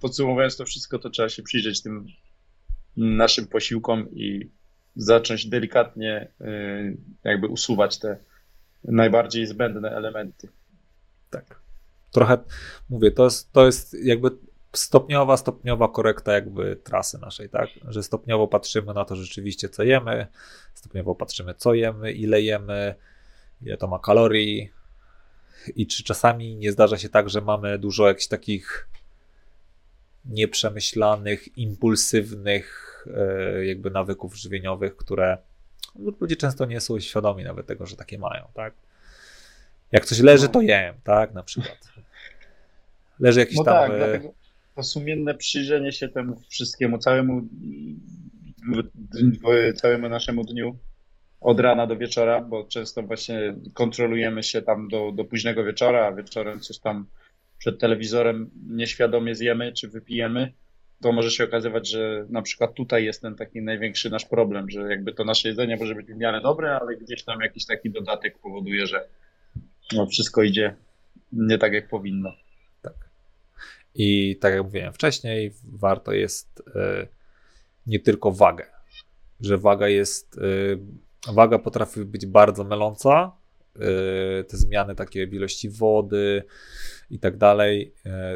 [0.00, 2.06] podsumowując to wszystko, to trzeba się przyjrzeć tym
[2.96, 4.50] naszym posiłkom i
[4.96, 8.16] zacząć delikatnie yy, jakby usuwać te
[8.84, 10.48] najbardziej zbędne elementy.
[11.30, 11.60] Tak.
[12.10, 12.38] Trochę
[12.88, 14.30] mówię, to jest, to jest jakby
[14.72, 17.68] stopniowa, stopniowa korekta jakby trasy naszej, tak?
[17.88, 20.26] Że stopniowo patrzymy na to rzeczywiście, co jemy,
[20.74, 22.94] stopniowo patrzymy, co jemy, ile jemy,
[23.62, 24.72] ile to ma kalorii
[25.76, 28.88] i czy czasami nie zdarza się tak, że mamy dużo jakichś takich
[30.24, 32.95] nieprzemyślanych, impulsywnych
[33.64, 35.38] jakby nawyków żywieniowych, które
[36.20, 38.74] ludzie często nie są świadomi nawet tego, że takie mają, tak?
[39.92, 40.52] Jak coś leży, no.
[40.52, 41.34] to jem, tak?
[41.34, 41.78] Na przykład.
[43.20, 43.90] Leży jakiś no tam.
[43.90, 44.20] Tak, e,
[44.74, 47.42] to sumienne przyjrzenie się temu wszystkiemu, całemu,
[49.74, 50.78] całemu naszemu dniu
[51.40, 56.12] od rana do wieczora, bo często właśnie kontrolujemy się tam do, do późnego wieczora, a
[56.12, 57.06] wieczorem coś tam
[57.58, 60.52] przed telewizorem nieświadomie zjemy czy wypijemy,
[61.00, 64.80] to może się okazywać, że na przykład tutaj jest ten taki największy nasz problem, że
[64.80, 68.38] jakby to nasze jedzenie może być w miarę dobre, ale gdzieś tam jakiś taki dodatek
[68.38, 69.08] powoduje, że
[69.92, 70.76] no wszystko idzie
[71.32, 72.32] nie tak jak powinno.
[73.94, 77.06] I tak jak mówiłem wcześniej, warto jest e,
[77.86, 78.66] nie tylko wagę,
[79.40, 80.38] że waga jest,
[81.28, 83.32] e, waga potrafi być bardzo myląca,
[84.48, 86.42] te zmiany takie w ilości wody
[87.10, 87.94] i tak dalej,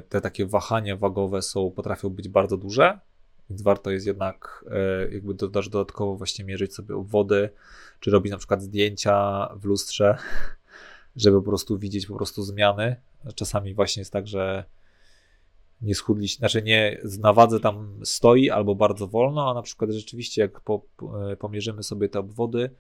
[0.09, 2.99] te takie wahania wagowe są, potrafią być bardzo duże,
[3.51, 4.65] więc warto jest jednak
[5.13, 7.51] jakby też dodatkowo właśnie mierzyć sobie obwody,
[8.01, 10.19] czy robić na przykład zdjęcia w lustrze,
[11.17, 12.97] żeby po prostu widzieć po prostu zmiany.
[13.35, 14.65] Czasami właśnie jest tak, że
[15.83, 20.43] nie schudliście, znaczy nie na wadze tam stoi albo bardzo wolno, a na przykład rzeczywiście
[20.43, 20.87] jak po,
[21.39, 22.71] pomierzymy sobie te obwody,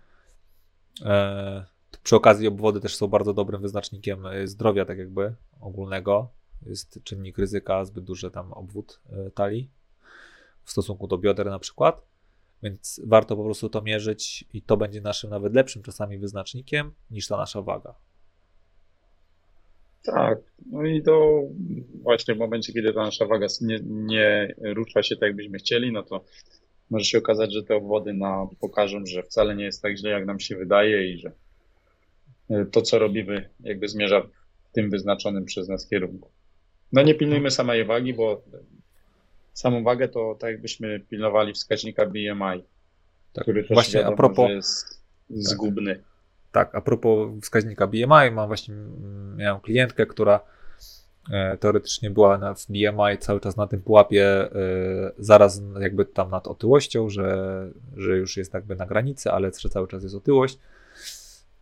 [2.02, 6.28] przy okazji obwody też są bardzo dobrym wyznacznikiem e, zdrowia tak jakby ogólnego,
[6.66, 9.70] jest czynnik ryzyka zbyt duży tam obwód e, talii
[10.64, 12.06] w stosunku do bioder na przykład,
[12.62, 17.28] więc warto po prostu to mierzyć i to będzie naszym nawet lepszym czasami wyznacznikiem niż
[17.28, 17.94] ta nasza waga.
[20.02, 20.38] Tak,
[20.72, 21.42] no i to
[22.02, 26.02] właśnie w momencie, kiedy ta nasza waga nie, nie rusza się tak, jakbyśmy chcieli, no
[26.02, 26.24] to
[26.90, 30.26] może się okazać, że te obwody nam pokażą, że wcale nie jest tak źle, jak
[30.26, 31.32] nam się wydaje i że
[32.72, 36.30] to, co robimy, jakby zmierza w tym wyznaczonym przez nas kierunku.
[36.92, 38.42] No nie pilnujmy samej wagi, bo
[39.52, 42.64] samą wagę to tak jakbyśmy pilnowali wskaźnika BMI,
[43.32, 45.00] tak, który też właśnie, wiadomo, a propos, jest
[45.30, 45.94] zgubny.
[45.94, 46.10] Tak.
[46.52, 48.74] Tak, a propos wskaźnika BMI, mam właśnie,
[49.36, 50.40] miałem klientkę, która
[51.32, 54.50] e, teoretycznie była na, w BMI cały czas na tym pułapie, e,
[55.18, 60.02] zaraz jakby tam nad otyłością, że, że już jest jakby na granicy, ale cały czas
[60.02, 60.58] jest otyłość.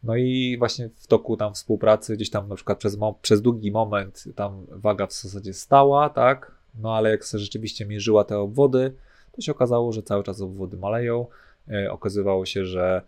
[0.03, 4.25] No i właśnie w toku tam współpracy, gdzieś tam na przykład przez, przez długi moment
[4.35, 8.95] tam waga w zasadzie stała, tak, no ale jak sobie rzeczywiście mierzyła te obwody,
[9.33, 11.27] to się okazało, że cały czas obwody maleją.
[11.71, 13.03] E, okazywało się, że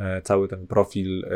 [0.00, 1.30] E, cały ten profil, e,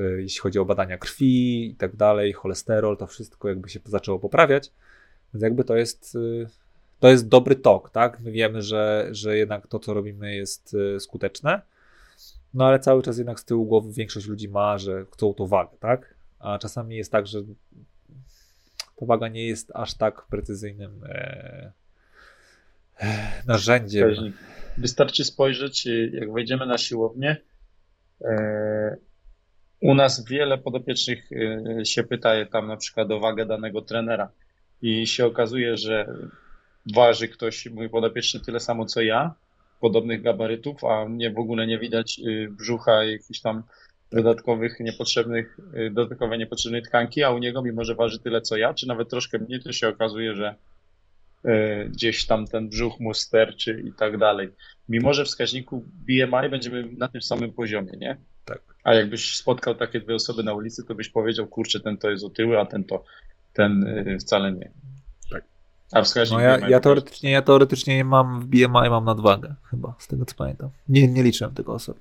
[0.00, 4.18] e, jeśli chodzi o badania krwi i tak dalej, cholesterol, to wszystko jakby się zaczęło
[4.18, 4.70] poprawiać.
[5.34, 6.18] Więc jakby to jest,
[7.00, 8.20] to jest dobry tok, tak?
[8.20, 11.62] My wiemy, że, że jednak to, co robimy, jest skuteczne.
[12.58, 15.76] No ale cały czas jednak z tyłu głowy większość ludzi ma, że chcą to wagę,
[15.80, 16.14] tak?
[16.38, 17.42] A czasami jest tak, że
[18.96, 21.72] ta waga nie jest aż tak precyzyjnym e,
[23.46, 24.32] narzędziem.
[24.78, 27.36] Wystarczy spojrzeć, jak wejdziemy na siłownię.
[28.24, 28.96] E,
[29.80, 34.30] u nas wiele podopiecznych e, się pyta tam na przykład o wagę danego trenera
[34.82, 36.14] i się okazuje, że
[36.94, 39.34] waży ktoś, mój podopieczny, tyle samo co ja,
[39.80, 43.62] podobnych gabarytów, a mnie w ogóle nie widać y, brzucha i jakichś tam
[44.12, 48.74] dodatkowych niepotrzebnych, y, dodatkowe niepotrzebnej tkanki, a u niego, mimo że waży tyle co ja,
[48.74, 50.54] czy nawet troszkę mniej, to się okazuje, że
[51.44, 54.48] e, gdzieś tam ten brzuch mu sterczy i tak dalej.
[54.88, 58.16] Mimo, że w wskaźniku BMI będziemy na tym samym poziomie, nie?
[58.44, 58.60] Tak.
[58.84, 62.24] A jakbyś spotkał takie dwie osoby na ulicy, to byś powiedział, kurczę, ten to jest
[62.24, 63.04] otyły, a ten to
[63.52, 64.70] ten wcale nie.
[65.92, 69.94] A wskaźnik No ja, ja, teoretycznie, ja teoretycznie nie mam w BMI mam nadwagę, chyba,
[69.98, 70.70] z tego co pamiętam.
[70.88, 72.00] Nie, nie liczyłem tego osoby.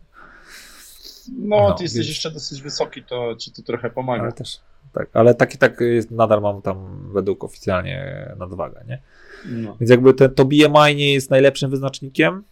[1.38, 4.24] No, No, ty jesteś więc- jeszcze dosyć wysoki, to ci to trochę pomaga.
[4.24, 4.60] Ale też.
[4.94, 9.02] Tak, ale tak i tak jest, nadal mam tam według oficjalnie nadwagę, nie?
[9.46, 9.78] No.
[9.80, 12.44] Więc jakby te, to BMI nie jest najlepszym wyznacznikiem.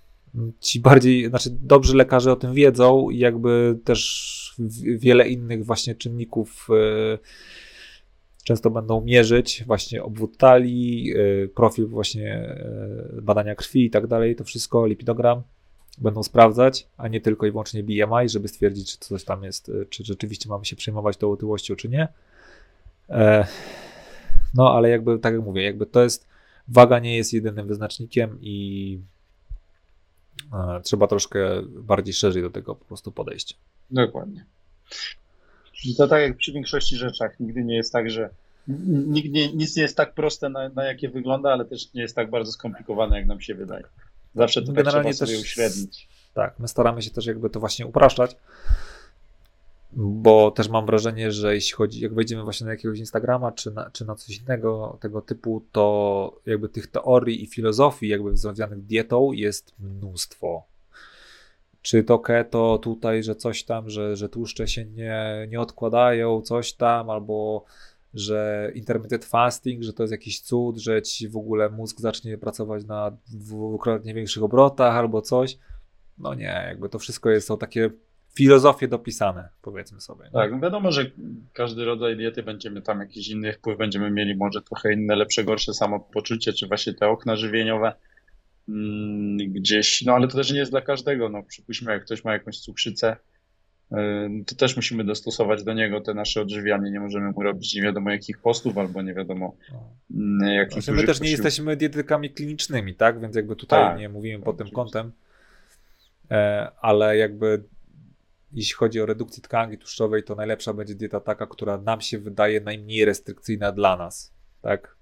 [0.60, 4.56] Ci bardziej, znaczy dobrzy lekarze o tym wiedzą i jakby też
[4.98, 7.18] wiele innych właśnie czynników e,
[8.46, 14.36] często będą mierzyć, właśnie obwód talii, e, profil właśnie e, badania krwi i tak dalej,
[14.36, 15.42] to wszystko, lipidogram
[15.98, 19.86] będą sprawdzać, a nie tylko i wyłącznie BMI, żeby stwierdzić, czy coś tam jest, e,
[19.86, 22.08] czy rzeczywiście mamy się przejmować tą otyłością, czy nie.
[23.10, 23.48] E,
[24.54, 26.28] No, ale jakby, tak jak mówię, jakby to jest,
[26.68, 29.00] waga nie jest jedynym wyznacznikiem i
[30.54, 33.58] e, trzeba troszkę bardziej szerzej do tego po prostu podejść.
[33.92, 34.46] Dokładnie.
[35.86, 37.40] I to tak jak przy większości rzeczach.
[37.40, 38.30] Nigdy nie jest tak, że
[39.08, 42.16] nigdy nie, nic nie jest tak proste, na, na jakie wygląda, ale też nie jest
[42.16, 43.84] tak bardzo skomplikowane, jak nam się wydaje.
[44.36, 46.08] Zawsze to tak Generalnie trzeba sobie też- uśrednić.
[46.34, 48.36] Tak, my staramy się też jakby to właśnie upraszczać,
[49.94, 53.90] bo też mam wrażenie, że jeśli chodzi, jak wejdziemy właśnie na jakiegoś Instagrama czy na,
[53.90, 59.32] czy na coś innego tego typu, to jakby tych teorii i filozofii jakby związanych dietą
[59.32, 60.64] jest mnóstwo.
[61.86, 66.74] Czy to keto tutaj, że coś tam, że, że tłuszcze się nie, nie odkładają, coś
[66.74, 67.66] tam, albo
[68.14, 72.86] że intermittent fasting, że to jest jakiś cud, że ci w ogóle mózg zacznie pracować
[72.86, 75.58] na dwukrotnie większych obrotach albo coś.
[76.18, 77.90] No nie, jakby to wszystko jest, są takie
[78.36, 80.30] filozofie dopisane, powiedzmy sobie.
[80.34, 81.12] Tak, no wiadomo, że
[81.54, 85.74] każdy rodzaj diety będziemy tam jakiś inny wpływ, będziemy mieli może trochę inne, lepsze, gorsze
[85.74, 87.94] samopoczucie, czy właśnie te okna żywieniowe
[89.38, 92.60] gdzieś, no ale to też nie jest dla każdego, no przypuśćmy, jak ktoś ma jakąś
[92.60, 93.16] cukrzycę,
[93.92, 93.98] yy,
[94.46, 98.12] to też musimy dostosować do niego te nasze odżywianie, nie możemy mu robić nie wiadomo
[98.12, 99.56] jakich postów, albo nie wiadomo
[100.16, 103.22] mm, jakich Znaczy, my też nie jesteśmy dietetykami klinicznymi, tak?
[103.22, 104.00] Więc jakby tutaj Tak.
[104.00, 105.12] nie mówimy pod tym kątem.
[106.32, 107.64] E, ale jakby
[108.56, 112.62] jeśli chodzi o redukcję tkanki tłuszczowej, to najlepsza będzie dieta taka, która nam się wydaje
[112.62, 114.96] najmniej restrykcyjna dla nas, tak?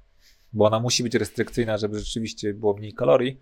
[0.54, 3.40] Bo ona musi być restrykcyjna, żeby rzeczywiście było mniej kalorii,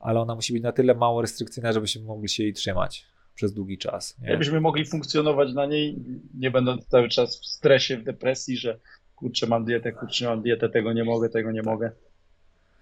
[0.00, 3.78] ale ona musi być na tyle mało restrykcyjna, żebyśmy mogli się jej trzymać przez długi
[3.78, 4.18] czas.
[4.20, 4.28] Nie?
[4.28, 5.96] Jakbyśmy mogli funkcjonować na niej,
[6.34, 8.78] nie będąc cały czas w stresie, w depresji, że
[9.16, 11.90] kurczę, mam dietę, kurczę, mam dietę, tego nie mogę, tego nie mogę.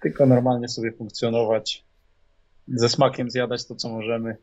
[0.02, 1.84] Tylko normalnie sobie funkcjonować,
[2.68, 4.36] ze smakiem zjadać to, co możemy.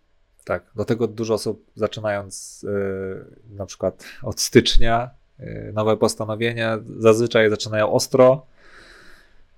[0.45, 5.10] Tak, do tego dużo osób zaczynając e, na przykład od stycznia
[5.40, 8.45] e, nowe postanowienia zazwyczaj zaczynają ostro.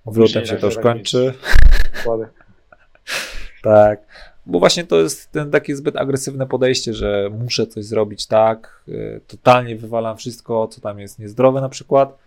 [0.06, 1.34] W lutym się to już nagle kończy.
[2.04, 2.28] Kładę.
[3.62, 4.00] Tak.
[4.46, 9.20] Bo właśnie to jest ten takie zbyt agresywne podejście, że muszę coś zrobić tak, e,
[9.20, 12.18] totalnie wywalam wszystko, co tam jest niezdrowe na przykład.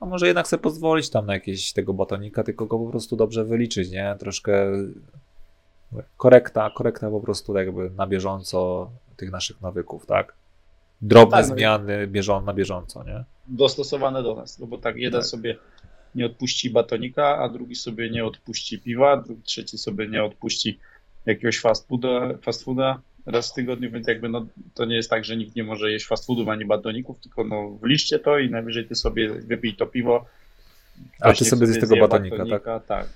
[0.00, 3.44] A może jednak sobie pozwolić tam na jakieś tego batonika, tylko go po prostu dobrze
[3.44, 4.16] wyliczyć, nie?
[4.18, 4.72] Troszkę
[6.16, 10.34] korekta, korekta po prostu jakby na bieżąco tych naszych nawyków, tak?
[11.02, 13.24] Drobne Tak, no zmiany bieżą na bieżąco, nie?
[13.46, 15.28] Dostosowane do nas, no bo tak, jeden Tak.
[15.30, 15.56] sobie
[16.14, 20.78] nie odpuści batonika, a drugi sobie nie odpuści piwa, drugi, trzeci sobie nie odpuści
[21.26, 25.24] jakiegoś fast fooda, fast fooda raz w tygodniu, więc jakby no, to nie jest tak,
[25.24, 28.86] że nikt nie może jeść fast foodów ani batoników, tylko no wliczcie to i najwyżej
[28.86, 30.26] ty sobie wypij to piwo.
[31.20, 33.08] A ty sobie zjesz tego zje batonika, tak?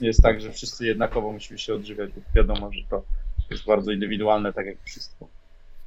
[0.00, 3.04] Jest tak, że wszyscy jednakowo musimy się odżywiać, bo wiadomo, że to
[3.50, 5.28] jest bardzo indywidualne, tak jak wszystko.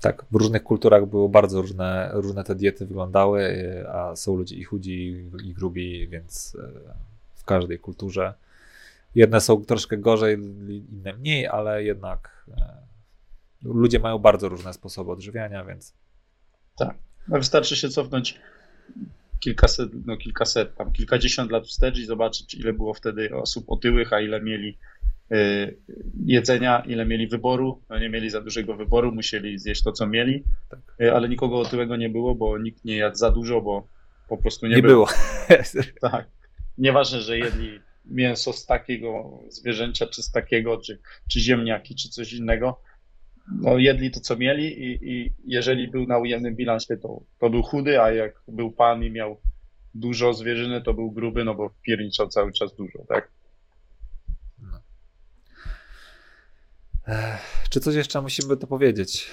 [0.02, 4.56] Tak, w różnych kulturach były bardzo różne, różne te diety wyglądały, y, a są ludzie
[4.56, 6.60] i chudzi, i grubi, więc y,
[7.36, 8.34] w każdej kulturze.
[9.16, 10.40] Jedne są troszkę gorzej,
[10.92, 12.52] inne mniej, ale jednak y,
[13.64, 15.94] ludzie mają bardzo różne sposoby odżywiania, więc
[17.28, 18.40] No wystarczy się cofnąć
[19.40, 24.22] kilkaset, no kilkaset, tam kilkadziesiąt lat wstecz i zobaczyć, ile było wtedy osób otyłych, a
[24.22, 24.78] ile mieli
[26.26, 27.82] jedzenia, ile mieli wyboru.
[27.90, 30.80] No nie mieli za dużego wyboru, musieli zjeść to, co mieli, Tak.
[31.02, 33.88] y, ale nikogo otyłego nie było, bo nikt nie jadł za dużo, bo
[34.30, 35.08] po prostu nie, nie, było.
[36.02, 36.28] Tak.
[36.78, 41.00] Nieważne, że jedli mięso z takiego zwierzęcia, czy z takiego, czy,
[41.32, 42.82] czy ziemniaki, czy coś innego.
[43.62, 47.64] No, jedli to, co mieli i, i jeżeli był na ujemnym bilansie, to, to był
[47.64, 49.38] chudy, a jak był pan i miał
[49.94, 53.32] dużo zwierzyny, to był gruby, no bo pierniczał cały czas dużo, tak?
[57.70, 59.28] Czy coś jeszcze musimy to powiedzieć?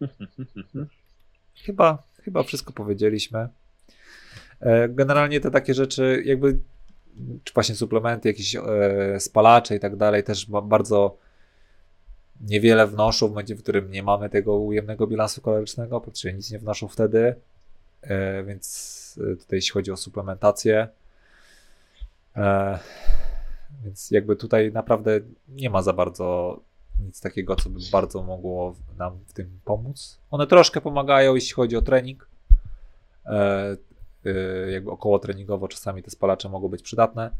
[1.64, 3.48] Chyba, chyba wszystko powiedzieliśmy.
[4.60, 6.58] E, Generalnie te takie rzeczy, jakby
[7.44, 8.60] czy właśnie suplementy, jakieś e,
[9.20, 11.16] spalacze i tak dalej, też bardzo
[12.40, 16.58] niewiele wnoszą w momencie, w którym nie mamy tego ujemnego bilansu kalorycznego, praktycznie nic nie
[16.58, 17.34] wnoszą wtedy,
[18.02, 20.88] e, więc tutaj jeśli chodzi o suplementację,
[23.82, 26.60] więc jakby tutaj naprawdę nie ma za bardzo
[27.00, 30.20] nic takiego, co by bardzo mogło nam w tym pomóc.
[30.30, 32.28] One troszkę pomagają, jeśli chodzi o trening.
[34.72, 37.30] Jakby około treningowo czasami te spalacze mogą być przydatne,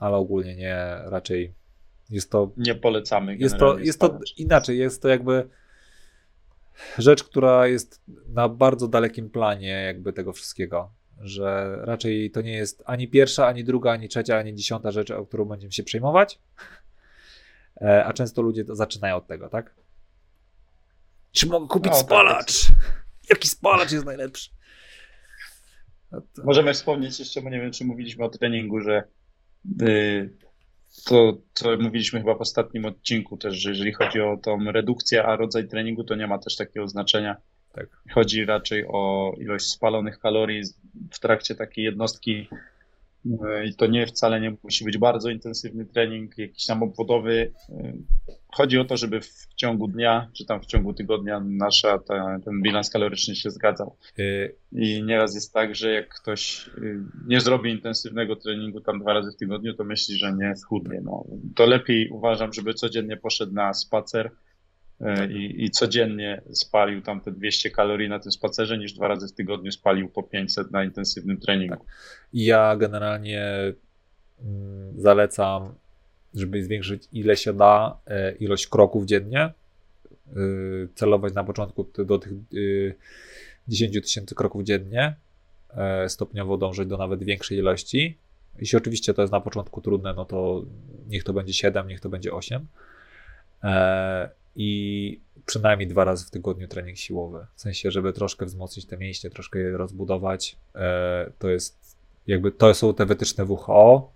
[0.00, 1.54] ale ogólnie nie, raczej
[2.10, 2.50] jest to.
[2.56, 3.36] Nie polecamy.
[3.36, 5.48] Jest to, jest to inaczej, jest to jakby
[6.98, 10.90] rzecz, która jest na bardzo dalekim planie jakby tego wszystkiego.
[11.20, 15.26] Że raczej to nie jest ani pierwsza, ani druga, ani trzecia, ani dziesiąta rzecz, o
[15.26, 16.38] którą będziemy się przejmować.
[17.80, 19.74] E, a często ludzie zaczynają od tego, tak?
[21.32, 22.66] Czy mogę kupić no, tak spalacz?
[22.66, 22.76] Tak
[23.30, 24.50] Jaki spalacz jest najlepszy?
[26.12, 26.42] No to...
[26.44, 29.02] Możemy wspomnieć jeszcze, bo nie wiem, czy mówiliśmy o treningu, że
[29.80, 30.30] yy,
[31.04, 35.36] to, co mówiliśmy chyba w ostatnim odcinku też, że jeżeli chodzi o tą redukcję, a
[35.36, 37.36] rodzaj treningu, to nie ma też takiego znaczenia.
[37.78, 37.88] Tak.
[38.14, 40.62] Chodzi raczej o ilość spalonych kalorii
[41.12, 42.48] w trakcie takiej jednostki
[43.66, 47.52] i to nie wcale nie musi być bardzo intensywny trening, jakiś tam obwodowy.
[48.52, 52.62] Chodzi o to, żeby w ciągu dnia, czy tam w ciągu tygodnia nasza, ta, ten
[52.62, 53.96] bilans kaloryczny się zgadzał.
[54.18, 56.70] Y, I nieraz jest tak, że jak ktoś
[57.26, 61.00] nie zrobi intensywnego treningu tam dwa razy w tygodniu, to myśli, że nie schudnie.
[61.04, 61.24] No,
[61.54, 64.47] to lepiej uważam, żeby codziennie poszedł na spacer, E,
[65.30, 69.32] i, i codziennie spalił tam te 200 kalorii na tym spacerze, niż dwa razy w
[69.32, 71.84] tygodniu spalił po 500 na intensywnym treningu.
[72.32, 73.44] Ja generalnie
[74.44, 75.74] mm, zalecam,
[76.34, 79.52] żeby zwiększyć ile się da, e, ilość kroków dziennie, e,
[80.94, 82.32] celować na początku do tych
[83.68, 85.14] 10 tysięcy kroków dziennie,
[86.08, 88.16] stopniowo dążyć do nawet większej ilości.
[88.58, 90.64] Jeśli oczywiście to jest na początku trudne, no to
[91.08, 92.66] niech to będzie 7, niech to będzie 8
[94.60, 97.46] i przynajmniej dwa razy w tygodniu trening siłowy.
[97.54, 100.56] W sensie, żeby troszkę wzmocnić te mięśnie, troszkę je rozbudować.
[100.74, 104.12] E, to jest jakby, to są te wytyczne WHO.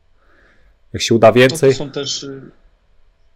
[0.93, 1.71] Jak się uda więcej.
[1.71, 2.43] To są też, y,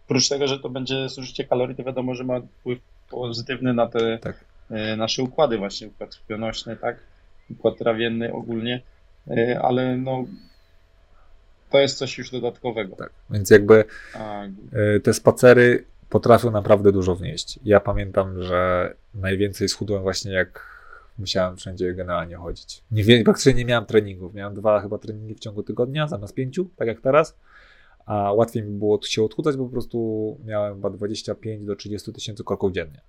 [0.05, 2.79] oprócz tego, że to będzie zużycie kalorii, to wiadomo, że ma wpływ
[3.09, 4.45] pozytywny na te tak.
[4.69, 6.97] E, nasze układy, właśnie układ krwionośny, tak?
[7.49, 8.81] Układ trawienny ogólnie,
[9.27, 10.25] e, ale no
[11.69, 12.95] to jest coś już dodatkowego.
[12.95, 13.83] Tak, więc jakby
[15.03, 17.59] te spacery potrafią naprawdę dużo wnieść.
[17.63, 20.77] Ja pamiętam, że najwięcej schudłem właśnie jak
[21.19, 22.83] musiałem wszędzie generalnie chodzić.
[22.91, 24.33] Nie, praktycznie nie miałem treningów.
[24.33, 27.37] Miałem dwa chyba treningi w ciągu tygodnia zamiast pięciu, tak jak teraz.
[28.05, 32.43] A łatwiej mi było się odchudzać, bo po prostu miałem chyba 25 do 30 tysięcy
[32.43, 33.01] kroków dziennie.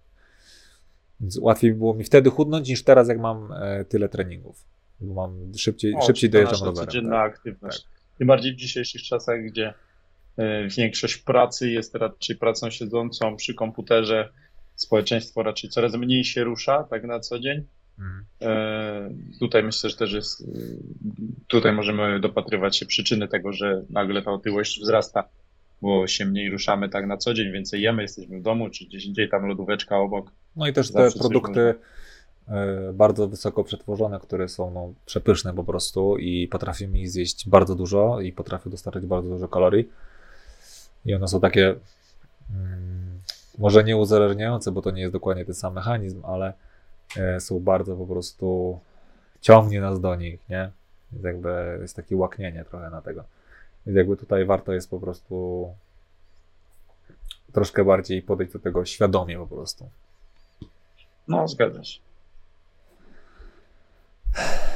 [1.21, 4.65] Więc łatwiej było mi wtedy chudnąć niż teraz, jak mam e, tyle treningów.
[5.01, 6.87] Bo mam szybciej, o, szybciej dojeżdżam rowerem.
[6.87, 7.33] codzienna tak?
[7.33, 7.83] aktywność.
[7.83, 7.93] Tak.
[8.19, 9.75] Tym bardziej w dzisiejszych czasach, gdzie
[10.77, 14.29] większość pracy jest raczej pracą siedzącą przy komputerze.
[14.75, 17.65] Społeczeństwo raczej coraz mniej się rusza tak na co dzień.
[17.99, 18.25] Mhm.
[18.43, 20.45] E, tutaj myślę, że też jest,
[21.47, 25.29] tutaj możemy dopatrywać się przyczyny tego, że nagle ta otyłość wzrasta,
[25.83, 29.05] bo się mniej ruszamy tak na co dzień, więcej jemy, jesteśmy w domu, czy gdzieś
[29.05, 30.33] indziej tam lodóweczka obok.
[30.57, 31.75] No i też te produkty
[32.49, 37.75] e, bardzo wysoko przetworzone, które są no, przepyszne po prostu i potrafimy ich zjeść bardzo
[37.75, 39.89] dużo i potrafią dostarczyć bardzo dużo kalorii.
[41.09, 41.75] I one są takie
[42.51, 43.21] mm,
[43.59, 46.53] może nie uzależniające, bo to nie jest dokładnie ten sam mechanizm, ale
[47.17, 48.79] e, są bardzo po prostu
[49.41, 50.71] ciągnie nas do nich, nie?
[51.13, 53.25] Więc jakby jest takie łaknienie trochę na tego.
[53.87, 55.69] Więc jakby tutaj warto jest po prostu
[57.53, 59.89] troszkę bardziej podejść do tego świadomie po prostu.
[61.29, 62.01] No, zgadza się.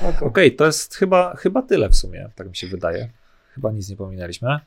[0.02, 3.10] No Okej, okay, to jest chyba, chyba tyle w sumie, tak mi się wydaje.
[3.54, 4.60] Chyba nic nie pominęliśmy.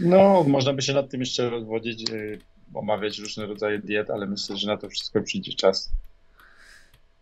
[0.00, 2.38] No, można by się nad tym jeszcze rozwodzić, y,
[2.74, 5.92] omawiać różne rodzaje diet, ale myślę, że na to wszystko przyjdzie czas.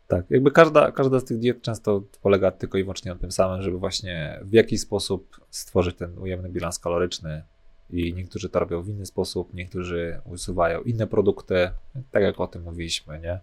[0.09, 3.62] Tak, jakby każda, każda z tych diet często polega tylko i wyłącznie na tym samym,
[3.62, 7.43] żeby właśnie w jakiś sposób stworzyć ten ujemny bilans kaloryczny.
[7.90, 11.70] I niektórzy to robią w inny sposób, niektórzy usuwają inne produkty,
[12.11, 13.40] tak jak o tym mówiliśmy, nie?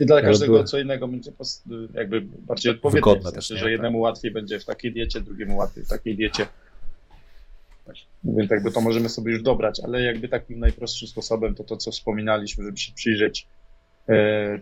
[0.00, 1.32] I dla każdego co innego będzie
[1.94, 3.20] jakby bardziej odpowiednie.
[3.20, 3.56] W sensie, też, nie?
[3.56, 4.02] że jednemu tak.
[4.02, 6.46] łatwiej będzie w takiej diecie, drugiemu łatwiej w takiej diecie.
[8.24, 11.90] Więc jakby to możemy sobie już dobrać, ale jakby takim najprostszym sposobem to to, co
[11.90, 13.46] wspominaliśmy, żeby się przyjrzeć
[14.08, 14.58] e,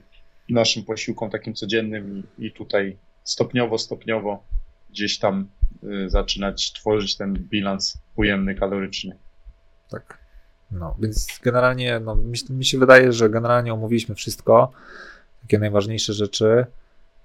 [0.49, 4.45] naszym posiłkom takim codziennym i, i tutaj stopniowo, stopniowo
[4.91, 5.49] gdzieś tam
[5.83, 9.17] e, zaczynać tworzyć ten bilans ujemny, kaloryczny.
[9.91, 10.19] Tak.
[10.71, 14.73] No, więc generalnie, no, mi, mi się wydaje, że generalnie omówiliśmy wszystko,
[15.43, 16.67] takie najważniejsze rzeczy.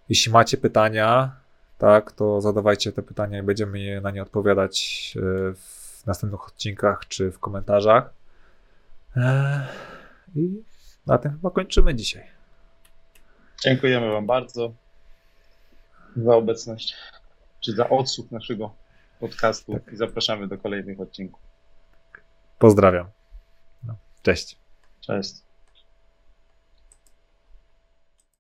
[0.09, 1.35] Jeśli macie pytania,
[1.77, 5.53] tak, to zadawajcie te pytania i będziemy na nie odpowiadać e,
[6.05, 8.13] w następnych odcinkach czy w komentarzach.
[9.17, 9.67] E,
[10.35, 10.63] I
[11.07, 12.23] na tym chyba kończymy dzisiaj.
[13.63, 14.73] Dziękujemy Wam bardzo
[16.15, 16.95] za obecność,
[17.59, 18.75] czy za odsłuch naszego
[19.19, 19.93] podcastu Tak.
[19.93, 21.41] i zapraszamy do kolejnych odcinków.
[22.59, 23.07] Pozdrawiam.
[23.83, 24.57] No, cześć.
[25.01, 25.44] Cześć.